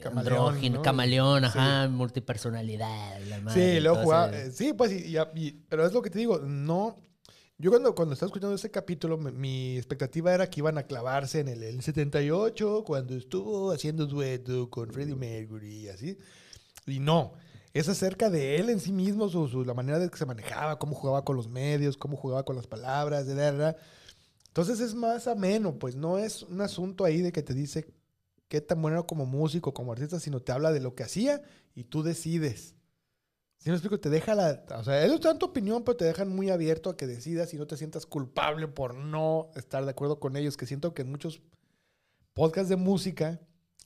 Camaleón, 0.00 0.72
¿no? 0.72 0.82
camaleón, 0.82 1.42
Sí. 1.42 1.46
ajá, 1.58 1.88
multipersonalidad. 1.88 3.20
y 3.20 3.28
la 3.28 3.36
Sí, 3.36 3.42
madre, 3.42 3.80
luego 3.82 3.98
jugaba, 4.02 4.30
eh, 4.36 4.50
sí, 4.50 4.72
pues, 4.72 4.92
y, 4.92 5.16
y- 5.36 5.52
pero 5.68 5.86
es 5.86 5.92
lo 5.92 6.02
que 6.02 6.10
te 6.10 6.18
digo, 6.18 6.38
no, 6.40 6.96
yo 7.58 7.70
cuando, 7.70 7.94
cuando 7.94 8.14
estaba 8.14 8.28
escuchando 8.28 8.54
ese 8.56 8.70
capítulo, 8.70 9.18
mi, 9.18 9.30
mi 9.32 9.76
expectativa 9.76 10.32
era 10.34 10.48
que 10.48 10.60
iban 10.60 10.78
a 10.78 10.84
clavarse 10.84 11.40
en 11.40 11.48
el, 11.48 11.62
el 11.62 11.82
78, 11.82 12.82
cuando 12.86 13.14
estuvo 13.14 13.70
haciendo 13.72 14.06
dueto 14.06 14.70
con 14.70 14.90
Freddie 14.90 15.14
Mercury 15.16 15.84
y 15.84 15.88
así, 15.88 16.16
y 16.86 16.98
no, 16.98 17.34
es 17.72 17.88
acerca 17.88 18.30
de 18.30 18.56
él 18.56 18.70
en 18.70 18.80
sí 18.80 18.92
mismo, 18.92 19.28
su, 19.28 19.48
su- 19.48 19.64
la 19.64 19.74
manera 19.74 19.98
de 19.98 20.08
que 20.10 20.18
se 20.18 20.26
manejaba, 20.26 20.78
cómo 20.78 20.94
jugaba 20.94 21.24
con 21.24 21.36
los 21.36 21.48
medios, 21.48 21.96
cómo 21.96 22.16
jugaba 22.16 22.44
con 22.44 22.56
las 22.56 22.66
palabras, 22.66 23.26
de 23.26 23.34
verdad. 23.34 23.76
Entonces 24.48 24.80
es 24.80 24.94
más 24.94 25.28
ameno, 25.28 25.78
pues 25.78 25.94
no 25.96 26.18
es 26.18 26.42
un 26.42 26.60
asunto 26.60 27.04
ahí 27.04 27.22
de 27.22 27.30
que 27.32 27.42
te 27.42 27.54
dice 27.54 27.92
qué 28.48 28.60
tan 28.60 28.82
bueno 28.82 29.06
como 29.06 29.26
músico, 29.26 29.72
como 29.72 29.92
artista, 29.92 30.18
sino 30.18 30.40
te 30.40 30.50
habla 30.52 30.72
de 30.72 30.80
lo 30.80 30.94
que 30.96 31.04
hacía 31.04 31.42
y 31.74 31.84
tú 31.84 32.02
decides. 32.02 32.74
Si 33.58 33.68
me 33.68 33.76
explico, 33.76 34.00
te 34.00 34.08
deja 34.10 34.34
la. 34.34 34.64
O 34.76 34.82
sea, 34.82 35.04
ellos 35.04 35.20
dan 35.20 35.38
tu 35.38 35.46
opinión, 35.46 35.84
pero 35.84 35.96
te 35.96 36.06
dejan 36.06 36.34
muy 36.34 36.48
abierto 36.50 36.90
a 36.90 36.96
que 36.96 37.06
decidas 37.06 37.52
y 37.52 37.58
no 37.58 37.66
te 37.66 37.76
sientas 37.76 38.06
culpable 38.06 38.66
por 38.68 38.94
no 38.94 39.50
estar 39.54 39.84
de 39.84 39.90
acuerdo 39.90 40.18
con 40.18 40.34
ellos. 40.36 40.56
Que 40.56 40.66
siento 40.66 40.94
que 40.94 41.02
en 41.02 41.10
muchos 41.10 41.42
podcasts 42.32 42.70
de 42.70 42.76
música, 42.76 43.38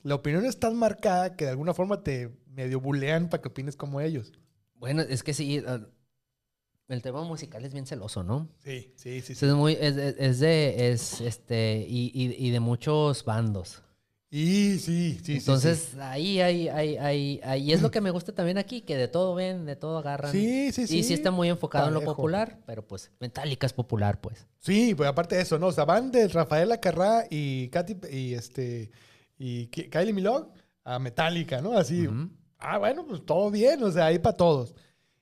la 0.05 0.15
opinión 0.15 0.47
es 0.47 0.61
tan 0.61 0.77
marcada 0.77 1.35
que 1.37 1.45
de 1.47 1.51
alguna 1.51 1.75
forma 1.75 2.05
te 2.05 2.31
medio 2.55 2.81
bulean 2.81 3.29
para 3.29 3.43
que 3.43 3.49
opines 3.49 3.77
como 3.77 4.01
ellos. 4.01 4.33
Bueno, 4.75 5.03
es 5.03 5.23
que 5.23 5.35
sí, 5.35 5.63
ah, 5.67 5.81
el 6.89 7.03
tema 7.03 7.23
musical 7.25 7.65
es 7.65 7.73
bien 7.73 7.87
celoso, 7.87 8.23
¿no? 8.23 8.49
Sí, 8.59 8.93
sí, 8.97 9.21
sí. 9.23 9.33
Es 9.33 9.43
muy, 9.55 9.77
es, 9.81 9.97
de, 10.41 10.91
es, 10.91 11.21
este, 11.21 11.85
y, 11.89 12.11
y- 12.15 12.47
y 12.47 12.51
de 12.51 12.61
muchos 12.61 13.25
bandos. 13.25 13.83
Y 14.31 14.79
sí, 14.81 15.13
sí, 15.19 15.25
sí. 15.25 15.37
Entonces, 15.37 15.95
ahí 15.97 16.41
hay, 16.41 16.69
hay, 16.69 16.97
hay, 16.97 17.41
hay- 17.45 17.63
y 17.63 17.73
es 17.73 17.81
lo 17.81 17.91
que 17.93 18.01
me 18.01 18.11
gusta 18.11 18.35
también 18.35 18.59
aquí, 18.59 18.81
que 18.83 18.97
de 18.97 19.07
todo 19.07 19.35
ven, 19.37 19.65
de 19.65 19.77
todo 19.77 19.99
agarran. 19.99 20.33
Sí, 20.33 20.73
sí, 20.73 20.89
sí. 20.89 20.99
Y 20.99 21.03
sí 21.05 21.15
está 21.15 21.31
muy 21.31 21.49
enfocado 21.49 21.87
en 21.89 21.95
lo 21.95 22.01
popular, 22.03 22.61
pero 22.67 22.85
pues 22.87 23.13
Metallica 23.21 23.65
es 23.67 23.73
popular, 23.73 24.21
pues. 24.21 24.47
Sí, 24.59 24.93
pues 24.97 25.09
aparte 25.09 25.37
de 25.37 25.43
eso, 25.43 25.59
¿no? 25.61 25.69
O 25.69 25.73
sea, 25.73 25.85
van 25.85 26.11
de 26.11 26.27
Rafaela 26.27 26.81
Carrá 26.81 27.27
y 27.31 27.69
Katy 27.69 27.97
y 28.11 28.35
este 28.35 28.91
y 29.39 29.69
Kylie 29.69 30.13
Minogue 30.13 30.49
a 30.83 30.99
Metallica, 30.99 31.61
¿no? 31.63 31.79
Así. 31.79 32.09
Ah, 32.59 32.79
bueno, 32.79 33.05
pues 33.07 33.25
todo 33.25 33.51
bien, 33.51 33.83
o 33.83 33.91
sea, 33.91 34.07
ahí 34.07 34.19
para 34.19 34.37
todos. 34.37 34.75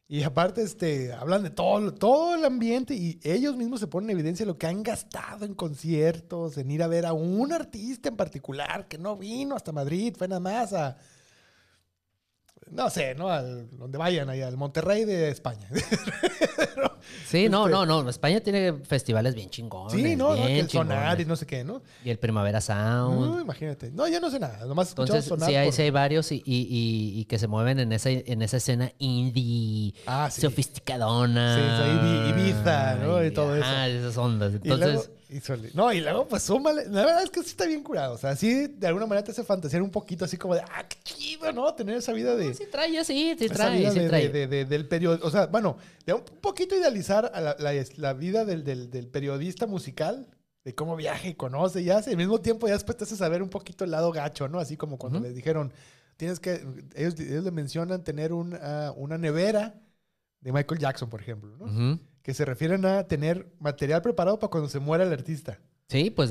Y 0.09 0.22
aparte, 0.24 0.62
este, 0.62 1.12
hablan 1.12 1.43
de 1.43 1.51
todo, 1.51 1.95
todo 1.95 2.35
el 2.35 2.45
ambiente 2.45 2.95
y 2.95 3.18
ellos 3.22 3.57
mismos 3.57 3.80
se 3.80 3.87
ponen 3.87 4.11
en 4.11 4.18
evidencia 4.18 4.45
lo 4.45 4.59
que 4.59 4.66
han 4.66 4.83
gastado 4.83 5.47
en 5.47 5.55
conciertos, 5.55 6.59
en 6.59 6.70
ir 6.70 6.83
a 6.83 6.87
ver 6.87 7.07
a 7.07 7.14
un 7.14 7.51
artista 7.53 8.11
en 8.11 8.16
particular 8.16 8.89
que 8.89 8.99
no 8.99 9.16
vino 9.16 9.57
hasta 9.57 9.72
Madrid, 9.72 10.14
fue 10.16 10.28
nada 10.28 10.41
más 10.41 10.74
a, 10.74 10.99
no 12.72 12.90
sé, 12.90 13.14
¿no? 13.14 13.28
Al, 13.30 13.68
donde 13.78 13.98
vayan, 13.98 14.28
ahí 14.30 14.42
al 14.42 14.56
Monterrey 14.56 15.04
de 15.04 15.28
España. 15.30 15.68
Sí, 17.26 17.48
no, 17.48 17.66
Este- 17.66 17.72
no, 17.72 17.84
no. 18.02 18.08
España 18.08 18.40
tiene 18.40 18.74
festivales 18.84 19.34
bien 19.34 19.50
chingones. 19.50 19.92
sí, 19.92 20.14
no, 20.16 20.30
no, 20.36 20.42
que 20.42 20.46
bien 20.46 20.58
el 20.60 20.70
sonar 20.70 21.20
y 21.20 21.24
no 21.24 21.34
sé 21.34 21.46
qué, 21.46 21.64
¿no? 21.64 21.82
Y 22.04 22.10
el 22.10 22.18
Primavera 22.18 22.60
Sound. 22.60 23.20
No, 23.20 23.40
imagínate. 23.40 23.90
No, 23.90 24.06
yo 24.06 24.20
no 24.20 24.30
sé 24.30 24.38
nada. 24.38 24.64
Nomás 24.66 24.90
Entonces, 24.90 25.24
sonar 25.24 25.48
sí 25.48 25.56
hay, 25.56 25.66
por- 25.68 25.74
sí 25.74 25.82
hay 25.82 25.90
varios 25.90 26.30
y, 26.30 26.36
y- 26.36 26.66
y- 26.68 27.20
y 27.20 27.24
que 27.24 27.38
se 27.38 27.48
mueven 27.48 27.80
en 27.80 27.92
esa, 27.92 28.10
en 28.10 28.42
esa 28.42 28.58
escena 28.58 28.92
indie, 28.98 29.94
Ah, 30.06 30.28
sí. 30.30 30.42
sofisticadona. 30.42 31.56
Sí, 31.56 31.62
sí, 31.82 32.06
Ibi- 32.06 32.30
Ibiza, 32.52 32.94
¿no? 32.96 33.24
Y 33.24 33.30
todo 33.32 33.56
eso. 33.56 33.64
ajá, 33.64 33.88
esas 33.88 34.16
ondas. 34.16 34.52
Y 34.52 34.56
Entonces, 34.56 34.92
luego, 34.92 35.62
no, 35.74 35.92
y 35.92 36.00
luego, 36.02 36.28
pues 36.28 36.42
súmale. 36.42 36.84
La 36.88 37.04
verdad 37.06 37.22
es 37.24 37.30
que 37.30 37.40
sí 37.42 37.48
está 37.48 37.64
bien 37.66 37.82
curado. 37.82 38.14
O 38.14 38.18
sea, 38.18 38.36
sí, 38.36 38.66
de 38.68 38.86
alguna 38.86 39.06
manera 39.06 39.24
te 39.24 39.32
hace 39.32 39.42
fantasear 39.42 39.82
un 39.82 39.90
poquito 39.90 40.24
así 40.24 40.36
como 40.36 40.54
de, 40.54 40.60
ah, 40.60 40.84
qué 40.88 40.96
chido, 41.51 41.53
¿no? 41.53 41.74
Tener 41.74 41.97
esa 41.97 42.12
vida 42.12 42.34
de. 42.36 42.55
sí 42.55 42.64
trae, 42.70 43.05
sí, 43.05 43.34
sí 43.38 43.49
trae, 43.49 43.90
sí 43.93 43.99
de- 43.99 44.09
trae. 44.09 44.28
de- 44.28 44.32
de- 44.32 44.47
de- 44.47 44.64
del 44.64 44.86
periodista. 44.88 45.26
O 45.26 45.30
sea, 45.30 45.47
bueno, 45.47 45.76
de 46.07 46.14
un 46.14 46.22
poquito 46.40 46.76
idealizar 46.76 47.30
a 47.34 47.40
la, 47.40 47.57
la- 47.59 47.84
la 47.97 48.12
vida 48.14 48.45
del, 48.45 48.64
del- 48.64 48.90
del 48.90 49.09
periodista 49.09 49.66
musical, 49.66 50.28
de 50.64 50.74
cómo 50.74 50.95
viaja 50.97 51.26
y 51.28 51.34
conoce 51.34 51.82
y 51.82 51.90
hace. 51.90 52.11
Al 52.11 52.16
mismo 52.16 52.40
tiempo, 52.40 52.66
ya 52.68 52.74
después 52.74 52.97
te 52.97 53.05
hace 53.05 53.16
saber 53.16 53.43
un 53.43 53.49
poquito 53.51 53.84
el 53.84 53.90
lado 53.90 54.12
gacho, 54.12 54.49
¿no? 54.49 54.59
Así 54.61 54.76
como 54.76 54.97
cuando 54.99 55.18
Ujú. 55.18 55.26
les 55.26 55.34
dijeron, 55.34 55.72
tienes 56.16 56.38
que. 56.40 56.64
Ellos, 56.95 57.18
ellos 57.18 57.43
le 57.45 57.51
mencionan 57.51 58.05
tener 58.05 58.32
un, 58.32 58.55
ah, 58.61 58.93
una 58.97 59.18
nevera 59.18 59.74
de 60.40 60.53
Michael 60.53 60.80
Jackson, 60.80 61.09
por 61.11 61.20
ejemplo, 61.20 61.57
¿no? 61.57 61.99
Que 62.22 62.34
se 62.34 62.45
refieren 62.45 62.84
a 62.86 63.05
tener 63.09 63.49
material 63.59 64.01
preparado 64.03 64.38
para 64.38 64.51
cuando 64.51 64.68
se 64.68 64.78
muera 64.78 65.03
el 65.05 65.12
artista. 65.12 65.59
Sí, 65.88 66.11
pues 66.11 66.30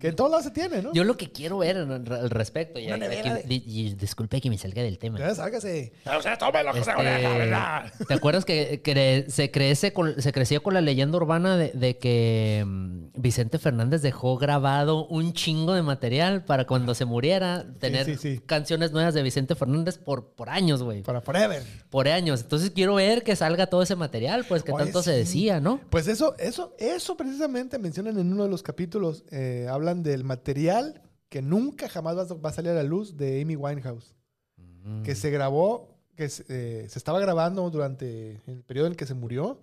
Que 0.00 0.08
en 0.08 0.16
todos 0.16 0.30
lados 0.30 0.44
se 0.44 0.50
tiene, 0.50 0.80
¿no? 0.82 0.92
Yo 0.94 1.04
lo 1.04 1.16
que 1.16 1.30
quiero 1.30 1.58
ver 1.58 1.76
al 1.76 1.90
al 2.10 2.30
respecto, 2.30 2.80
y, 2.80 2.90
aquí- 2.90 3.00
de- 3.00 3.94
disculpe 3.98 4.40
que 4.40 4.48
me 4.48 4.56
salga 4.56 4.82
del 4.82 4.98
tema. 4.98 5.18
Ya, 5.18 5.34
sácase. 5.34 5.92
O 6.16 6.22
sea, 6.22 6.38
tómelo, 6.38 6.70
Este, 6.74 6.90
¿verdad? 6.94 7.92
¿Te 8.08 8.14
acuerdas 8.14 8.44
que, 8.44 8.82
cre- 8.82 9.28
se, 9.28 9.50
crece 9.50 9.92
con- 9.92 10.20
se 10.20 10.32
creció 10.32 10.62
con 10.62 10.72
la 10.74 10.80
leyenda 10.80 11.16
urbana 11.18 11.56
de, 11.58 11.72
de 11.74 11.98
que 11.98 12.64
mm, 12.66 13.08
Vicente 13.16 13.58
Fernández 13.58 14.00
dejó 14.02 14.38
grabado 14.38 15.06
un 15.06 15.32
chingo 15.34 15.74
de 15.74 15.82
material 15.82 16.44
para 16.44 16.66
cuando 16.66 16.94
se 16.94 17.04
muriera 17.04 17.66
tener 17.78 18.06
sí, 18.06 18.16
sí. 18.16 18.40
canciones 18.46 18.92
nuevas 18.92 19.12
de 19.14 19.22
Vicente 19.22 19.54
Fernández 19.54 19.98
por, 19.98 20.30
por 20.30 20.48
años, 20.48 20.82
güey? 20.82 21.02
Para 21.02 21.20
forever. 21.20 21.62
Por 21.90 22.08
años. 22.08 22.40
Entonces 22.40 22.70
quiero 22.70 22.94
ver 22.94 23.22
que 23.22 23.36
salga 23.36 23.66
todo 23.66 23.82
ese 23.82 23.96
material, 23.96 24.46
pues 24.48 24.62
que 24.62 24.72
Oye, 24.72 24.84
tanto 24.84 25.02
se 25.02 25.12
decía, 25.12 25.60
¿no? 25.60 25.78
Pues 25.90 26.08
eso, 26.08 26.34
eso, 26.38 26.74
eso 26.78 27.16
precisamente 27.18 27.78
mencionan 27.78 28.18
en 28.18 28.32
uno 28.32 28.44
de 28.44 28.48
los 28.50 28.62
capítulos. 28.62 29.24
eh, 29.30 29.66
hablan 29.90 30.02
del 30.02 30.24
material 30.24 31.02
que 31.28 31.42
nunca 31.42 31.88
jamás 31.88 32.16
va 32.16 32.22
a, 32.22 32.34
va 32.34 32.50
a 32.50 32.52
salir 32.52 32.70
a 32.72 32.74
la 32.74 32.82
luz 32.82 33.16
de 33.16 33.40
Amy 33.40 33.56
Winehouse. 33.56 34.14
Mm. 34.56 35.02
Que 35.02 35.14
se 35.14 35.30
grabó, 35.30 35.96
que 36.16 36.28
se, 36.28 36.44
eh, 36.48 36.88
se 36.88 36.98
estaba 36.98 37.20
grabando 37.20 37.68
durante 37.70 38.40
el 38.46 38.62
periodo 38.64 38.88
en 38.88 38.94
que 38.94 39.06
se 39.06 39.14
murió. 39.14 39.60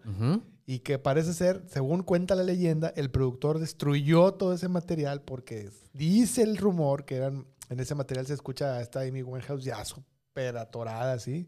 Y 0.66 0.80
que 0.80 1.00
parece 1.00 1.34
ser, 1.34 1.64
según 1.68 2.04
cuenta 2.04 2.36
la 2.36 2.44
leyenda, 2.44 2.92
el 2.98 3.10
productor 3.10 3.60
destruyó 3.60 4.34
todo 4.34 4.54
ese 4.54 4.68
material 4.68 5.22
porque 5.22 5.70
dice 5.94 6.42
el 6.42 6.58
rumor 6.58 7.06
que 7.06 7.16
eran, 7.16 7.46
en 7.70 7.80
ese 7.80 7.96
material 7.96 8.28
se 8.28 8.34
escucha 8.34 8.76
a 8.76 8.82
esta 8.82 9.02
Amy 9.02 9.24
Winehouse 9.24 9.64
ya 9.64 9.84
súper 9.86 10.58
atorada 10.58 11.14
así, 11.14 11.48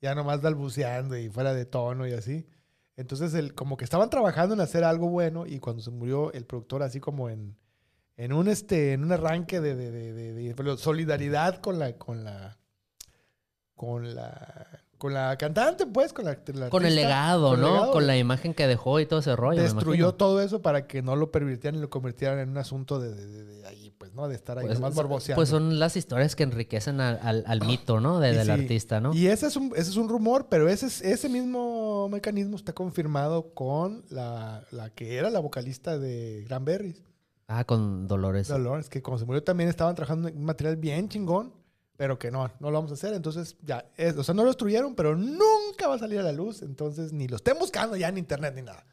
ya 0.00 0.16
nomás 0.16 0.42
balbuceando 0.42 1.16
y 1.16 1.28
fuera 1.28 1.54
de 1.54 1.64
tono 1.64 2.08
y 2.08 2.12
así. 2.12 2.44
Entonces, 2.96 3.34
el, 3.34 3.54
como 3.54 3.76
que 3.76 3.84
estaban 3.84 4.10
trabajando 4.10 4.54
en 4.54 4.60
hacer 4.60 4.82
algo 4.82 5.08
bueno 5.08 5.46
y 5.46 5.60
cuando 5.60 5.82
se 5.82 5.90
murió 5.92 6.32
el 6.32 6.44
productor 6.44 6.82
así 6.82 6.98
como 6.98 7.28
en, 7.28 7.56
en 8.16 8.32
un 8.32 8.48
este 8.48 8.92
en 8.92 9.04
un 9.04 9.12
arranque 9.12 9.60
de, 9.60 9.74
de- 9.74 9.92
de- 9.92 10.76
solidaridad 10.78 11.60
con 11.60 11.78
la 11.78 11.92
con 11.96 12.24
la 12.24 12.56
con 13.74 14.14
la 14.14 14.66
con 14.98 15.12
la 15.12 15.36
cantante 15.36 15.84
pues 15.86 16.14
con 16.14 16.24
la, 16.24 16.38
la 16.54 16.70
Con 16.70 16.86
el 16.86 16.96
legado, 16.96 17.50
con 17.50 17.56
el 17.56 17.60
¿no? 17.60 17.72
legado, 17.74 17.92
Con 17.92 18.06
la 18.06 18.16
imagen 18.16 18.54
que 18.54 18.66
dejó 18.66 18.98
y 18.98 19.04
todo 19.04 19.18
ese 19.20 19.36
rollo. 19.36 19.60
destruyó 19.62 20.14
todo 20.14 20.40
eso 20.40 20.62
para 20.62 20.86
que 20.86 21.02
no 21.02 21.16
lo 21.16 21.30
pervirtieran 21.30 21.76
y 21.78 21.82
lo 21.82 21.90
convirtieran 21.90 22.38
en 22.38 22.48
un 22.48 22.56
asunto 22.56 22.98
de, 22.98 23.14
de- 23.14 23.26
de- 23.26 23.44
de 23.44 23.66
ahí, 23.66 23.90
pues, 23.90 24.14
¿no? 24.14 24.26
De 24.26 24.34
estar 24.34 24.56
ahí 24.58 24.64
Pues, 24.64 24.78
nomás 24.80 24.94
son- 24.94 25.02
borboceando. 25.04 25.38
pues 25.38 25.50
son 25.50 25.78
las 25.78 25.98
historias 25.98 26.34
que 26.34 26.44
enriquecen 26.44 27.02
al, 27.02 27.18
al- 27.22 27.44
al 27.46 27.60
mito, 27.66 28.00
¿no? 28.00 28.20
De- 28.20 28.32
del 28.32 28.46
sí, 28.46 28.50
artista, 28.52 28.98
¿no? 29.02 29.12
Y 29.14 29.26
ese 29.26 29.48
es 29.48 29.56
un, 29.56 29.72
ese 29.76 29.90
es 29.90 29.96
un 29.96 30.08
rumor, 30.08 30.46
pero 30.48 30.66
ese, 30.66 30.86
es- 30.86 31.02
ese 31.02 31.28
mismo 31.28 32.08
mecanismo 32.08 32.56
está 32.56 32.72
confirmado 32.72 33.52
con 33.52 34.02
la, 34.08 34.64
la 34.70 34.88
que 34.88 35.16
era 35.18 35.28
la 35.28 35.40
vocalista 35.40 35.98
de 35.98 36.42
Granberries, 36.48 37.02
Ah, 37.48 37.64
con 37.64 38.08
Dolores. 38.08 38.48
Dolores, 38.48 38.88
que 38.88 39.02
cuando 39.02 39.20
se 39.20 39.24
murió 39.24 39.42
también 39.42 39.68
estaban 39.70 39.94
trabajando 39.94 40.28
en 40.28 40.36
un 40.36 40.44
material 40.44 40.76
bien 40.76 41.08
chingón, 41.08 41.52
pero 41.96 42.18
que 42.18 42.30
no, 42.30 42.50
no 42.60 42.70
lo 42.70 42.78
vamos 42.78 42.90
a 42.90 42.94
hacer. 42.94 43.14
Entonces, 43.14 43.56
ya, 43.62 43.86
es- 43.96 44.16
o 44.16 44.24
sea, 44.24 44.34
no 44.34 44.42
lo 44.42 44.48
destruyeron, 44.48 44.94
pero 44.94 45.16
nunca 45.16 45.86
va 45.88 45.94
a 45.94 45.98
salir 45.98 46.18
a 46.18 46.22
la 46.24 46.32
luz. 46.32 46.62
Entonces, 46.62 47.12
ni 47.12 47.28
lo 47.28 47.36
estén 47.36 47.58
buscando 47.58 47.96
ya 47.96 48.08
en 48.08 48.18
internet 48.18 48.52
ni 48.54 48.62
nada. 48.62 48.84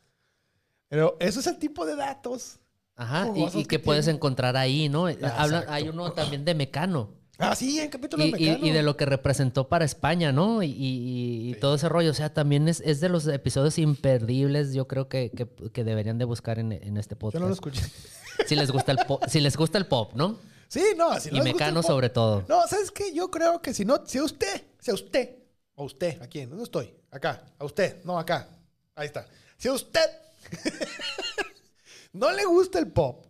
Pero 0.88 1.18
eso 1.20 1.40
es 1.40 1.48
el 1.48 1.58
tipo 1.58 1.86
de 1.86 1.96
datos. 1.96 2.60
Ajá, 2.96 3.28
y, 3.36 3.50
que 3.50 3.66
que 3.66 3.80
puedes 3.80 4.08
encontrar 4.08 4.56
ahí, 4.56 4.88
¿no? 4.88 5.08
Habla- 5.08 5.66
hay 5.70 5.90
uno 5.90 6.12
también 6.12 6.46
de 6.46 6.54
Mecano. 6.54 7.10
Ah, 7.44 7.56
sí, 7.56 7.80
en 7.80 7.90
capítulo 7.90 8.24
Y, 8.24 8.28
y- 8.30 8.32
Mecano. 8.32 8.66
y 8.68 8.72
de 8.72 8.84
lo 8.84 8.96
que 8.98 9.06
representó 9.06 9.68
para 9.68 9.86
España, 9.86 10.32
¿no? 10.32 10.64
Y, 10.64 10.68
y- 10.72 11.50
y 11.50 11.54
Sí. 11.54 11.60
todo 11.60 11.76
ese 11.76 11.90
rollo. 11.90 12.12
O 12.12 12.14
sea, 12.14 12.34
también 12.34 12.68
es, 12.68 12.82
es 12.82 13.00
de 13.02 13.10
los 13.10 13.28
episodios 13.28 13.78
imperdibles, 13.78 14.74
yo 14.74 14.88
creo 14.88 15.08
que, 15.10 15.32
que- 15.32 15.48
que 15.72 15.84
deberían 15.84 16.18
de 16.18 16.26
buscar 16.26 16.60
en, 16.60 16.72
en 16.72 16.98
este 16.98 17.16
Yo 17.16 17.20
podcast. 17.20 17.42
no 17.42 17.48
lo 17.48 17.54
escuché. 17.54 17.82
Si 18.48 18.56
les 18.56 18.72
gusta 18.72 18.92
el 18.92 18.98
pop, 19.08 19.24
si 19.28 19.40
les 19.40 19.56
gusta 19.56 19.78
el 19.78 19.86
pop, 19.86 20.14
¿no? 20.16 20.40
Sí, 20.68 20.82
no, 20.98 21.20
si 21.20 21.30
no 21.30 21.36
y 21.36 21.40
les 21.40 21.44
gusta 21.44 21.50
el 21.50 21.54
Mecano 21.54 21.82
pop- 21.82 21.88
sobre 21.88 22.10
todo. 22.10 22.44
No, 22.50 22.68
¿sabes 22.68 22.90
qué? 22.90 23.14
Yo 23.14 23.30
creo 23.30 23.62
que 23.62 23.74
si 23.76 23.86
no, 23.86 24.02
si 24.08 24.18
a 24.18 24.24
usted, 24.24 24.64
si 24.80 24.90
a 24.90 24.96
usted, 24.96 25.36
o 25.76 25.84
usted, 25.86 26.20
¿a 26.20 26.26
quién? 26.28 26.50
¿Dónde 26.50 26.64
estoy? 26.64 26.92
Acá, 27.12 27.44
a 27.60 27.64
usted, 27.66 28.04
no 28.04 28.18
acá. 28.18 28.48
Ahí 28.96 29.06
está. 29.06 29.28
Si 29.58 29.68
a 29.68 29.74
usted 29.74 30.02
no 32.14 32.32
le 32.32 32.46
gusta 32.46 32.80
el 32.80 32.88
pop, 32.92 33.24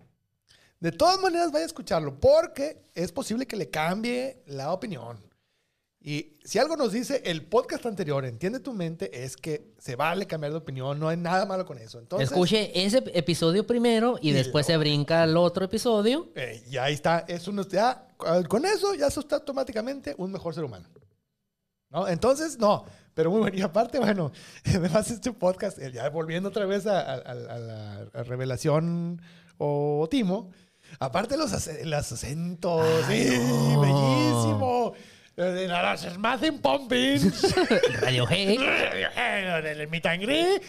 de 0.83 0.91
todas 0.91 1.19
maneras 1.21 1.51
vaya 1.51 1.63
a 1.63 1.67
escucharlo, 1.67 2.19
porque 2.19 2.83
es 2.93 3.11
posible 3.11 3.45
que 3.47 3.55
le 3.55 3.69
cambie 3.69 4.43
la 4.47 4.73
opinión. 4.73 5.17
Y 6.05 6.37
si 6.43 6.59
algo 6.59 6.75
nos 6.75 6.91
dice 6.91 7.21
el 7.23 7.45
podcast 7.45 7.85
anterior, 7.85 8.25
entiende 8.25 8.59
tu 8.59 8.73
mente, 8.73 9.23
es 9.23 9.37
que 9.37 9.73
se 9.77 9.95
vale 9.95 10.27
cambiar 10.27 10.51
de 10.51 10.57
opinión, 10.57 10.99
no 10.99 11.07
hay 11.07 11.15
nada 11.15 11.45
malo 11.45 11.65
con 11.65 11.77
eso. 11.77 11.99
Entonces, 11.99 12.29
Escuche 12.29 12.71
ese 12.85 13.01
episodio 13.13 13.65
primero 13.65 14.17
y, 14.21 14.31
Y 14.31 14.33
después 14.33 14.65
se 14.65 14.73
luego- 14.73 14.81
brinca 14.81 15.23
al 15.23 15.37
otro 15.37 15.63
episodio. 15.63 16.29
Eh, 16.35 16.61
y 16.69 16.75
ahí 16.75 16.93
está, 16.93 17.23
es 17.29 17.47
uno, 17.47 17.65
ya, 17.65 18.05
con 18.49 18.65
eso 18.65 18.93
ya 18.95 19.09
sos 19.09 19.25
automáticamente 19.31 20.13
un 20.17 20.33
mejor 20.33 20.53
ser 20.53 20.65
humano. 20.65 20.89
¿No? 21.89 22.09
Entonces, 22.09 22.59
no, 22.59 22.83
pero 23.13 23.31
muy 23.31 23.39
bueno. 23.39 23.57
Y 23.57 23.61
aparte, 23.61 23.99
bueno, 23.99 24.33
además 24.65 25.09
este 25.09 25.31
podcast, 25.31 25.79
eh, 25.79 25.93
ya 25.93 26.09
volviendo 26.09 26.49
otra 26.49 26.65
vez 26.65 26.85
a, 26.87 26.99
a- 26.99 27.13
a- 27.15 27.31
a 27.31 27.59
la 27.59 28.23
revelación 28.23 29.21
o 29.57 30.05
timo, 30.11 30.51
aparte 30.99 31.37
los, 31.37 31.51
los 31.83 32.11
acentos, 32.11 32.85
Ay, 33.07 33.27
sí, 33.29 33.37
no. 33.37 33.81
bellísimo. 33.81 34.93
Los 35.35 36.01
Smashing 36.01 36.59
Pumpkins. 36.59 37.55
Radio 38.01 38.27
G. 38.27 38.55
el 39.65 39.87
meet 39.87 40.05
and. 40.05 40.23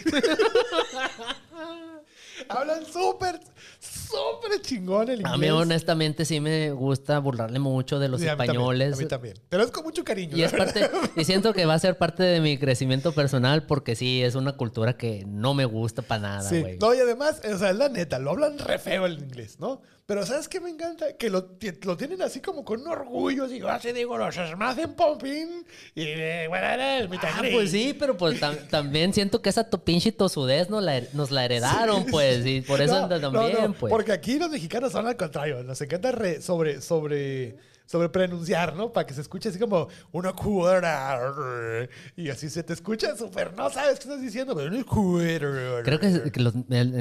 Hablan 2.48 2.84
súper, 2.86 3.40
súper 3.80 4.60
chingón 4.62 5.08
el 5.08 5.20
inglés. 5.20 5.32
A 5.32 5.36
mí 5.36 5.48
honestamente 5.50 6.24
sí 6.24 6.40
me 6.40 6.70
gusta 6.72 7.18
burlarle 7.18 7.58
mucho 7.58 7.98
de 7.98 8.08
los 8.08 8.20
Sí, 8.20 8.28
a 8.28 8.32
mí 8.32 8.38
también, 8.38 8.54
españoles. 8.56 8.94
a 8.94 8.96
mí 8.96 9.06
también. 9.06 9.34
Pero 9.48 9.62
es 9.64 9.70
con 9.70 9.84
mucho 9.84 10.04
cariño. 10.04 10.36
Y 10.36 10.42
es 10.42 10.52
parte, 10.52 10.90
y 11.16 11.24
siento 11.24 11.52
que 11.52 11.66
va 11.66 11.74
a 11.74 11.78
ser 11.78 11.96
parte 11.98 12.22
de 12.22 12.40
mi 12.40 12.58
crecimiento 12.58 13.12
personal 13.12 13.64
porque 13.66 13.94
sí, 13.96 14.22
es 14.22 14.34
una 14.34 14.52
cultura 14.56 14.96
que 14.96 15.24
no 15.26 15.54
me 15.54 15.64
gusta 15.64 16.02
para 16.02 16.20
nada, 16.22 16.48
Sí. 16.48 16.60
güey. 16.60 16.78
No, 16.78 16.94
y 16.94 16.98
además, 16.98 17.40
o 17.52 17.58
sea, 17.58 17.70
es 17.70 17.76
la 17.76 17.88
neta, 17.88 18.18
lo 18.18 18.30
hablan 18.32 18.58
re 18.58 18.78
feo 18.78 19.06
el 19.06 19.18
inglés, 19.18 19.58
¿no? 19.60 19.82
Pero 20.06 20.26
¿sabes 20.26 20.48
qué 20.48 20.60
me 20.60 20.68
encanta? 20.68 21.16
Que 21.16 21.30
lo, 21.30 21.52
lo 21.84 21.96
tienen 21.96 22.20
así 22.20 22.40
como 22.40 22.62
con 22.62 22.82
un 22.82 22.88
orgullo, 22.88 23.44
así, 23.44 23.62
así 23.66 23.92
digo, 23.92 24.18
los 24.18 24.34
Smashing 24.34 24.92
Pumpkins 24.96 25.64
y 25.94 26.02
eh, 26.02 26.44
bueno, 26.46 26.66
el 26.74 27.08
meet 27.08 27.24
and 27.24 27.34
Ah, 27.38 27.42
pues 27.50 27.70
sí, 27.70 27.96
pero 27.98 28.14
pues 28.14 28.38
tam- 28.38 28.68
también 28.68 29.14
siento 29.14 29.40
que 29.40 29.48
esa 29.48 29.64
to- 29.70 29.82
pinche 29.82 30.12
tosudez 30.12 30.68
nos 30.68 30.82
la, 30.84 31.00
nos 31.14 31.30
la 31.30 31.46
heredaron, 31.46 32.04
pues, 32.10 32.23
y 32.44 32.60
por 32.62 32.80
eso 32.80 32.94
No, 32.94 33.08
no, 33.08 33.20
también, 33.20 33.62
no, 33.68 33.72
pues. 33.74 33.90
Porque 33.90 34.12
aquí 34.12 34.38
los 34.38 34.50
mexicanos 34.50 34.92
son 34.92 35.06
al 35.06 35.16
contrario. 35.16 35.62
Nos 35.62 35.80
encanta 35.80 36.12
re- 36.12 36.40
sobre, 36.40 36.80
sobre, 36.80 37.56
sobre 37.86 38.08
pronunciar, 38.08 38.74
¿no? 38.76 38.92
Para 38.92 39.06
que 39.06 39.14
se 39.14 39.20
escuche 39.20 39.48
así 39.50 39.58
como 39.58 39.88
una 40.12 40.32
cuera. 40.32 41.88
Y 42.16 42.30
así 42.30 42.48
se 42.50 42.62
te 42.62 42.72
escucha 42.72 43.16
súper. 43.16 43.54
No 43.54 43.70
sabes 43.70 43.98
qué 43.98 44.04
estás 44.08 44.20
diciendo, 44.20 44.54
pero 44.54 44.68
una 44.74 44.84
cuera. 44.84 45.82
Creo 45.84 46.00
que, 46.00 46.40
los- 46.40 46.54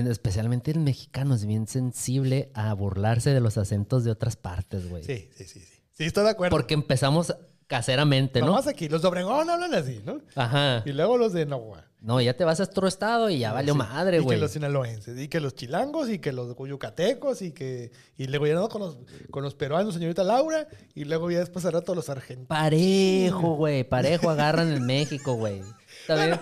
especialmente 0.09 0.71
el 0.71 0.79
mexicano 0.79 1.35
es 1.35 1.45
bien 1.45 1.67
sensible 1.67 2.49
a 2.53 2.73
burlarse 2.73 3.31
de 3.33 3.39
los 3.39 3.57
acentos 3.57 4.03
de 4.03 4.11
otras 4.11 4.35
partes, 4.35 4.89
güey. 4.89 5.03
Sí, 5.03 5.29
sí, 5.35 5.45
sí, 5.45 5.59
sí. 5.59 5.73
Sí, 5.93 6.05
estoy 6.05 6.23
de 6.23 6.31
acuerdo. 6.31 6.55
Porque 6.55 6.73
empezamos 6.73 7.35
caseramente, 7.67 8.39
¿no? 8.41 8.47
Nomás 8.47 8.67
aquí, 8.67 8.89
los 8.89 9.01
de 9.01 9.07
Obregón 9.07 9.49
hablan 9.49 9.73
así, 9.73 10.01
¿no? 10.05 10.19
Ajá. 10.35 10.81
Y 10.85 10.91
luego 10.91 11.17
los 11.17 11.33
de 11.33 11.45
Nahua. 11.45 11.85
No, 12.03 12.19
ya 12.19 12.35
te 12.35 12.43
vas 12.43 12.59
a 12.59 12.63
otro 12.63 12.85
estado 12.87 13.29
y 13.29 13.39
ya 13.39 13.53
valió 13.53 13.73
Sí. 13.73 13.77
madre, 13.79 14.17
Y 14.17 14.19
güey. 14.19 14.37
que 14.37 14.41
los 14.41 14.51
sinaloenses, 14.51 15.17
y 15.17 15.29
que 15.29 15.39
los 15.39 15.55
chilangos, 15.55 16.09
y 16.09 16.19
que 16.19 16.33
los 16.33 16.53
yucatecos, 16.67 17.41
y 17.41 17.53
que. 17.53 17.91
Y 18.17 18.27
luego 18.27 18.45
ya 18.45 18.55
no 18.55 18.67
con 18.67 18.81
los, 18.81 18.97
con 19.31 19.41
los 19.41 19.55
peruanos, 19.55 19.93
señorita 19.93 20.23
Laura, 20.23 20.67
y 20.93 21.05
luego 21.05 21.31
ya 21.31 21.39
después 21.39 21.63
al 21.65 21.71
rato 21.73 21.95
los 21.95 22.09
argentinos. 22.09 22.47
Parejo, 22.49 23.55
güey. 23.55 23.85
Parejo 23.85 24.29
agarran 24.29 24.71
en 24.73 24.85
México, 24.85 25.35
güey. 25.35 25.61
¿Está 26.01 26.25
bien? 26.25 26.39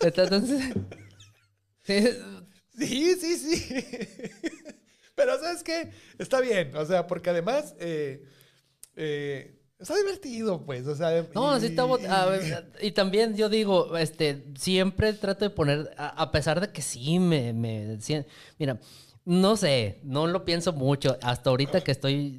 Entonces. 0.00 0.74
sí, 1.82 2.04
Sí, 2.78 3.14
sí, 3.18 3.36
sí. 3.36 3.74
Pero 5.14 5.38
¿sabes 5.38 5.62
qué? 5.62 5.90
Está 6.18 6.40
bien, 6.40 6.74
o 6.76 6.84
sea, 6.86 7.06
porque 7.06 7.28
además 7.30 7.74
eh, 7.78 8.22
eh, 8.96 9.59
está 9.80 9.96
divertido, 9.96 10.64
pues, 10.64 10.86
o 10.86 10.94
sea... 10.94 11.26
No, 11.34 11.56
y- 11.56 11.60
sí 11.60 11.66
está 11.66 11.84
y 12.82 12.92
también 12.92 13.34
yo 13.36 13.48
digo, 13.48 13.96
este, 13.96 14.44
siempre 14.56 15.12
trato 15.14 15.44
de 15.44 15.50
poner, 15.50 15.90
a, 15.96 16.08
a 16.08 16.30
pesar 16.30 16.60
de 16.60 16.70
que 16.70 16.82
sí 16.82 17.18
me, 17.18 17.52
me 17.52 17.98
mira, 18.58 18.78
no 19.24 19.56
sé, 19.56 20.00
no 20.04 20.26
lo 20.26 20.44
pienso 20.44 20.72
mucho. 20.72 21.16
Hasta 21.22 21.50
ahorita 21.50 21.80
que 21.82 21.92
estoy 21.92 22.38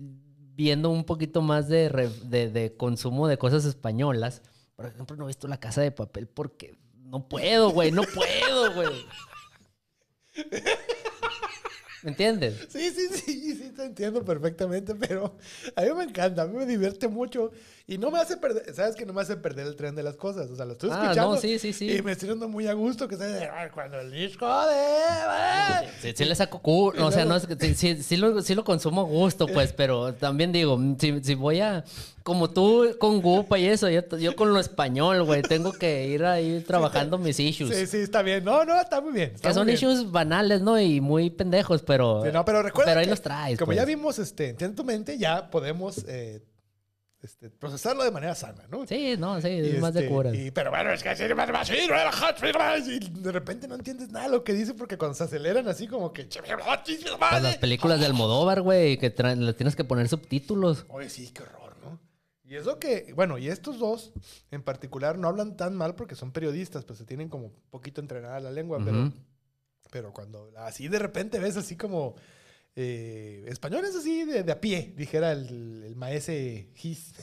viendo 0.56 0.90
un 0.90 1.04
poquito 1.04 1.42
más 1.42 1.68
de, 1.68 1.90
re- 1.90 2.10
de, 2.10 2.50
de 2.50 2.76
consumo 2.76 3.28
de 3.28 3.38
cosas 3.38 3.66
españolas, 3.66 4.42
por 4.76 4.86
ejemplo, 4.88 5.16
no 5.16 5.24
he 5.26 5.28
visto 5.28 5.48
La 5.48 5.60
Casa 5.60 5.82
de 5.82 5.92
Papel 5.92 6.28
porque 6.28 6.76
no 6.96 7.28
puedo, 7.28 7.70
güey, 7.72 7.92
no 7.92 8.04
puedo, 8.04 8.74
güey. 8.74 9.06
¿Me 12.04 12.12
entiendes? 12.12 12.56
Sí, 12.70 12.90
sí, 12.92 13.08
sí, 13.14 13.56
sí, 13.56 13.72
te 13.76 13.84
entiendo 13.86 14.24
perfectamente, 14.26 14.96
pero 14.96 15.36
a 15.76 15.82
mí 15.82 15.88
me 15.96 16.04
encanta, 16.04 16.44
a 16.44 16.48
mí 16.48 16.58
me 16.58 16.66
divierte 16.66 17.08
mucho 17.08 17.52
y 17.88 17.98
no 17.98 18.10
me 18.12 18.20
hace 18.20 18.38
perder, 18.38 18.74
¿sabes 18.74 18.96
que 18.96 19.06
no 19.06 19.14
me 19.14 19.22
hace 19.22 19.36
perder 19.38 19.68
el 19.68 19.76
tren 19.76 19.96
de 19.96 20.04
las 20.04 20.16
cosas? 20.16 20.50
O 20.50 20.56
sea, 20.56 20.66
lo 20.66 20.74
estoy 20.74 20.90
Ah, 20.92 21.02
escuchando 21.04 21.36
no, 21.36 21.42
sí, 21.42 21.60
sí, 21.60 21.74
sí. 21.74 21.92
y 21.98 22.02
me 22.02 22.14
estoy 22.14 22.30
dando 22.30 22.48
muy 22.48 22.68
a 22.68 22.74
gusto 22.74 23.08
que 23.08 23.18
sabes, 23.18 23.48
"Ay, 23.54 23.70
cuando 23.74 24.00
el 24.00 24.12
disco 24.12 24.46
de... 24.68 25.90
Sí, 26.02 26.14
sí 26.16 26.26
le 26.26 26.36
saco 26.36 26.60
cu- 26.60 26.94
o 26.98 27.12
sea, 27.12 27.26
no 27.26 27.36
es 27.36 27.46
que 27.48 27.74
sí, 27.76 28.18
lo, 28.18 28.42
sí 28.42 28.56
lo 28.56 28.64
consumo 28.64 29.02
a 29.02 29.04
gusto, 29.06 29.48
pues, 29.48 29.74
pero 29.78 30.14
también 30.14 30.52
digo, 30.52 30.80
si, 31.00 31.22
si 31.24 31.36
voy 31.36 31.60
a, 31.60 31.84
como 32.24 32.50
tú 32.50 32.96
con 33.00 33.22
Gupa 33.22 33.58
y 33.60 33.66
eso, 33.66 33.90
yo, 33.90 34.02
yo 34.18 34.36
con 34.36 34.54
lo 34.54 34.60
español, 34.60 35.24
güey, 35.24 35.44
tengo 35.44 35.74
que 35.74 36.08
ir 36.08 36.24
ahí 36.24 36.64
trabajando 36.66 37.18
mis 37.18 37.40
issues. 37.40 37.76
Sí, 37.76 37.88
sí, 37.88 37.98
está 37.98 38.22
bien. 38.22 38.44
No, 38.44 38.64
no, 38.66 38.80
está 38.80 39.02
muy 39.02 39.12
bien. 39.14 39.32
está 39.36 39.50
que 39.50 39.54
son 39.54 39.66
bien. 39.66 39.76
issues 39.78 40.12
banales, 40.12 40.62
¿no? 40.62 40.80
Y 40.80 41.02
muy 41.02 41.30
pendejos, 41.30 41.82
pero... 41.92 42.24
Sí, 42.26 42.32
no, 42.32 42.46
pero 42.46 42.64
recuerda 42.64 42.92
Pero 42.92 43.00
ahí 43.02 43.08
los 43.08 43.22
traes, 43.22 43.58
Como 43.60 43.68
pues. 43.68 43.78
ya 43.78 43.86
vimos, 43.86 44.18
este, 44.20 44.56
en 44.60 44.76
tu 44.76 44.84
mente, 44.84 45.18
ya 45.18 45.50
podemos 45.50 46.04
eh, 46.08 46.42
este, 47.22 47.50
procesarlo 47.50 48.04
de 48.04 48.12
manera 48.12 48.34
sana, 48.34 48.64
¿no? 48.70 48.88
Sí, 48.88 49.16
no, 49.18 49.40
sí, 49.42 49.48
es 49.50 49.80
más 49.80 49.94
de 49.94 50.02
este, 50.02 50.12
cura. 50.14 50.34
y- 50.36 50.50
pero 50.52 50.72
bueno, 50.72 50.92
es 50.92 51.04
que 51.04 51.10
así, 51.10 51.24
y 51.24 53.00
de 53.22 53.32
repente 53.32 53.68
no 53.68 53.76
entiendes 53.76 54.10
nada 54.10 54.26
de 54.26 54.32
lo 54.32 54.44
que 54.44 54.54
dice 54.54 54.74
porque 54.74 54.98
cuando 54.98 55.16
se 55.16 55.24
aceleran 55.26 55.68
así 55.68 55.88
como 55.88 56.12
que... 56.14 56.24
Pues 56.26 57.44
las 57.44 57.58
películas 57.58 58.00
de 58.00 58.06
Almodóvar, 58.08 58.62
güey, 58.62 58.98
que 58.98 59.14
le 59.36 59.54
tienes 59.54 59.76
que 59.76 59.84
poner 59.84 60.08
subtítulos. 60.08 60.86
Oye, 60.90 61.10
sí, 61.10 61.30
qué 61.32 61.44
horror, 61.44 61.76
¿no? 61.84 62.00
Y 62.44 62.56
eso 62.56 62.80
que, 62.80 63.14
bueno, 63.16 63.38
y 63.38 63.48
estos 63.50 63.78
dos 63.80 64.12
en 64.50 64.64
particular 64.64 65.18
no 65.18 65.28
hablan 65.28 65.56
tan 65.58 65.76
mal 65.76 65.96
porque 65.96 66.16
son 66.16 66.32
periodistas, 66.32 66.86
pues 66.86 67.00
se 67.00 67.06
tienen 67.06 67.30
como 67.30 67.52
poquito 67.70 68.02
entrenada 68.02 68.40
la 68.40 68.52
lengua, 68.52 68.80
pero, 68.84 68.98
Ujú. 69.04 69.12
pero 69.12 69.22
cuando 70.14 70.52
así 70.58 70.88
de 70.88 71.00
repente 71.00 71.40
ves 71.40 71.58
así 71.58 71.76
como 71.76 72.16
eh, 72.76 73.46
españoles 73.48 73.96
así 73.96 74.24
de, 74.24 74.44
de 74.44 74.52
a 74.52 74.62
pie, 74.62 74.94
dijera 74.96 75.34
el, 75.34 75.84
el 75.86 75.96
maese 75.96 76.70
Gis. 76.76 77.14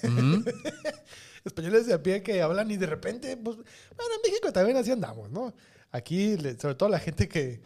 Españoles 1.44 1.86
de 1.86 1.94
a 1.94 2.02
pie 2.02 2.22
que 2.22 2.42
hablan 2.42 2.70
y 2.70 2.76
de 2.76 2.86
repente, 2.86 3.36
pues, 3.36 3.56
bueno, 3.56 4.14
en 4.16 4.30
México 4.30 4.52
también 4.52 4.76
así 4.76 4.90
andamos, 4.90 5.30
¿no? 5.30 5.54
Aquí, 5.90 6.36
sobre 6.60 6.74
todo 6.74 6.90
la 6.90 6.98
gente 6.98 7.26
que, 7.28 7.62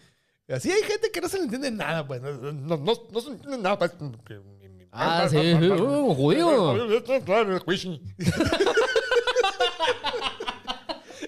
así 0.48 0.70
hay 0.70 0.82
gente 0.82 1.10
que 1.10 1.20
no 1.20 1.28
se 1.28 1.38
le 1.38 1.44
entiende 1.44 1.70
nada, 1.72 2.06
pues, 2.06 2.22
no, 2.22 2.32
no, 2.52 2.76
no, 2.76 2.92
no 3.10 3.20
se 3.20 3.30
entiende 3.30 3.58
nada, 3.58 3.78
pues, 3.78 3.92
Ah, 4.94 5.26
sí, 5.28 5.36
uh, 5.38 6.14
judío. 6.14 6.74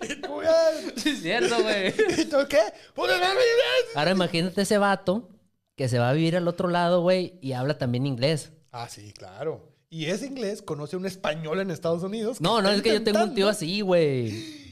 Y 0.02 0.20
tú, 0.20 0.42
ya, 0.42 0.70
Sí, 1.04 1.10
es 1.10 1.22
cierto, 1.22 1.62
güey. 1.62 1.88
¿Y 2.20 2.24
tú 2.24 2.38
qué? 2.48 2.58
Pues, 2.94 3.12
Ahora 3.94 4.10
imagínate 4.10 4.62
ese 4.62 4.78
vato 4.78 5.28
que 5.76 5.88
se 5.88 5.98
va 5.98 6.10
a 6.10 6.12
vivir 6.12 6.36
al 6.36 6.48
otro 6.48 6.68
lado, 6.68 7.02
güey, 7.02 7.38
y 7.40 7.52
habla 7.52 7.78
también 7.78 8.06
inglés. 8.06 8.52
Ah, 8.72 8.88
sí, 8.88 9.12
claro. 9.12 9.72
Y 9.90 10.06
ese 10.06 10.26
inglés 10.26 10.62
conoce 10.62 10.96
a 10.96 10.98
un 10.98 11.06
español 11.06 11.60
en 11.60 11.70
Estados 11.70 12.02
Unidos. 12.02 12.40
No, 12.40 12.60
no, 12.60 12.70
es 12.70 12.82
que 12.82 12.92
yo 12.94 13.02
tengo 13.04 13.22
un 13.22 13.34
tío 13.34 13.48
así, 13.48 13.80
güey. 13.80 14.64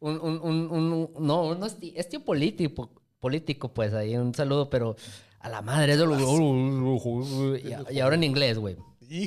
Un, 0.00 0.20
un, 0.20 0.40
un, 0.42 0.70
un- 0.72 1.10
no, 1.26 1.54
no 1.54 1.66
es 1.66 1.76
tío, 1.78 1.92
es 1.94 2.08
tío 2.08 2.24
político, 2.24 2.90
político, 3.20 3.72
pues 3.72 3.94
ahí 3.94 4.16
un 4.16 4.34
saludo, 4.34 4.68
pero 4.68 4.96
a 5.40 5.48
la 5.48 5.62
madre, 5.62 5.92
eso 5.94 6.04
lo- 6.06 7.56
y, 7.56 7.94
y 7.94 8.00
ahora 8.00 8.16
en 8.16 8.24
inglés, 8.24 8.58
güey. 8.58 8.76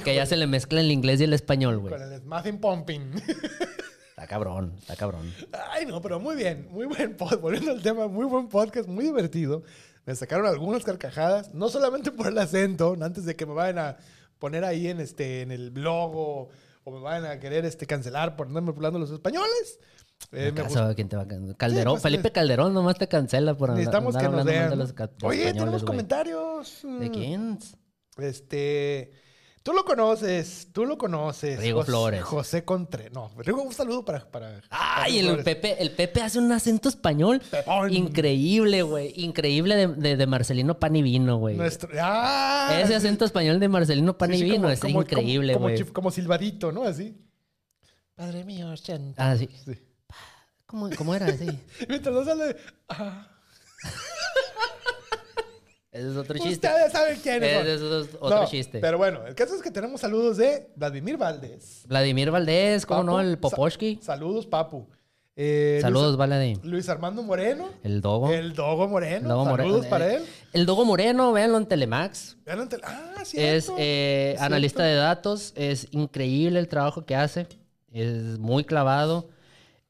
Que 0.04 0.14
ya 0.14 0.26
se 0.26 0.36
le 0.36 0.46
mezcla 0.46 0.82
el 0.82 0.92
inglés 0.92 1.22
y 1.22 1.24
el 1.24 1.34
español, 1.34 1.80
güey. 1.80 1.94
Con 1.94 2.02
el 2.04 2.20
Smashing 2.20 2.60
Pumping. 2.60 3.12
Está 4.20 4.28
cabrón, 4.28 4.74
está 4.78 4.98
cabrón. 4.98 5.34
Ay, 5.72 5.86
no, 5.86 6.02
pero 6.02 6.20
muy 6.20 6.36
bien, 6.36 6.68
muy 6.72 6.86
buen 6.88 7.16
podcast. 7.16 7.42
Volviendo 7.42 7.72
al 7.72 7.82
tema, 7.82 8.10
muy 8.10 8.26
buen 8.26 8.50
podcast, 8.50 8.90
muy 8.90 9.06
divertido. 9.06 9.64
Me 10.06 10.14
sacaron 10.14 10.46
algunas 10.46 10.84
carcajadas, 10.84 11.54
no 11.54 11.70
solamente 11.70 12.12
por 12.12 12.28
el 12.28 12.38
acento, 12.38 12.98
antes 13.00 13.24
de 13.24 13.38
que 13.38 13.46
me 13.46 13.54
vayan 13.54 13.80
a 13.80 13.98
poner 14.38 14.66
ahí 14.66 14.90
en, 14.90 15.00
este, 15.00 15.42
en 15.42 15.52
el 15.52 15.72
blog 15.72 16.18
o, 16.18 16.50
o 16.84 16.92
me 16.92 17.00
vayan 17.00 17.32
a 17.32 17.40
querer 17.40 17.64
este, 17.64 17.86
cancelar 17.88 18.36
por 18.36 18.48
andarme 18.48 18.72
hablando 18.72 19.00
los 19.00 19.10
españoles. 19.10 19.80
Eh, 20.34 20.52
me 20.54 20.96
¿quién 20.96 21.08
te 21.08 21.16
va 21.16 21.22
a 21.22 21.56
Calderón, 21.56 21.94
pues, 21.94 22.04
Felipe 22.04 22.34
Calderón 22.34 22.74
nomás 22.74 22.98
te 22.98 23.08
cancela 23.08 23.56
por 23.56 23.70
andar, 23.70 23.86
Necesitamos 23.86 24.16
andar 24.18 24.32
que 24.32 24.36
nos 24.36 24.48
hablando 24.48 24.86
de 24.86 25.08
los, 25.08 25.24
Oye, 25.24 25.54
tenemos 25.54 25.84
comentarios. 25.86 26.82
¿De 26.84 27.10
quién? 27.10 27.58
Este. 28.18 29.14
Tú 29.70 29.76
lo 29.76 29.86
conoces, 29.86 30.70
tú 30.74 30.84
lo 30.84 30.98
conoces. 30.98 31.60
Rigo 31.60 31.84
Flores. 31.84 32.24
José 32.24 32.66
Contre. 32.66 33.12
No, 33.12 33.30
Rigo, 33.38 33.62
un 33.62 33.72
saludo 33.72 34.04
para. 34.04 34.26
para 34.26 34.62
Ay, 34.72 35.22
para 35.22 35.38
el. 35.38 35.44
Pepe, 35.44 35.80
el 35.80 35.92
Pepe 35.92 36.24
hace 36.24 36.40
un 36.40 36.52
acento 36.52 36.90
español 36.90 37.40
Pepón. 37.52 37.94
increíble, 37.94 38.82
güey. 38.82 39.14
Increíble 39.18 39.76
de, 39.76 39.88
de- 39.90 40.18
de 40.18 40.26
Marcelino 40.26 40.80
Pan 40.80 40.96
y 40.96 41.04
Vino, 41.04 41.38
güey. 41.38 41.56
Nuestro. 41.56 41.88
¡Ah! 42.02 42.80
Ese 42.82 42.96
acento 42.96 43.26
español 43.26 43.60
de 43.60 43.68
Marcelino 43.70 44.18
Pan 44.18 44.32
Sí, 44.32 44.38
y 44.38 44.40
sí, 44.40 44.44
Vino 44.46 44.56
como- 44.64 44.70
es 44.70 44.80
como- 44.80 45.02
increíble, 45.04 45.54
güey. 45.54 45.80
como, 45.82 45.94
como 45.94 46.10
silbadito, 46.12 46.72
¿no? 46.72 46.86
Así. 46.86 47.16
Padre 48.16 48.44
mío, 48.46 48.76
siento. 48.76 49.22
Ah, 49.22 49.36
sí. 49.38 49.48
Sí. 49.66 49.74
¿Cómo, 50.66 50.90
cómo 50.98 51.14
era? 51.14 51.32
Sí. 51.38 51.46
Mientras 51.88 52.16
no 52.16 52.26
sale. 52.26 52.56
ah, 52.88 53.28
Ese 55.92 56.10
es 56.12 56.16
otro 56.18 56.38
chiste. 56.38 56.68
Ustedes 56.68 56.92
saben 56.92 57.20
quién 57.24 57.44
Ese 57.44 57.62
es. 57.74 57.82
es 57.82 58.10
otro 58.20 58.42
No, 58.42 58.46
chiste. 58.48 58.80
Pero 58.80 58.98
bueno, 59.00 59.26
el 59.26 59.34
caso 59.34 59.56
es 59.56 59.62
que 59.62 59.72
tenemos 59.72 60.02
saludos 60.02 60.38
de 60.38 60.70
Vladimir 60.76 61.18
Valdés. 61.18 61.84
Vladimir 61.88 62.30
Valdés, 62.30 62.86
¿cómo 62.86 63.00
Papu, 63.02 63.12
no? 63.12 63.20
El 63.22 63.34
sa- 63.36 63.42
Poposhki. 63.42 64.00
Saludos, 64.02 64.46
Papu. 64.46 64.88
Eh, 65.42 65.80
Saludos, 65.82 66.16
Luis, 66.18 66.28
Vladimir. 66.28 66.60
Luis 66.66 66.90
Armando 66.90 67.24
Moreno. 67.24 67.70
El 67.84 68.02
Dogo. 68.02 68.30
El 68.32 68.54
Dogo 68.54 68.88
Moreno. 68.90 69.18
El 69.22 69.28
Dogo 69.30 69.46
Moreno. 69.46 69.70
Saludos 69.70 69.86
para 69.88 70.14
él. 70.14 70.24
El 70.54 70.66
Dogo 70.66 70.84
Moreno, 70.86 71.32
véanlo 71.32 71.58
en 71.58 71.66
Telemax. 71.66 72.36
Veanlo 72.46 72.64
en 72.64 72.70
tele- 72.70 72.84
Ah, 72.86 73.14
Es 73.22 73.30
cierto. 73.30 73.76
eh, 73.80 74.34
Es 74.36 74.42
analista 74.42 74.84
de 74.84 74.96
datos. 74.96 75.54
Es 75.56 75.88
increíble 75.92 76.60
el 76.60 76.68
trabajo 76.68 77.06
que 77.06 77.16
hace. 77.16 77.48
Es 77.92 78.38
muy 78.38 78.66
clavado. 78.66 79.30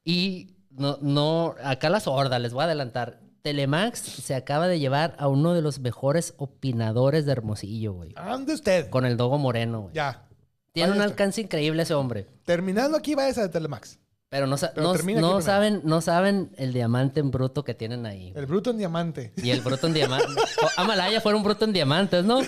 Y 0.04 0.54
no, 0.70 0.98
no, 1.02 1.56
acá 1.64 1.90
la 1.90 1.98
sorda, 2.00 2.38
les 2.38 2.52
voy 2.52 2.62
a 2.62 2.64
adelantar. 2.66 3.18
Telemax 3.42 3.98
se 4.00 4.34
acaba 4.34 4.68
de 4.68 4.78
llevar 4.78 5.14
a 5.18 5.28
uno 5.28 5.54
de 5.54 5.62
los 5.62 5.78
mejores 5.80 6.34
opinadores 6.36 7.26
de 7.26 7.32
Hermosillo, 7.32 7.92
güey. 7.94 8.12
Ande 8.16 8.54
usted. 8.54 8.90
Con 8.90 9.06
el 9.06 9.16
Dogo 9.16 9.38
Moreno, 9.38 9.82
güey. 9.82 9.94
Ya. 9.94 10.26
Tiene 10.72 10.92
un 10.92 11.00
alcance 11.00 11.40
increíble 11.40 11.82
ese 11.82 11.94
hombre. 11.94 12.26
Terminando 12.44 12.96
aquí, 12.96 13.14
va 13.14 13.28
esa 13.28 13.42
de 13.42 13.48
Telemax. 13.48 13.98
Pero 14.28 14.46
no, 14.46 14.56
sa- 14.56 14.72
Pero 14.72 14.92
no, 15.20 15.40
saben, 15.42 15.80
no 15.82 16.00
saben 16.00 16.52
el 16.56 16.72
diamante 16.72 17.18
en 17.18 17.32
bruto 17.32 17.64
que 17.64 17.74
tienen 17.74 18.06
ahí. 18.06 18.32
El 18.36 18.46
bruto 18.46 18.70
en 18.70 18.78
diamante. 18.78 19.32
Y 19.36 19.50
el 19.50 19.60
bruto 19.60 19.88
en 19.88 19.94
diamante. 19.94 20.26
Amalaya 20.76 21.20
fuera 21.20 21.36
un 21.36 21.42
bruto 21.42 21.64
en 21.64 21.72
diamantes, 21.72 22.24
¿no? 22.24 22.38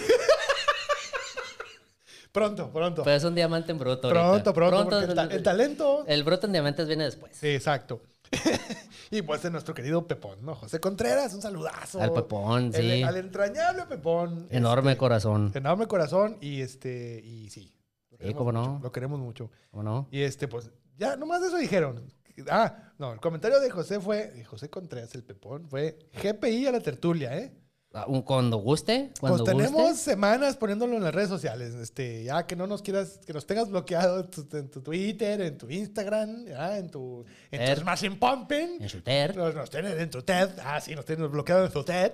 Pronto, 2.30 2.70
pronto. 2.72 3.02
Pues 3.02 3.16
es 3.16 3.24
un 3.24 3.34
diamante 3.34 3.72
en 3.72 3.78
bruto. 3.78 4.08
ahorita. 4.08 4.52
Pronto, 4.52 4.54
pronto. 4.54 4.90
porque 4.90 5.04
el, 5.06 5.14
ta- 5.14 5.24
el 5.24 5.42
talento. 5.42 6.04
el 6.06 6.22
bruto 6.24 6.46
en 6.46 6.52
diamantes 6.52 6.86
viene 6.86 7.04
después. 7.04 7.32
Sí, 7.36 7.48
exacto. 7.48 8.00
y 9.10 9.22
pues 9.22 9.42
de 9.42 9.50
nuestro 9.50 9.74
querido 9.74 10.06
Pepón, 10.06 10.38
¿no? 10.42 10.54
José 10.54 10.80
Contreras, 10.80 11.34
un 11.34 11.42
saludazo. 11.42 12.00
Al 12.00 12.12
Pepón, 12.12 12.72
El- 12.74 12.90
sí. 12.90 13.02
al 13.02 13.16
entrañable 13.16 13.84
Pepón. 13.86 14.46
Enorme 14.50 14.92
este, 14.92 14.98
corazón. 14.98 15.52
enorme 15.54 15.86
corazón 15.86 16.38
y 16.40 16.60
este, 16.62 17.20
y 17.24 17.50
sí. 17.50 17.74
Lo 18.10 18.18
queremos 18.18 18.38
cómo 18.38 18.52
no. 18.52 18.80
Lo 18.82 18.92
queremos 18.92 19.20
mucho. 19.20 19.50
¿Cómo 19.70 19.82
no? 19.82 20.08
Y 20.10 20.22
este, 20.22 20.48
pues, 20.48 20.70
ya, 20.96 21.16
nomás 21.16 21.40
de 21.40 21.48
eso 21.48 21.56
dijeron. 21.56 22.02
Ah, 22.48 22.92
no, 22.98 23.12
el 23.12 23.20
comentario 23.20 23.60
de 23.60 23.70
José 23.70 24.00
fue, 24.00 24.28
de 24.30 24.44
José 24.44 24.70
Contreras, 24.70 25.14
el 25.14 25.22
Pepón, 25.22 25.68
fue 25.68 25.98
GPI 26.22 26.66
a 26.66 26.72
la 26.72 26.80
tertulia, 26.80 27.36
¿eh? 27.36 27.52
Ah, 27.94 28.06
un- 28.08 28.22
Cuando 28.22 28.56
guste, 28.56 29.10
cuando 29.20 29.44
pues 29.44 29.56
tenemos 29.56 29.88
guste. 29.90 30.10
semanas 30.12 30.56
poniéndolo 30.56 30.96
en 30.96 31.02
las 31.04 31.14
redes 31.14 31.28
sociales. 31.28 31.74
Este, 31.74 32.24
ya 32.24 32.46
que 32.46 32.56
no 32.56 32.66
nos 32.66 32.80
quieras, 32.80 33.20
que 33.26 33.34
nos 33.34 33.44
tengas 33.46 33.68
bloqueado 33.68 34.20
en 34.20 34.30
tu, 34.30 34.48
en 34.56 34.70
tu 34.70 34.80
Twitter, 34.80 35.40
en 35.42 35.58
tu 35.58 35.68
Instagram, 35.68 36.46
ya, 36.46 36.78
en 36.78 36.88
tu, 36.90 37.24
en 37.50 37.74
tu. 37.74 37.80
Smashing 37.82 38.18
Pumping. 38.18 38.80
En 38.80 38.88
su 38.88 39.02
ter. 39.02 39.36
Nos, 39.36 39.54
nos 39.54 39.68
tienen 39.68 40.00
en 40.00 40.08
tu 40.08 40.22
TED. 40.22 40.48
Ah, 40.64 40.80
sí, 40.80 40.94
nos 40.94 41.04
tienen 41.04 41.30
bloqueado 41.30 41.66
en 41.66 41.70
su 41.72 41.84
TED. 41.84 42.12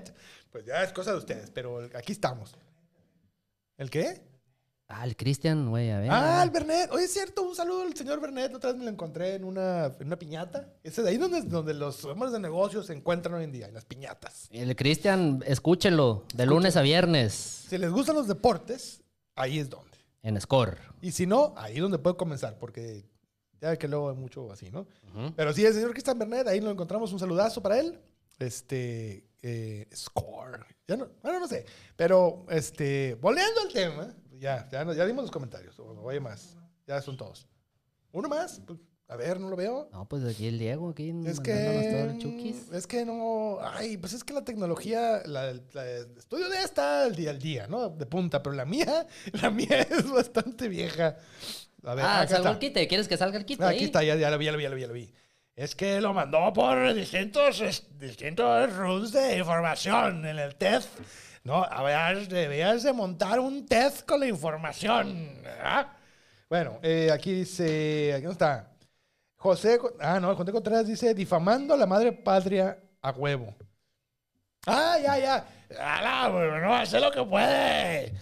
Pues 0.50 0.64
ya 0.64 0.82
es 0.82 0.92
cosa 0.92 1.12
de 1.12 1.18
ustedes, 1.18 1.50
pero 1.52 1.78
aquí 1.94 2.10
estamos. 2.12 2.54
¿El 3.76 3.90
qué? 3.90 4.20
Ah, 4.90 5.04
el 5.04 5.16
Cristian, 5.16 5.68
güey, 5.68 5.90
a 5.90 5.98
ver. 5.98 6.08
Ah, 6.10 6.42
el 6.42 6.48
Bernet. 6.50 6.90
Oye, 6.92 7.04
es 7.04 7.12
cierto, 7.12 7.42
un 7.42 7.54
saludo 7.54 7.82
al 7.82 7.94
señor 7.94 8.20
Bernet. 8.22 8.54
Otra 8.54 8.70
vez 8.70 8.78
me 8.78 8.84
lo 8.86 8.90
encontré 8.90 9.34
en 9.34 9.44
una, 9.44 9.86
en 9.86 10.06
una 10.06 10.18
piñata. 10.18 10.72
Ese 10.82 11.02
de 11.02 11.10
ahí 11.10 11.18
donde, 11.18 11.42
donde 11.42 11.74
los 11.74 12.06
hombres 12.06 12.32
de 12.32 12.40
negocios 12.40 12.86
se 12.86 12.94
encuentran 12.94 13.34
hoy 13.34 13.44
en 13.44 13.52
día, 13.52 13.66
en 13.68 13.74
las 13.74 13.84
piñatas. 13.84 14.48
El 14.50 14.74
Cristian, 14.76 15.44
escúchenlo, 15.46 16.24
de 16.34 16.46
lunes 16.46 16.76
a 16.76 16.80
viernes, 16.80 17.66
Si 17.68 17.76
les 17.76 17.90
gustan 17.90 18.16
los 18.16 18.28
deportes, 18.28 19.02
ahí 19.34 19.58
es 19.58 19.68
donde. 19.68 19.98
en 20.22 20.40
Score. 20.40 20.78
Y 21.02 21.12
si 21.12 21.26
no, 21.26 21.52
ahí 21.58 21.74
es 21.76 21.82
donde 21.82 21.98
puede 21.98 22.16
comenzar, 22.16 22.58
porque 22.58 23.04
ya 23.60 23.76
que 23.76 23.88
luego 23.88 24.08
hay 24.08 24.16
mucho 24.16 24.50
así, 24.50 24.70
¿no? 24.70 24.86
Pero 25.36 25.52
sí, 25.52 25.66
el 25.66 25.74
señor 25.74 25.90
Cristian 25.92 26.18
Bernet, 26.18 26.48
ahí 26.48 26.60
lo 26.62 26.70
encontramos. 26.70 27.12
Un 27.12 27.18
saludazo 27.18 27.62
para 27.62 27.78
él. 27.78 28.00
Este, 28.38 29.28
eh, 29.42 29.86
score. 29.94 30.64
Ya 30.86 30.96
no, 30.96 31.08
bueno, 31.22 31.40
no 31.40 31.46
sé. 31.48 31.66
Pero, 31.94 32.46
este, 32.48 33.18
volviendo 33.20 33.60
al 33.60 33.72
tema, 33.72 34.14
ya, 34.38 34.68
ya, 34.70 34.84
ya 34.92 35.06
dimos 35.06 35.22
los 35.24 35.30
comentarios. 35.30 35.78
Oye, 35.78 36.20
más. 36.20 36.56
Ya 36.86 37.00
son 37.02 37.16
todos. 37.16 37.46
¿Uno 38.12 38.28
más? 38.28 38.60
Pues, 38.66 38.78
A 39.10 39.16
ver, 39.16 39.40
no 39.40 39.48
lo 39.48 39.56
veo. 39.56 39.88
No, 39.92 40.06
pues 40.06 40.22
aquí 40.24 40.46
el 40.48 40.58
Diego, 40.58 40.90
aquí 40.90 41.14
Es 41.26 41.40
que. 41.40 41.52
todo. 42.20 42.76
Es 42.76 42.86
que 42.86 43.04
no. 43.06 43.58
Ay, 43.62 43.96
pues 43.96 44.12
es 44.12 44.22
que 44.22 44.34
la 44.34 44.44
tecnología. 44.44 45.22
La, 45.24 45.52
la- 45.72 45.86
el 45.90 46.16
estudio 46.18 46.48
de 46.50 46.62
esta 46.62 47.04
al 47.04 47.14
día 47.16 47.30
al 47.30 47.38
día, 47.38 47.66
¿no? 47.66 47.88
De 47.88 48.04
punta. 48.06 48.42
Pero 48.42 48.54
la 48.54 48.64
mía. 48.66 49.06
La 49.40 49.50
mía 49.50 49.80
es 49.90 50.10
bastante 50.10 50.68
vieja. 50.68 51.16
A 51.84 51.94
ver, 51.94 52.04
Ah, 52.06 52.24
está. 52.24 52.50
el 52.50 52.58
quite. 52.58 52.86
¿Quieres 52.86 53.08
que 53.08 53.16
salga 53.16 53.38
el 53.38 53.44
kit 53.46 53.60
Ah, 53.62 53.68
ahí? 53.68 53.76
Aquí 53.76 53.84
está, 53.86 54.02
ya, 54.02 54.14
ya 54.16 54.30
lo 54.30 54.36
vi, 54.36 54.44
ya 54.46 54.52
lo 54.52 54.58
vi, 54.58 54.62
ya 54.64 54.68
lo 54.70 54.74
vi, 54.76 54.80
ya 54.82 54.86
lo 54.88 54.92
vi. 54.94 55.12
Es 55.56 55.74
que 55.74 56.00
lo 56.00 56.12
mandó 56.12 56.52
por 56.52 56.92
distintos, 56.94 57.62
distintos 57.98 58.76
rooms 58.76 59.10
de 59.12 59.38
información 59.38 60.24
en 60.26 60.38
el 60.38 60.54
test. 60.56 60.88
No, 61.48 61.64
habías, 61.64 62.28
debías 62.28 62.82
de 62.82 62.92
montar 62.92 63.40
un 63.40 63.64
test 63.64 64.04
con 64.06 64.20
la 64.20 64.26
información. 64.26 65.32
Bueno, 66.46 66.78
eh, 66.82 67.08
aquí 67.10 67.32
dice, 67.32 68.12
aquí 68.12 68.26
no 68.26 68.32
está. 68.32 68.70
José, 69.36 69.78
ah, 69.98 70.20
no, 70.20 70.36
José 70.36 70.52
Contreras 70.52 70.86
dice, 70.86 71.14
difamando 71.14 71.72
a 71.72 71.78
la 71.78 71.86
madre 71.86 72.12
patria 72.12 72.78
a 73.00 73.12
huevo. 73.12 73.54
Ah, 74.66 74.98
ya, 75.02 75.18
ya. 75.18 75.46
¡Hala, 75.80 76.28
bueno, 76.28 76.60
no 76.60 76.74
hace 76.74 77.00
lo 77.00 77.10
que 77.10 77.24
puede! 77.24 78.12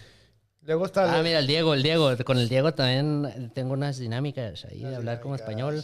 Luego 0.61 0.87
está... 0.87 1.19
Ah, 1.19 1.21
mira, 1.21 1.41
el 1.41 1.49
Diego, 1.49 1.75
el 1.75 1.83
Diego. 1.83 2.17
Con 2.25 2.39
el 2.39 2.49
Diego 2.49 2.75
también 2.75 3.51
tengo 3.55 3.73
unas 3.73 3.99
dinámicas 3.99 4.67
ahí 4.67 4.85
de 4.85 4.95
hablar 4.95 5.19
como 5.19 5.35
español. 5.35 5.83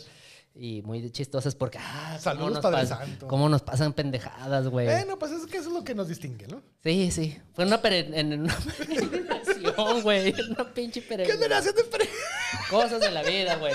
Y 0.55 0.83
muy 0.83 1.11
chistosas 1.11 1.55
porque, 1.55 1.79
ah, 1.81 2.09
cómo 2.11 2.21
Saludos, 2.21 2.53
nos, 2.53 2.63
Padre 2.63 2.87
Santo. 2.87 3.27
cómo 3.27 3.49
nos 3.49 3.63
pasan 3.63 3.95
pendejadas, 3.95 4.69
güey. 4.69 4.87
Bueno, 4.87 5.19
pues 5.19 5.33
es 5.33 5.47
que 5.47 5.57
eso 5.57 5.69
es 5.69 5.75
lo 5.75 5.83
que 5.83 5.95
nos 5.95 6.09
distingue, 6.09 6.47
¿no? 6.47 6.63
Sí, 6.83 7.11
sí. 7.11 7.39
Fue 7.55 7.65
una, 7.65 7.81
en 7.83 8.43
una 8.43 8.57
peregrinación, 8.79 10.03
güey. 10.03 10.35
Una 10.51 10.73
pinche 10.75 11.01
¿Qué 11.01 11.09
peregrinación. 11.09 11.43
generación 11.43 11.75
de 11.77 11.85
pre- 11.85 12.09
Cosas 12.69 13.01
de 13.01 13.11
la 13.11 13.23
vida, 13.23 13.57
güey. 13.57 13.73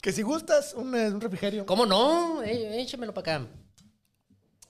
Que 0.00 0.12
si 0.12 0.22
gustas 0.22 0.72
un, 0.74 0.94
eh, 0.94 1.08
un 1.10 1.20
refrigerio, 1.20 1.66
¿Cómo 1.66 1.84
no? 1.84 2.42
Échamelo 2.42 3.12
para 3.12 3.36
acá. 3.38 3.46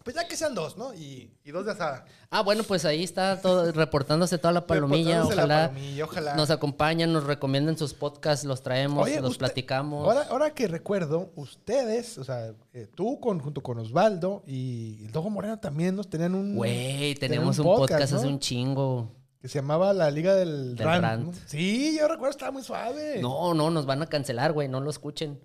Pues 0.05 0.14
ya 0.14 0.28
que 0.28 0.36
sean 0.36 0.55
dos, 0.55 0.76
¿no? 0.76 0.94
Y, 0.94 1.32
y 1.44 1.50
dos 1.50 1.64
de 1.66 1.72
asada. 1.72 2.05
Ah, 2.30 2.42
bueno, 2.42 2.62
pues 2.62 2.84
ahí 2.84 3.02
está 3.02 3.40
todo, 3.40 3.72
reportándose 3.72 4.38
toda 4.38 4.52
la 4.52 4.66
palomilla. 4.66 5.22
Reportándose 5.22 5.34
la 5.36 5.42
Ojalá, 5.44 5.68
palomilla, 5.70 6.05
ojalá. 6.05 6.34
nos 6.36 6.50
acompañan, 6.50 7.12
nos 7.12 7.24
recomienden 7.24 7.76
sus 7.76 7.94
podcasts, 7.94 8.44
los 8.44 8.62
traemos, 8.62 9.02
Oye, 9.05 9.16
los 9.20 9.30
usted- 9.30 9.38
platicamos. 9.40 10.07
Ahora, 10.07 10.26
ahora 10.30 10.50
que 10.50 10.68
recuerdo, 10.68 11.32
ustedes, 11.36 12.18
o 12.18 12.24
sea, 12.24 12.52
eh, 12.74 12.86
tú 12.94 13.18
con, 13.18 13.40
junto 13.40 13.62
con 13.62 13.78
Osvaldo 13.78 14.42
y 14.46 15.05
el 15.07 15.11
Dogo 15.11 15.30
Moreno 15.30 15.59
también 15.59 15.96
nos 15.96 16.09
tenían 16.11 16.34
un... 16.34 16.55
Güey, 16.55 17.14
tenemos 17.16 17.59
un 17.59 17.64
podcast, 17.64 18.12
¿no? 18.12 18.18
hace 18.18 18.26
un 18.28 18.38
chingo. 18.38 19.11
Que 19.40 19.48
se 19.48 19.59
llamaba 19.59 19.92
La 19.92 20.11
Liga 20.11 20.34
del, 20.34 20.74
Del 20.74 20.86
Rant. 20.86 21.02
Rant. 21.05 21.24
¿no? 21.26 21.32
Sí, 21.46 21.96
yo 21.98 22.09
recuerdo, 22.09 22.30
estaba 22.30 22.50
muy 22.50 22.62
suave. 22.62 23.18
No, 23.20 23.52
no, 23.55 23.70
nos 23.70 23.84
van 23.86 24.00
a 24.02 24.07
cancelar, 24.07 24.52
güey, 24.52 24.68
no 24.68 24.80
lo 24.80 24.88
escuchen. 24.90 25.38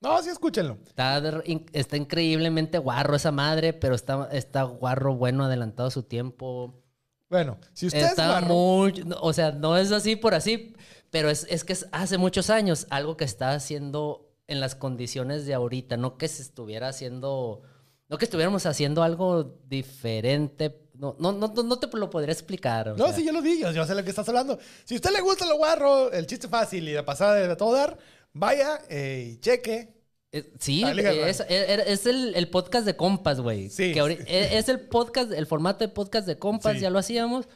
No, 0.00 0.22
sí, 0.22 0.30
escúchenlo. 0.30 0.78
Está, 0.86 1.20
de- 1.20 1.42
in- 1.46 1.66
está 1.72 1.96
increíblemente 1.96 2.78
guarro 2.78 3.16
esa 3.16 3.32
madre, 3.32 3.72
pero 3.72 3.94
está, 3.94 4.28
está 4.32 4.62
guarro 4.62 5.14
bueno, 5.14 5.44
adelantado 5.44 5.88
a 5.88 5.90
su 5.90 6.04
tiempo. 6.04 6.82
Bueno, 7.28 7.58
si 7.74 7.86
usted 7.86 8.00
es 8.02 8.10
Está 8.10 8.28
guarro- 8.40 8.46
muy... 8.54 9.04
O 9.20 9.32
sea, 9.32 9.50
no 9.52 9.76
es 9.76 9.90
así 9.92 10.14
por 10.16 10.34
así, 10.34 10.74
pero 11.10 11.30
es, 11.30 11.46
es 11.50 11.64
que 11.64 11.72
es 11.72 11.86
hace 11.92 12.16
muchos 12.16 12.48
años 12.48 12.86
algo 12.90 13.16
que 13.16 13.24
está 13.24 13.52
haciendo 13.52 14.30
en 14.46 14.60
las 14.60 14.74
condiciones 14.76 15.44
de 15.46 15.54
ahorita, 15.54 15.96
no 15.96 16.16
que 16.16 16.28
se 16.28 16.42
estuviera 16.42 16.88
haciendo... 16.88 17.62
No 18.08 18.16
que 18.16 18.24
estuviéramos 18.24 18.64
haciendo 18.64 19.02
algo 19.02 19.58
diferente. 19.66 20.88
No, 20.94 21.14
no, 21.18 21.32
no, 21.32 21.48
no 21.48 21.78
te 21.78 21.94
lo 21.94 22.08
podría 22.08 22.32
explicar. 22.32 22.94
No, 22.96 23.06
sea. 23.08 23.12
sí, 23.14 23.26
yo 23.26 23.32
lo 23.32 23.42
vi, 23.42 23.60
yo, 23.60 23.70
yo 23.72 23.84
sé 23.84 23.94
lo 23.94 24.02
que 24.02 24.08
estás 24.10 24.26
hablando. 24.30 24.58
Si 24.84 24.94
a 24.94 24.96
usted 24.96 25.10
le 25.10 25.20
gusta 25.20 25.44
lo 25.44 25.58
guarro, 25.58 26.10
el 26.12 26.26
chiste 26.26 26.48
fácil 26.48 26.88
y 26.88 26.94
la 26.94 27.04
pasada 27.04 27.34
de 27.34 27.54
todo 27.56 27.74
dar, 27.74 27.98
vaya 28.32 28.78
eh, 28.88 29.32
y 29.34 29.40
cheque. 29.40 29.94
Eh, 30.32 30.52
Sí, 30.58 30.84
del 30.84 30.98
es, 31.00 31.40
es- 31.48 31.86
es 31.86 32.06
el, 32.06 32.34
el 32.34 32.48
podcast 32.50 32.84
de 32.84 32.96
compas, 32.96 33.40
güey. 33.40 33.70
Sí, 33.70 33.92
Que. 33.92 34.24
Es, 34.28 34.68
el 34.68 34.80
podcast, 34.80 35.32
el 35.32 35.46
formato 35.46 35.84
de 35.86 35.88
podcast 35.88 36.26
de 36.26 36.38
compas, 36.38 36.74
Sí. 36.74 36.80
ya 36.80 36.90
lo 36.90 36.98
hacíamos, 36.98 37.48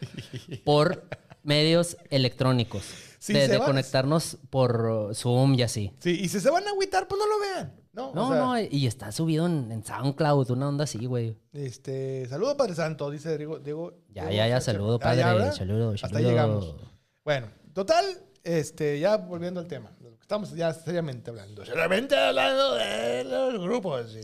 por 0.64 1.06
medios 1.42 1.96
electrónicos. 2.10 2.82
Sí, 3.18 3.34
de, 3.34 3.46
de 3.46 3.58
conectarnos 3.58 4.38
por 4.50 5.14
Zoom 5.14 5.54
y 5.54 5.62
así. 5.62 5.92
Sí, 6.00 6.18
y 6.22 6.28
si 6.28 6.40
se 6.40 6.50
van 6.50 6.66
a 6.66 6.70
agüitar, 6.70 7.06
pues 7.06 7.20
no 7.20 7.26
lo 7.28 7.40
vean. 7.40 7.76
No, 7.92 8.12
No, 8.14 8.28
O 8.28 8.32
sea, 8.32 8.40
no, 8.40 8.58
y 8.58 8.86
está 8.86 9.12
subido 9.12 9.44
en, 9.46 9.70
en 9.70 9.84
SoundCloud, 9.84 10.50
una 10.50 10.68
onda 10.68 10.84
así, 10.84 11.04
güey. 11.04 11.36
Este, 11.52 12.26
saludo 12.26 12.56
Padre 12.56 12.74
Santo, 12.74 13.10
dice 13.10 13.36
Diego. 13.36 13.58
Diego 13.58 13.92
Ya, 14.08 14.22
Diego 14.28 14.36
ya, 14.38 14.48
ya, 14.48 14.60
saludo, 14.62 14.94
Ah, 14.96 14.98
padre. 15.04 15.52
saludo, 15.52 15.92
Hasta 16.02 16.18
ahí 16.18 16.24
llegamos. 16.24 16.74
Bueno, 17.22 17.48
total, 17.74 18.04
este, 18.44 18.98
ya 18.98 19.18
volviendo 19.18 19.60
al 19.60 19.68
tema. 19.68 19.92
Estamos 20.22 20.54
ya 20.54 20.72
seriamente 20.72 21.30
hablando. 21.30 21.66
Seriamente 21.66 22.16
hablando 22.16 22.74
de 22.74 23.24
los 23.24 23.60
grupos. 23.60 24.16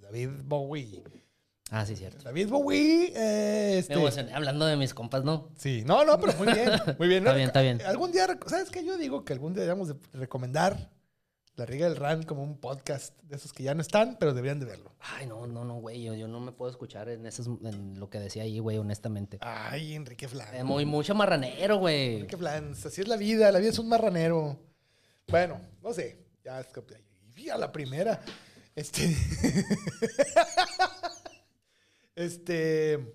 David 0.00 0.30
Bowie. 0.44 1.02
Ah, 1.70 1.86
sí, 1.86 1.94
cierto. 1.94 2.24
David 2.24 2.48
Bowie, 2.48 3.12
eh, 3.14 3.72
Me 3.72 3.78
este, 3.78 3.94
emocioné 3.94 4.34
hablando 4.34 4.66
de 4.66 4.76
mis 4.76 4.92
compas, 4.92 5.24
¿no? 5.24 5.50
Sí, 5.56 5.82
no, 5.86 6.04
no, 6.04 6.18
pero 6.18 6.34
muy 6.34 6.52
bien, 6.52 6.70
muy 6.98 7.08
bien. 7.08 7.22
Está 7.22 7.34
bien, 7.34 7.46
está 7.46 7.60
bien. 7.60 7.80
Algún 7.82 8.10
día, 8.10 8.26
¿sabes 8.46 8.70
qué? 8.70 8.84
Yo 8.84 8.96
digo 8.96 9.24
que 9.24 9.32
algún 9.32 9.54
día 9.54 9.62
deberíamos 9.62 9.88
de 9.88 9.94
recomendar 10.18 10.90
La 11.54 11.66
Riga 11.66 11.88
del 11.88 11.94
Ran 11.94 12.24
como 12.24 12.42
un 12.42 12.58
podcast 12.58 13.16
de 13.22 13.36
esos 13.36 13.52
que 13.52 13.62
ya 13.62 13.74
no 13.74 13.82
están, 13.82 14.16
pero 14.18 14.34
deberían 14.34 14.58
de 14.58 14.66
verlo. 14.66 14.96
Ay, 14.98 15.26
no, 15.26 15.46
no, 15.46 15.64
no, 15.64 15.76
güey. 15.76 16.02
Yo, 16.02 16.14
yo 16.14 16.26
no 16.26 16.40
me 16.40 16.50
puedo 16.50 16.72
escuchar 16.72 17.08
en, 17.08 17.24
esos, 17.24 17.46
en 17.46 18.00
lo 18.00 18.10
que 18.10 18.18
decía 18.18 18.42
ahí, 18.42 18.58
güey, 18.58 18.78
honestamente. 18.78 19.38
Ay, 19.40 19.94
Enrique 19.94 20.26
Flan. 20.26 20.52
Eh, 20.52 20.64
muy, 20.64 20.84
mucho 20.84 21.14
marranero, 21.14 21.78
güey. 21.78 22.16
Enrique 22.16 22.36
Flan, 22.36 22.72
así 22.72 23.00
es 23.00 23.06
la 23.06 23.16
vida, 23.16 23.52
la 23.52 23.60
vida 23.60 23.70
es 23.70 23.78
un 23.78 23.88
marranero. 23.88 24.69
Bueno, 25.30 25.60
no 25.82 25.92
sé, 25.92 26.18
ya 26.44 26.60
es 26.60 26.66
que 26.68 26.82
y 27.36 27.48
a 27.48 27.56
la 27.56 27.72
primera. 27.72 28.20
Este. 28.74 29.16
este. 32.14 33.14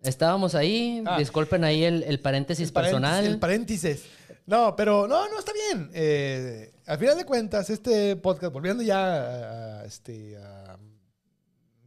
Estábamos 0.00 0.54
ahí, 0.54 1.02
Ah. 1.06 1.18
disculpen 1.18 1.64
ahí 1.64 1.84
el, 1.84 2.02
el 2.04 2.20
paréntesis 2.20 2.68
El 2.68 2.72
personal. 2.74 3.26
El 3.26 3.38
paréntesis. 3.38 4.04
No, 4.46 4.74
pero 4.76 5.06
no, 5.08 5.28
no, 5.28 5.38
está 5.38 5.52
bien. 5.52 5.90
Eh, 5.92 6.72
al 6.86 6.98
final 6.98 7.18
de 7.18 7.24
cuentas, 7.26 7.68
este 7.68 8.16
podcast, 8.16 8.52
volviendo 8.52 8.82
ya 8.82 9.80
a, 9.80 9.84
este, 9.84 10.36
a 10.38 10.78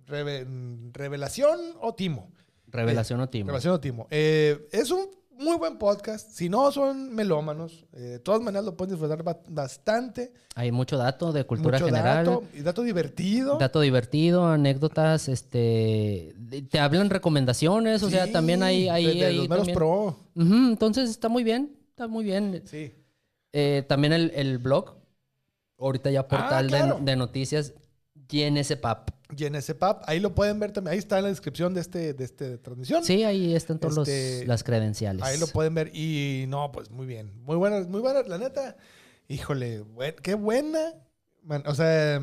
Reve- 0.06 0.46
Revelación 0.92 1.60
o 1.80 1.96
Timo. 1.96 2.32
Revelación 2.68 3.20
o 3.22 3.30
Timo. 3.30 3.48
Revelación 3.48 3.74
o 3.74 3.80
Timo. 3.80 4.08
Eh, 4.12 4.68
es 4.72 4.92
un 4.92 5.10
muy 5.42 5.58
buen 5.58 5.78
podcast. 5.78 6.30
Si 6.32 6.48
no 6.50 6.72
son 6.72 7.14
melómanos, 7.14 7.86
eh, 7.94 8.00
de 8.00 8.20
todas 8.20 8.42
maneras 8.42 8.66
lo 8.66 8.78
pueden 8.78 8.92
disfrutar 8.96 9.24
ba- 9.24 9.42
bastante. 9.48 10.34
Hay 10.56 10.72
mucho 10.72 10.98
dato 10.98 11.32
de 11.32 11.44
cultura 11.46 11.78
Mucho 11.80 11.86
general. 11.88 12.26
dato, 12.26 12.44
y 12.54 12.62
dato 12.62 12.82
divertido. 12.84 13.58
Dato 13.58 13.80
divertido, 13.82 14.46
anécdotas, 14.48 15.28
este... 15.30 16.34
de- 16.38 16.62
Te 16.70 16.80
hablan 16.80 17.10
recomendaciones, 17.10 18.04
o 18.04 18.10
sea, 18.10 18.32
también 18.32 18.64
hay... 18.64 18.90
hay, 18.90 19.06
de- 19.06 19.14
de 19.16 19.26
hay 19.26 19.38
los 19.38 19.50
meros 19.50 19.68
también- 19.68 19.78
pro. 19.78 20.16
Entonces 20.36 21.10
está 21.10 21.30
muy 21.30 21.44
bien, 21.44 21.76
está 21.90 22.08
muy 22.08 22.24
bien. 22.24 22.62
Sí. 22.66 22.94
Eh, 23.54 23.84
también 23.88 24.14
el, 24.14 24.32
el 24.36 24.58
blog, 24.60 24.96
ahorita 25.78 26.10
ya 26.12 26.28
portal 26.28 26.70
de- 26.70 26.78
Ah, 26.78 26.82
claro. 26.86 27.00
de, 27.02 27.16
noticias, 27.16 27.74
GNSPAP. 28.30 29.10
GNSPAP, 29.36 30.04
ahí 30.08 30.20
lo 30.20 30.34
pueden 30.36 30.60
ver 30.60 30.72
también. 30.72 30.94
Ahí 30.94 31.00
está 31.00 31.18
en 31.18 31.24
la 31.24 31.30
descripción 31.30 31.74
de 31.74 31.82
este, 31.82 32.14
de 32.14 32.24
este 32.24 32.58
transmisión. 32.58 33.04
Sí, 33.04 33.24
ahí 33.24 33.56
están 33.56 33.80
todas 33.80 34.08
Este, 34.08 34.46
las 34.46 34.64
credenciales. 34.64 35.24
Ahí 35.24 35.40
lo 35.40 35.48
pueden 35.48 35.74
ver. 35.74 35.92
Y 35.96 36.46
no, 36.48 36.72
pues 36.72 36.90
muy 36.92 37.06
bien. 37.06 37.32
Muy 37.44 37.56
buena, 37.56 37.82
muy 37.88 38.02
buena, 38.02 38.22
la 38.24 38.38
neta. 38.38 38.76
Híjole, 39.28 39.82
buen- 39.82 40.16
qué 40.22 40.34
buena. 40.36 40.94
Man, 41.44 41.64
o 41.66 41.74
sea, 41.74 42.22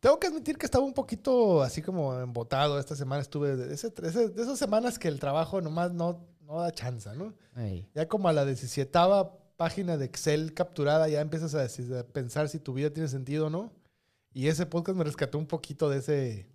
tengo 0.00 0.18
que 0.18 0.26
admitir 0.28 0.56
que 0.58 0.66
estaba 0.66 0.84
un 0.84 0.94
poquito 0.94 1.62
así 1.62 1.82
como 1.82 2.18
embotado. 2.18 2.78
Esta 2.80 2.96
semana 2.96 3.22
estuve 3.22 3.56
de, 3.56 3.74
ese- 3.74 3.92
ese- 4.02 4.28
de 4.30 4.42
esas 4.42 4.58
semanas 4.58 4.98
que 4.98 5.08
el 5.08 5.20
trabajo 5.20 5.60
nomás 5.60 5.92
no, 5.92 6.26
no 6.46 6.60
da 6.60 6.72
chance, 6.72 7.08
¿no? 7.16 7.34
Ya 7.94 8.08
como 8.08 8.28
a 8.28 8.32
la 8.32 8.44
17 8.44 8.90
página 9.56 9.98
de 9.98 10.06
Excel 10.06 10.54
capturada, 10.54 11.06
ya 11.08 11.20
empiezas 11.20 11.54
a 11.54 12.02
pensar 12.04 12.48
si 12.48 12.58
tu 12.58 12.72
vida 12.72 12.88
tiene 12.90 13.08
sentido 13.10 13.48
o 13.48 13.50
no. 13.50 13.72
Y 14.32 14.46
ese 14.48 14.66
podcast 14.66 14.96
me 14.96 15.04
rescató 15.04 15.38
un 15.38 15.46
poquito 15.46 15.88
de 15.90 15.98
ese. 15.98 16.46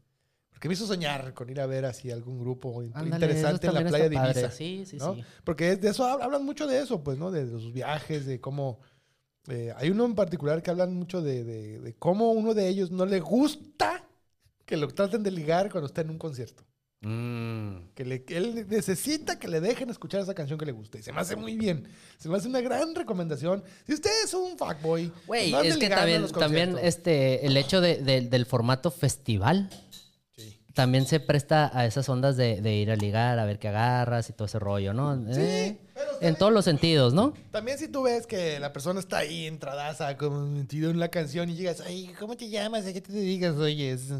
Porque 0.52 0.70
me 0.70 0.74
hizo 0.74 0.88
soñar 0.88 1.34
con 1.34 1.50
ir 1.50 1.60
a 1.60 1.66
ver 1.66 1.84
así 1.86 2.10
algún 2.12 2.40
grupo 2.40 2.80
Ándale, 2.94 3.08
interesante 3.08 3.68
en 3.68 3.74
la 3.74 3.86
playa 3.86 4.10
de. 4.10 4.16
Ibiza. 4.16 4.52
Sí, 4.52 4.86
sí, 4.86 4.98
¿no? 4.98 5.16
sí. 5.16 5.24
Porque 5.44 5.76
de 5.76 5.90
eso 5.90 6.06
hab- 6.06 6.24
hablan 6.24 6.46
mucho 6.46 6.66
de 6.68 6.80
eso, 6.80 7.04
pues, 7.04 7.18
¿no? 7.18 7.30
De, 7.32 7.48
sus 7.50 7.74
viajes, 7.74 8.26
de 8.26 8.40
cómo. 8.40 8.80
eh, 9.50 9.74
hay 9.76 9.90
uno 9.90 10.06
en 10.06 10.16
particular 10.16 10.64
que 10.64 10.72
hablan 10.72 10.94
mucho 10.94 11.22
de, 11.22 11.44
de, 11.44 11.80
de 11.80 11.94
cómo 11.96 12.32
uno 12.32 12.54
de 12.54 12.68
ellos 12.70 12.90
no 12.92 13.06
le 13.06 13.20
gusta 13.20 14.08
que 14.66 14.78
lo 14.78 14.88
traten 14.88 15.22
de 15.22 15.32
ligar 15.32 15.70
cuando 15.70 15.88
está 15.88 16.02
en 16.02 16.10
un 16.12 16.18
concierto. 16.18 16.64
Mm. 17.08 17.90
Que, 17.94 18.04
le- 18.04 18.24
que 18.24 18.36
él 18.38 18.66
necesita 18.68 19.38
que 19.38 19.48
le 19.48 19.62
dejen 19.62 19.90
escuchar 19.92 20.22
esa 20.22 20.34
canción 20.34 20.58
que 20.58 20.66
le 20.66 20.72
gusta. 20.72 20.98
Y 20.98 21.04
se 21.04 21.14
me 21.14 21.22
hace 21.22 21.36
muy 21.36 21.56
bien. 21.56 21.88
Se 22.18 22.28
me 22.30 22.38
hace 22.38 22.48
una 22.48 22.62
gran 22.62 22.96
recomendación. 22.96 23.64
Si 23.86 23.94
usted 23.94 24.10
es 24.24 24.34
un 24.34 24.58
fuckboy. 24.58 25.12
Güey, 25.28 25.52
no 25.52 25.58
ande 25.58 25.70
es 25.70 25.78
que 25.78 25.90
también, 25.90 26.28
también 26.32 26.76
este, 26.82 27.46
el 27.46 27.56
hecho 27.58 27.80
de- 27.80 27.98
de- 27.98 28.22
del 28.22 28.46
formato 28.48 28.90
festival 28.90 29.70
Sí. 30.36 30.60
también 30.74 31.06
se 31.06 31.20
presta 31.20 31.70
a 31.78 31.86
esas 31.86 32.10
ondas 32.10 32.38
de, 32.38 32.60
de 32.62 32.74
ir 32.76 32.90
a 32.90 32.96
ligar, 32.96 33.38
a 33.38 33.46
ver 33.46 33.60
qué 33.60 33.68
agarras 33.68 34.28
y 34.30 34.34
todo 34.34 34.48
ese 34.48 34.58
rollo, 34.58 34.92
¿no? 34.94 35.16
Sí, 35.32 35.40
Eh, 35.42 35.78
pero 35.94 36.10
en 36.22 36.36
todos 36.36 36.52
los 36.52 36.66
sentidos, 36.66 37.14
¿no? 37.14 37.34
También 37.52 37.78
si 37.78 37.88
tú 37.88 38.02
ves 38.04 38.26
que 38.26 38.60
la 38.60 38.74
persona 38.74 39.00
está 39.00 39.20
ahí 39.20 39.46
entradaza, 39.46 40.18
como 40.18 40.48
metido 40.48 40.90
en 40.90 41.00
la 41.00 41.10
canción 41.10 41.50
y 41.52 41.56
llegas, 41.56 41.82
ay, 41.82 42.12
¿cómo 42.20 42.36
te 42.36 42.50
llamas? 42.50 42.86
¿A 42.88 42.94
qué 42.94 43.02
te 43.02 43.14
dedicas? 43.14 43.56
Oye, 43.58 43.92
es... 43.92 44.12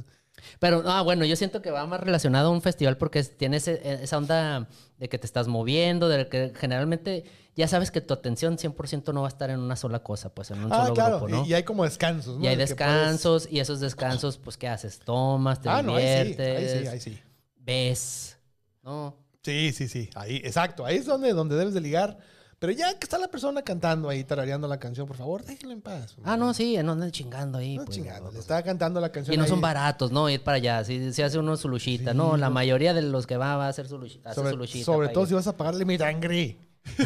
Pero, 0.60 0.84
ah, 0.86 1.02
bueno, 1.02 1.26
yo 1.26 1.36
siento 1.36 1.62
que 1.62 1.72
va 1.72 1.86
más 1.86 2.00
relacionado 2.00 2.48
a 2.50 2.52
un 2.52 2.62
festival 2.62 2.98
porque 2.98 3.24
tiene 3.24 3.58
ese- 3.58 3.82
esa 4.04 4.18
onda 4.18 4.68
de 4.98 5.10
que 5.10 5.18
te 5.18 5.26
estás 5.26 5.48
moviendo, 5.48 6.08
de 6.10 6.28
que 6.28 6.52
generalmente 6.56 7.24
ya 7.56 7.68
sabes 7.68 7.92
que 7.92 8.02
tu 8.02 8.14
atención 8.14 8.58
100% 8.58 9.14
no 9.14 9.22
va 9.22 9.28
a 9.28 9.30
estar 9.30 9.50
en 9.50 9.60
una 9.60 9.76
sola 9.76 10.00
cosa, 10.00 10.34
pues 10.34 10.52
en 10.52 10.60
un 10.64 10.72
Ah, 10.74 10.78
solo 10.84 10.94
claro, 10.94 11.20
grupo, 11.20 11.30
¿no? 11.30 11.46
y, 11.46 11.50
y 11.50 11.54
hay 11.54 11.64
como 11.64 11.84
descansos, 11.84 12.38
¿no? 12.38 12.44
Y 12.44 12.48
hay 12.48 12.56
puedes- 12.56 12.70
descansos, 12.70 13.48
y 13.50 13.60
esos 13.60 13.80
descansos, 13.80 14.38
pues, 14.38 14.58
¿qué 14.58 14.68
haces? 14.68 15.00
Tomas, 15.00 15.62
te 15.62 15.70
Ah, 15.70 15.82
no, 15.82 15.96
ahí 15.96 16.04
sí, 16.04 16.10
ahí 16.14 16.24
diviertes, 16.26 16.82
sí, 16.82 16.88
ahí 16.88 17.00
sí. 17.00 17.20
ves, 17.58 18.38
¿no? 18.84 19.16
Sí, 19.44 19.72
sí, 19.74 19.88
sí, 19.88 20.10
ahí, 20.16 20.38
exacto, 20.44 20.86
ahí 20.86 20.98
es 20.98 21.06
donde, 21.06 21.32
donde 21.34 21.56
debes 21.56 21.74
de 21.74 21.82
ligar. 21.82 22.18
Pero 22.66 22.80
ya 22.80 22.94
que 22.98 23.04
está 23.06 23.20
la 23.20 23.28
persona 23.28 23.62
cantando 23.62 24.10
ahí, 24.10 24.24
tarareando 24.24 24.68
la 24.68 24.80
canción, 24.80 25.06
por 25.06 25.16
favor, 25.18 25.44
déjenlo 25.46 25.72
en 25.72 25.82
paz. 25.82 26.16
Ah, 26.24 26.36
no, 26.36 26.52
sí, 26.52 26.76
no 26.84 26.94
andan 26.94 27.12
chingando 27.12 27.60
ahí. 27.60 27.78
No 27.78 27.86
pues, 27.86 27.96
chingando, 27.96 28.32
le 28.32 28.40
está 28.40 28.64
cantando 28.64 29.00
la 29.00 29.12
canción 29.12 29.36
Y 29.36 29.38
no 29.38 29.44
ahí. 29.44 29.50
son 29.52 29.62
baratos, 29.62 30.12
¿no? 30.12 30.28
Ir 30.32 30.42
para 30.42 30.56
allá. 30.58 30.84
Si 30.84 31.14
se 31.14 31.24
hace 31.24 31.38
uno 31.38 31.56
su 31.58 31.70
luchita, 31.70 32.16
¿no? 32.16 32.38
La 32.38 32.50
mayoría 32.50 32.96
de 32.96 33.04
los 33.04 33.28
que 33.28 33.38
va 33.38 33.56
va 33.56 33.68
a 33.68 33.70
hacer 33.70 33.88
su 33.88 34.00
luchita. 34.00 34.32
hace 34.32 34.40
su 34.40 34.42
Sobre, 34.48 34.58
luchita 34.58 34.84
sobre 34.86 35.10
todo 35.10 35.22
ir. 35.26 35.28
si 35.28 35.34
vas 35.36 35.46
a 35.46 35.56
pagarle 35.56 35.86
mi 35.86 35.96
tangri. 36.00 36.58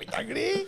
mi 0.00 0.06
tangri. 0.06 0.66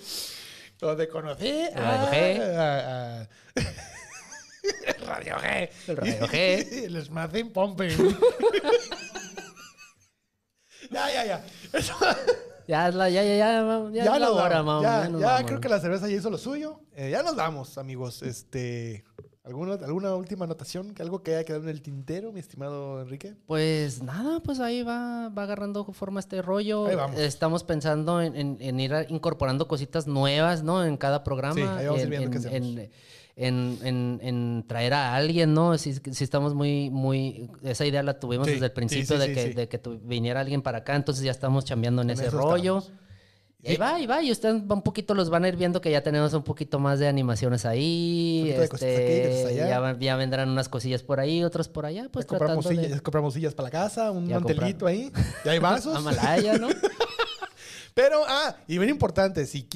Donde 0.79 1.09
conocí 1.09 1.53
Radio 1.75 2.45
a- 2.61 2.61
a- 2.61 3.23
a- 3.23 3.29
Radio 5.07 5.37
G. 5.39 5.69
El 5.89 5.97
Radio 5.97 6.27
G. 6.29 6.85
El 6.85 7.05
Smashing 7.05 7.53
Pumping. 7.53 8.17
ya, 10.93 11.11
ya, 11.13 11.25
ya. 11.27 11.45
Eso- 11.73 11.97
Ya 12.67 12.89
es 12.89 12.95
la, 12.95 13.09
ya, 13.11 13.23
ya, 13.23 13.37
ya, 13.37 13.91
ya, 13.93 14.05
ya 14.05 14.15
es 14.15 14.21
la 14.21 14.31
hora, 14.31 14.63
vamos. 14.63 14.83
Ya, 14.83 15.09
ya 15.11 15.19
ya 15.41 15.47
creo 15.47 15.61
que 15.61 15.69
la 15.69 15.81
cerveza 15.81 16.09
ya 16.09 16.17
hizo 16.17 16.31
lo 16.31 16.39
suyo. 16.39 16.81
Eh, 16.97 17.11
ya 17.11 17.23
nos 17.23 17.37
vamos, 17.37 17.77
amigos. 17.79 18.23
Este, 18.23 19.05
¿alguna, 19.45 19.75
¿Alguna 19.75 20.15
última 20.15 20.45
anotación? 20.47 20.95
¿Algo 20.99 21.23
que 21.23 21.35
haya 21.35 21.45
quedado 21.45 21.65
en 21.65 21.69
el 21.71 21.83
tintero, 21.83 22.33
mi 22.33 22.41
estimado 22.41 23.03
Enrique? 23.03 23.35
Pues 23.47 24.03
nada, 24.03 24.41
pues 24.41 24.61
ahí 24.61 24.83
va, 24.83 25.29
va 25.29 25.43
agarrando 25.43 25.85
forma 25.93 26.21
este 26.21 26.41
rollo. 26.41 26.87
Ahí 26.87 26.97
vamos. 26.97 27.19
Estamos 27.21 27.65
pensando 27.65 28.23
en, 28.23 28.35
en- 28.35 28.57
en 28.61 28.81
ir 28.81 28.93
incorporando 29.11 29.69
cositas 29.69 30.07
nuevas, 30.07 30.63
¿no? 30.63 30.85
En 30.85 30.97
cada 30.97 31.23
programa. 31.23 31.55
Sí, 31.55 31.61
ahí 31.63 31.87
vamos 31.87 32.01
a 32.01 32.03
ir 32.03 32.05
en, 32.05 32.11
viendo 32.11 32.31
qué 32.31 32.39
en- 32.39 32.47
hacemos. 32.47 32.89
En- 33.37 33.79
en- 33.83 34.21
en- 34.23 34.65
traer 34.67 34.95
a 34.95 35.15
alguien, 35.15 35.55
¿no? 35.55 35.77
Si, 35.79 35.95
si 35.95 36.25
estamos 36.25 36.55
muy, 36.55 36.91
muy... 36.91 37.51
Esa 37.63 37.85
idea 37.85 38.03
la 38.03 38.19
tuvimos 38.21 38.47
Sí, 38.47 38.55
desde 38.55 38.67
el 38.67 38.73
principio 38.73 39.21
sí, 39.21 39.27
de, 39.29 39.35
que, 39.35 39.51
de 39.55 39.69
que 39.69 39.79
tu- 39.79 39.99
viniera 39.99 40.41
alguien 40.41 40.63
para 40.63 40.79
acá, 40.79 40.95
entonces 40.95 41.25
ya 41.25 41.31
estamos 41.33 41.65
chambeando 41.65 42.03
en 42.03 42.11
En 42.11 42.19
ese 42.21 42.31
rollo. 42.31 42.79
estamos. 42.79 43.01
Y 43.67 43.71
ahí 43.71 43.77
va, 43.79 43.95
ahí 43.95 44.07
va. 44.07 44.23
Y 44.23 44.31
ustedes 44.31 44.63
un 44.69 44.83
poquito 44.83 45.15
los 45.15 45.31
van 45.31 45.45
a 45.45 45.49
ir 45.49 45.57
viendo 45.57 45.81
que 45.81 45.91
ya 45.91 46.03
tenemos 46.03 46.35
un 46.35 46.43
poquito 46.43 46.79
más 46.79 46.99
de 46.99 47.09
animaciones 47.09 47.65
ahí. 47.65 48.53
Aquí, 48.53 48.61
este, 48.75 49.47
allá. 49.65 49.97
ya, 49.99 50.17
vendrán 50.17 50.51
unas 50.51 50.69
cosillas 50.69 51.03
por 51.03 51.19
ahí, 51.19 51.43
otras 51.43 51.69
por 51.71 51.87
allá. 51.87 52.09
Pues 52.13 52.27
ya, 52.27 52.29
compramos 52.29 52.69
de- 52.69 52.75
sillas, 52.77 52.91
ya 52.91 53.01
compramos 53.01 53.33
sillas 53.33 53.55
para 53.55 53.69
la 53.69 53.71
casa, 53.71 54.11
un 54.11 54.29
mantelito 54.29 54.87
ahí. 54.87 55.11
Ya 55.47 55.53
hay 55.53 55.59
vasos. 55.61 55.97
Amalaya, 55.97 56.59
¿no? 56.59 56.69
Pero, 57.95 58.23
ah, 58.27 58.57
y 58.67 58.77
bien 58.79 58.91
importante, 58.91 59.47
si, 59.47 59.69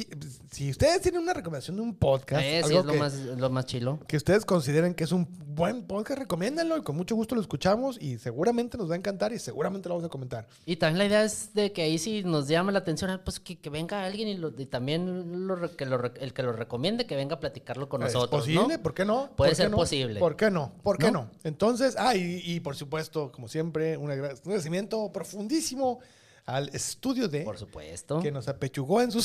si 0.51 0.71
ustedes 0.71 1.01
tienen 1.03 1.23
una 1.23 1.33
recomendación 1.35 1.77
de 1.77 1.83
un 1.83 1.95
podcast, 1.95 2.43
Eh, 2.45 2.63
sí, 2.65 2.75
algo 2.75 2.81
es 2.81 2.87
lo 2.87 2.93
que, 2.95 2.99
más, 2.99 3.15
lo 3.15 3.49
más 3.51 3.67
chilo. 3.67 4.01
que 4.09 4.17
ustedes 4.17 4.45
consideren 4.45 4.93
que 4.95 5.05
es 5.05 5.13
un 5.13 5.29
buen 5.55 5.85
podcast, 5.85 6.19
recomiéndenlo 6.19 6.77
y 6.77 6.83
con 6.83 6.97
mucho 6.97 7.15
gusto 7.15 7.37
lo 7.37 7.41
escuchamos 7.41 7.97
y 8.01 8.19
seguramente 8.19 8.77
nos 8.77 8.91
va 8.91 8.95
a 8.95 8.97
encantar 8.97 9.33
y 9.33 9.39
seguramente 9.39 9.89
lo 9.89 9.95
vamos 9.95 10.07
a 10.09 10.11
comentar. 10.11 10.49
Y 10.67 10.77
también 10.77 10.99
la 10.99 11.05
idea 11.07 11.23
es 11.23 11.55
de 11.55 11.73
que 11.73 11.83
ahí 11.83 11.97
si 11.99 12.25
nos 12.25 12.49
llama 12.49 12.73
la 12.73 12.81
atención, 12.81 13.21
pues 13.25 13.39
que, 13.39 13.57
que 13.61 13.71
venga 13.71 14.05
alguien 14.05 14.27
y, 14.27 14.35
lo- 14.37 14.53
y 14.59 14.67
también 14.67 15.47
lo 15.47 15.77
que 15.77 15.87
lo 15.87 16.05
el 16.17 16.33
que 16.33 16.43
lo 16.43 16.53
recomiende 16.53 17.07
que 17.07 17.15
venga 17.15 17.37
a 17.37 17.41
platicarlo 17.41 17.89
con 17.89 18.03
¿Es 18.03 18.13
nosotros, 18.15 18.41
posible? 18.41 18.77
¿no? 18.79 18.83
¿Por 18.83 18.95
qué 18.95 19.05
no? 19.05 19.31
Puede 19.37 19.37
¿Por 19.37 19.49
qué 19.51 19.55
ser 19.55 19.71
no? 19.71 19.77
posible. 19.77 20.19
¿Por 20.19 20.35
qué 20.35 20.51
no? 20.51 20.73
¿Por 20.83 20.99
qué 20.99 21.13
¿No? 21.13 21.23
no? 21.23 21.31
Entonces, 21.45 21.95
ah, 21.97 22.17
y, 22.17 22.41
y 22.45 22.59
por 22.59 22.75
supuesto, 22.75 23.31
como 23.31 23.47
siempre, 23.47 23.97
un 23.97 24.11
agradecimiento 24.11 25.13
profundísimo 25.13 26.01
al 26.49 26.69
estudio 26.75 27.29
de 27.29 27.43
Por 27.43 27.59
supuesto. 27.59 28.21
que 28.21 28.33
nos 28.33 28.49
apechugó 28.49 29.03
en 29.03 29.13
su 29.13 29.21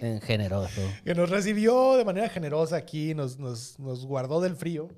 En 0.00 0.20
generoso. 0.20 0.80
que 1.04 1.14
nos 1.14 1.30
recibió 1.30 1.96
de 1.96 2.04
manera 2.04 2.28
generosa 2.28 2.76
aquí, 2.76 3.14
nos, 3.14 3.38
nos, 3.38 3.78
nos 3.78 4.04
guardó 4.04 4.40
del 4.40 4.54
frío 4.56 4.88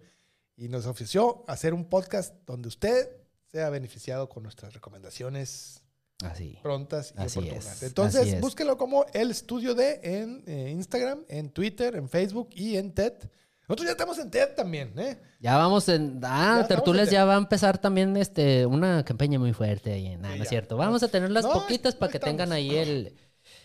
y 0.57 0.68
nos 0.68 0.87
ofreció 0.87 1.45
hacer 1.47 1.74
un 1.74 1.85
podcast 1.89 2.35
donde 2.47 2.68
usted 2.68 3.09
sea 3.53 3.70
beneficiado 3.70 4.29
con 4.29 4.43
nuestras 4.43 4.74
recomendaciones 4.74 5.83
Así. 6.24 6.59
prontas 6.62 7.12
y 7.16 7.20
Así 7.20 7.39
oportunas. 7.39 7.77
es, 7.77 7.83
Entonces, 7.85 8.20
así 8.22 8.31
es. 8.33 8.41
búsquelo 8.41 8.77
como 8.79 9.05
El 9.12 9.31
Estudio 9.31 9.74
de 9.74 10.01
en 10.03 10.43
eh, 10.47 10.70
Instagram, 10.70 11.24
en 11.29 11.51
Twitter, 11.51 11.95
en 11.95 12.09
Facebook 12.09 12.49
y 12.53 12.77
en 12.77 12.93
TED. 12.93 13.12
Nosotros 13.68 13.86
ya 13.86 13.92
estamos 13.92 14.18
en 14.18 14.30
TED 14.30 14.54
también, 14.54 14.96
¿eh? 14.98 15.18
Ya 15.40 15.56
vamos 15.56 15.88
en. 15.88 16.20
Ah, 16.22 16.64
Tertulias 16.68 17.08
en- 17.08 17.14
ya 17.14 17.24
va 17.24 17.34
a 17.34 17.38
empezar 17.38 17.78
también 17.78 18.16
este, 18.16 18.64
una 18.64 19.04
campaña 19.04 19.38
muy 19.40 19.52
fuerte 19.52 19.92
ahí. 19.92 20.16
Nah, 20.16 20.28
Sí, 20.32 20.36
no 20.38 20.42
es 20.44 20.44
ya. 20.44 20.44
cierto. 20.50 20.76
Vamos 20.76 21.02
a 21.02 21.08
tener 21.08 21.30
las 21.30 21.44
No, 21.44 21.52
poquitas 21.52 21.94
para 21.96 22.10
que 22.12 22.18
estamos. 22.18 22.32
tengan 22.36 22.52
ahí 22.52 22.76
el, 22.76 23.14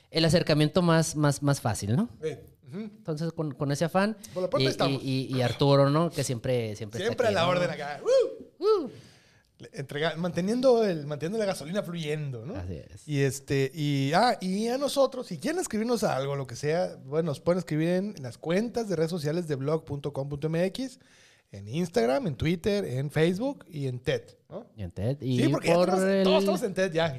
el 0.10 0.26
acercamiento 0.26 0.82
más, 0.82 1.16
más, 1.16 1.44
más 1.44 1.62
fácil, 1.62 1.96
¿no? 1.96 2.10
Ujú. 2.20 2.80
Entonces, 2.80 3.32
con, 3.34 3.54
con 3.54 3.72
ese 3.72 3.86
afán. 3.86 4.18
Por 4.34 4.50
pronto 4.50 4.60
y, 4.68 4.72
estamos. 4.72 5.02
y- 5.04 5.28
y- 5.36 5.42
Arturo, 5.44 5.90
¿no? 5.90 6.10
Que 6.10 6.24
siempre, 6.24 6.76
siempre, 6.76 6.98
está 7.00 7.08
Siempre 7.10 7.28
a 7.28 7.32
la 7.32 7.42
¿no? 7.44 7.50
orden 7.50 7.70
acá. 7.70 8.02
¡Uh! 8.04 8.64
¡Uh! 8.64 8.90
Entrega- 9.74 10.16
manteniendo, 10.16 10.84
el, 10.86 11.06
manteniendo 11.06 11.38
la 11.40 11.46
gasolina 11.46 11.84
fluyendo, 11.84 12.46
¿no? 12.46 12.56
Así 12.56 12.76
es. 12.78 13.08
Y 13.08 13.22
este, 13.22 13.72
y, 13.74 14.12
ah, 14.14 14.38
y 14.42 14.68
a 14.68 14.78
nosotros, 14.78 15.28
si 15.28 15.38
quieren 15.38 15.60
escribirnos 15.62 16.04
algo, 16.04 16.36
lo 16.36 16.48
que 16.48 16.56
sea, 16.56 16.96
bueno, 17.06 17.28
nos 17.28 17.40
pueden 17.40 17.60
escribir 17.60 17.88
en 17.90 18.16
las 18.22 18.38
cuentas 18.38 18.90
de 18.90 18.96
redes 18.96 19.12
sociales 19.12 19.48
de 19.48 19.56
blog.com.mx, 19.56 21.00
en 21.54 21.68
Instagram, 21.68 22.28
en 22.28 22.36
Twitter, 22.36 22.86
en 22.86 23.12
Facebook 23.12 23.66
y 23.70 23.88
en 23.88 24.00
TED, 24.00 24.24
¿no? 24.50 24.66
Y 24.76 24.84
en 24.84 24.92
TED, 24.92 25.22
y 25.22 25.44
sí, 25.44 25.48
porque 25.50 25.74
por, 25.74 25.90
tenemos- 25.90 26.04
el- 26.10 26.24
todos 26.24 26.40
estamos 26.40 26.64
en 26.64 26.74
TED 26.74 26.92
ya. 26.94 27.18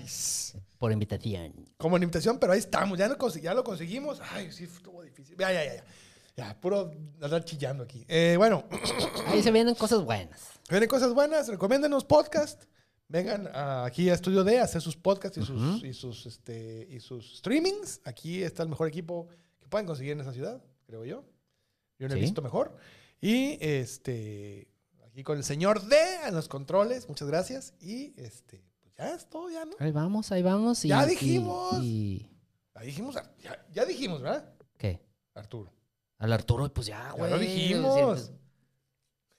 Por 0.78 0.90
invitación. 0.90 1.53
Como 1.76 1.97
en 1.97 2.03
invitación, 2.03 2.38
pero 2.38 2.53
ahí 2.53 2.59
estamos, 2.59 2.99
ya, 2.99 3.09
no 3.09 3.16
ya 3.40 3.55
lo 3.55 3.62
conseguimos. 3.62 4.20
Ay, 4.32 4.51
sí, 4.51 4.64
estuvo 4.64 5.03
difícil. 5.03 5.36
Ya, 5.38 5.53
ya, 5.53 5.64
ya, 5.64 5.74
ya. 5.76 5.84
Ya, 6.34 6.59
puro 6.59 6.90
andar 7.20 7.45
chillando 7.45 7.84
aquí. 7.84 8.07
Eh, 8.09 8.36
bueno, 8.38 8.64
Ahí 9.26 9.43
se 9.43 9.51
vienen 9.51 9.74
cosas 9.74 10.03
buenas. 10.03 10.40
Vienen 10.72 10.88
cosas 10.88 11.12
buenas, 11.12 11.48
recomiéndenos 11.48 12.02
podcast. 12.04 12.64
Vengan 13.06 13.46
a- 13.52 13.84
aquí 13.84 14.08
a 14.08 14.14
Estudio 14.14 14.42
D 14.42 14.58
a 14.58 14.64
hacer 14.64 14.80
sus 14.80 14.96
podcasts 14.96 15.36
y 15.36 15.44
sus, 15.44 15.84
y, 15.84 15.92
sus, 15.92 16.24
este, 16.24 16.86
y 16.90 16.98
sus 17.00 17.36
streamings. 17.38 18.00
Aquí 18.04 18.42
está 18.42 18.62
el 18.62 18.70
mejor 18.70 18.88
equipo 18.88 19.28
que 19.60 19.68
pueden 19.68 19.86
conseguir 19.86 20.12
en 20.12 20.20
esa 20.20 20.32
ciudad, 20.32 20.64
creo 20.86 21.04
yo. 21.04 21.24
Yo 21.98 22.08
no 22.08 22.14
he 22.14 22.16
Sí. 22.16 22.22
visto 22.22 22.40
mejor. 22.40 22.74
Y 23.20 23.58
este 23.60 24.66
aquí 25.04 25.22
con 25.22 25.36
el 25.36 25.44
señor 25.44 25.82
D 25.86 25.94
en 26.26 26.34
los 26.34 26.48
controles, 26.48 27.06
muchas 27.06 27.28
gracias. 27.28 27.74
Y 27.78 28.18
este, 28.18 28.64
pues 28.80 28.94
ya 28.96 29.14
es 29.14 29.28
todo, 29.28 29.50
ya, 29.50 29.66
¿no? 29.66 29.72
Ahí 29.78 29.92
vamos, 29.92 30.32
ahí 30.32 30.40
vamos. 30.42 30.82
y- 30.86 30.88
Ya 30.88 31.04
dijimos. 31.04 31.82
y- 31.82 32.30
Ya 32.74 32.80
dijimos, 32.80 33.14
ya, 33.42 33.66
ya 33.74 33.84
dijimos, 33.84 34.22
¿verdad? 34.22 34.54
¿Qué? 34.78 35.02
Arturo. 35.34 35.70
Al 36.16 36.32
Arturo, 36.32 36.72
pues 36.72 36.86
ya, 36.86 37.08
Ya 37.08 37.12
güey. 37.12 37.30
lo 37.30 37.38
dijimos. 37.38 38.32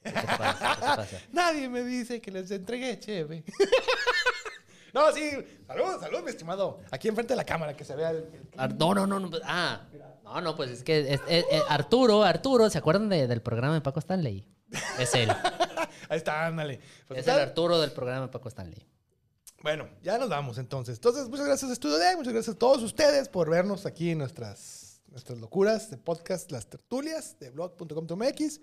Sí, 0.03 0.11
pues, 0.11 0.13
¿Qué 0.15 0.21
te 0.21 0.37
pasa? 0.37 1.07
Nadie 1.31 1.69
me 1.69 1.83
dice 1.83 2.19
que 2.21 2.31
les 2.31 2.51
entregué, 2.51 2.99
cheve. 2.99 3.43
no, 4.93 5.11
sí. 5.11 5.31
Salud, 5.67 5.99
salud, 5.99 6.21
mi 6.23 6.29
estimado. 6.29 6.79
Aquí 6.91 7.07
enfrente 7.07 7.33
de 7.33 7.37
la 7.37 7.45
cámara, 7.45 7.75
que 7.75 7.83
se 7.83 7.95
vea 7.95 8.11
el... 8.11 8.17
el- 8.17 8.59
Ar- 8.59 8.75
No, 8.75 8.93
no, 8.93 9.07
no, 9.07 9.19
no. 9.19 9.29
pues, 9.29 9.41
Ah, 9.45 9.81
no, 10.23 10.41
no, 10.41 10.55
pues 10.55 10.69
es 10.71 10.83
que 10.83 10.99
es- 11.13 11.21
es- 11.27 11.45
es- 11.49 11.63
Arturo, 11.69 12.23
Arturo, 12.23 12.69
¿se 12.69 12.77
acuerdan 12.77 13.09
de- 13.09 13.27
del 13.27 13.41
programa 13.41 13.73
de 13.75 13.81
Paco 13.81 13.99
Stanley? 13.99 14.47
Es 14.99 15.13
él. 15.15 15.29
Ahí 16.09 16.17
está, 16.17 16.45
ándale. 16.45 16.79
Pues, 17.07 17.21
es 17.21 17.27
el 17.27 17.39
Arturo 17.39 17.79
del 17.79 17.91
programa 17.91 18.27
de 18.27 18.31
Paco 18.31 18.49
Stanley. 18.49 18.85
Bueno, 19.61 19.87
ya 20.01 20.17
nos 20.17 20.27
vamos 20.29 20.57
entonces. 20.57 20.97
Entonces, 20.97 21.29
muchas 21.29 21.45
gracias 21.45 21.71
Estudio 21.71 21.97
D, 21.97 22.17
muchas 22.17 22.33
gracias 22.33 22.55
a 22.55 22.59
todos 22.59 22.83
ustedes 22.83 23.29
por 23.29 23.49
vernos 23.49 23.85
aquí 23.85 24.11
en 24.11 24.17
nuestras, 24.17 24.92
nuestras 25.13 25.37
locuras 25.39 25.89
de 25.91 25.97
podcast, 25.97 26.51
las 26.51 26.65
tertulias 26.67 27.37
de 27.39 27.51
blog.com.mx. 27.51 28.59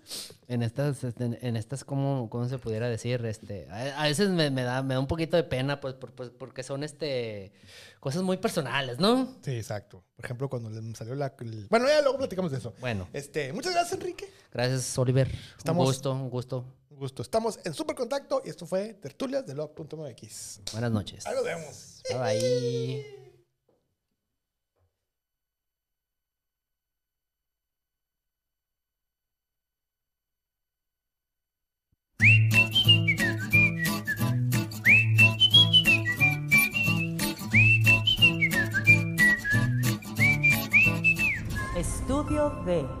En 0.49 0.61
estas, 0.61 1.03
este, 1.03 1.23
en, 1.23 1.37
en 1.41 1.55
estas, 1.55 1.83
¿cómo, 1.85 2.29
cómo 2.29 2.47
se 2.47 2.57
pudiera 2.59 2.87
decir? 2.89 3.25
Este, 3.25 3.67
a, 3.71 4.03
a 4.03 4.07
veces 4.07 4.29
me, 4.29 4.51
me 4.51 4.61
da, 4.63 4.83
me 4.83 4.93
da 4.93 4.99
un 4.99 5.07
poquito 5.07 5.37
de 5.37 5.43
pena, 5.43 5.79
pues, 5.79 5.93
por- 5.95 6.11
pues, 6.11 6.29
porque 6.29 6.61
son 6.61 6.83
este, 6.83 7.53
cosas 8.01 8.21
muy 8.21 8.35
personales, 8.37 8.99
¿no? 8.99 9.33
Sí, 9.41 9.51
exacto. 9.51 10.03
Por 10.15 10.25
ejemplo, 10.25 10.49
cuando 10.49 10.69
le 10.69 10.93
salió 10.93 11.15
la... 11.15 11.33
el- 11.39 11.67
Bueno, 11.69 11.87
ya 11.87 12.01
luego 12.01 12.17
platicamos 12.17 12.51
de 12.51 12.57
eso. 12.57 12.73
Bueno, 12.81 13.07
Este, 13.13 13.53
muchas 13.53 13.71
gracias, 13.73 13.93
Enrique. 13.99 14.29
gracias, 14.51 14.97
Oliver. 14.97 15.31
Estamos- 15.57 15.79
Un 15.81 15.85
gusto, 15.93 16.11
un 16.11 16.29
gusto. 16.29 16.65
Un 16.89 16.97
gusto. 16.97 17.21
Estamos 17.23 17.59
en 17.63 17.73
Super 17.73 17.95
Contacto 17.95 18.41
y 18.45 18.49
esto 18.49 18.65
fue 18.67 18.93
Tertulias 18.95 19.45
de 19.47 19.53
blog.mx. 19.53 20.59
Buenas 20.73 20.91
noches. 20.91 21.25
Ahí 21.25 21.33
nos 21.33 21.45
vemos. 21.45 22.03
Bye 22.09 22.19
bye. 22.19 23.20
Estudio 42.11 42.49
de... 42.65 43.00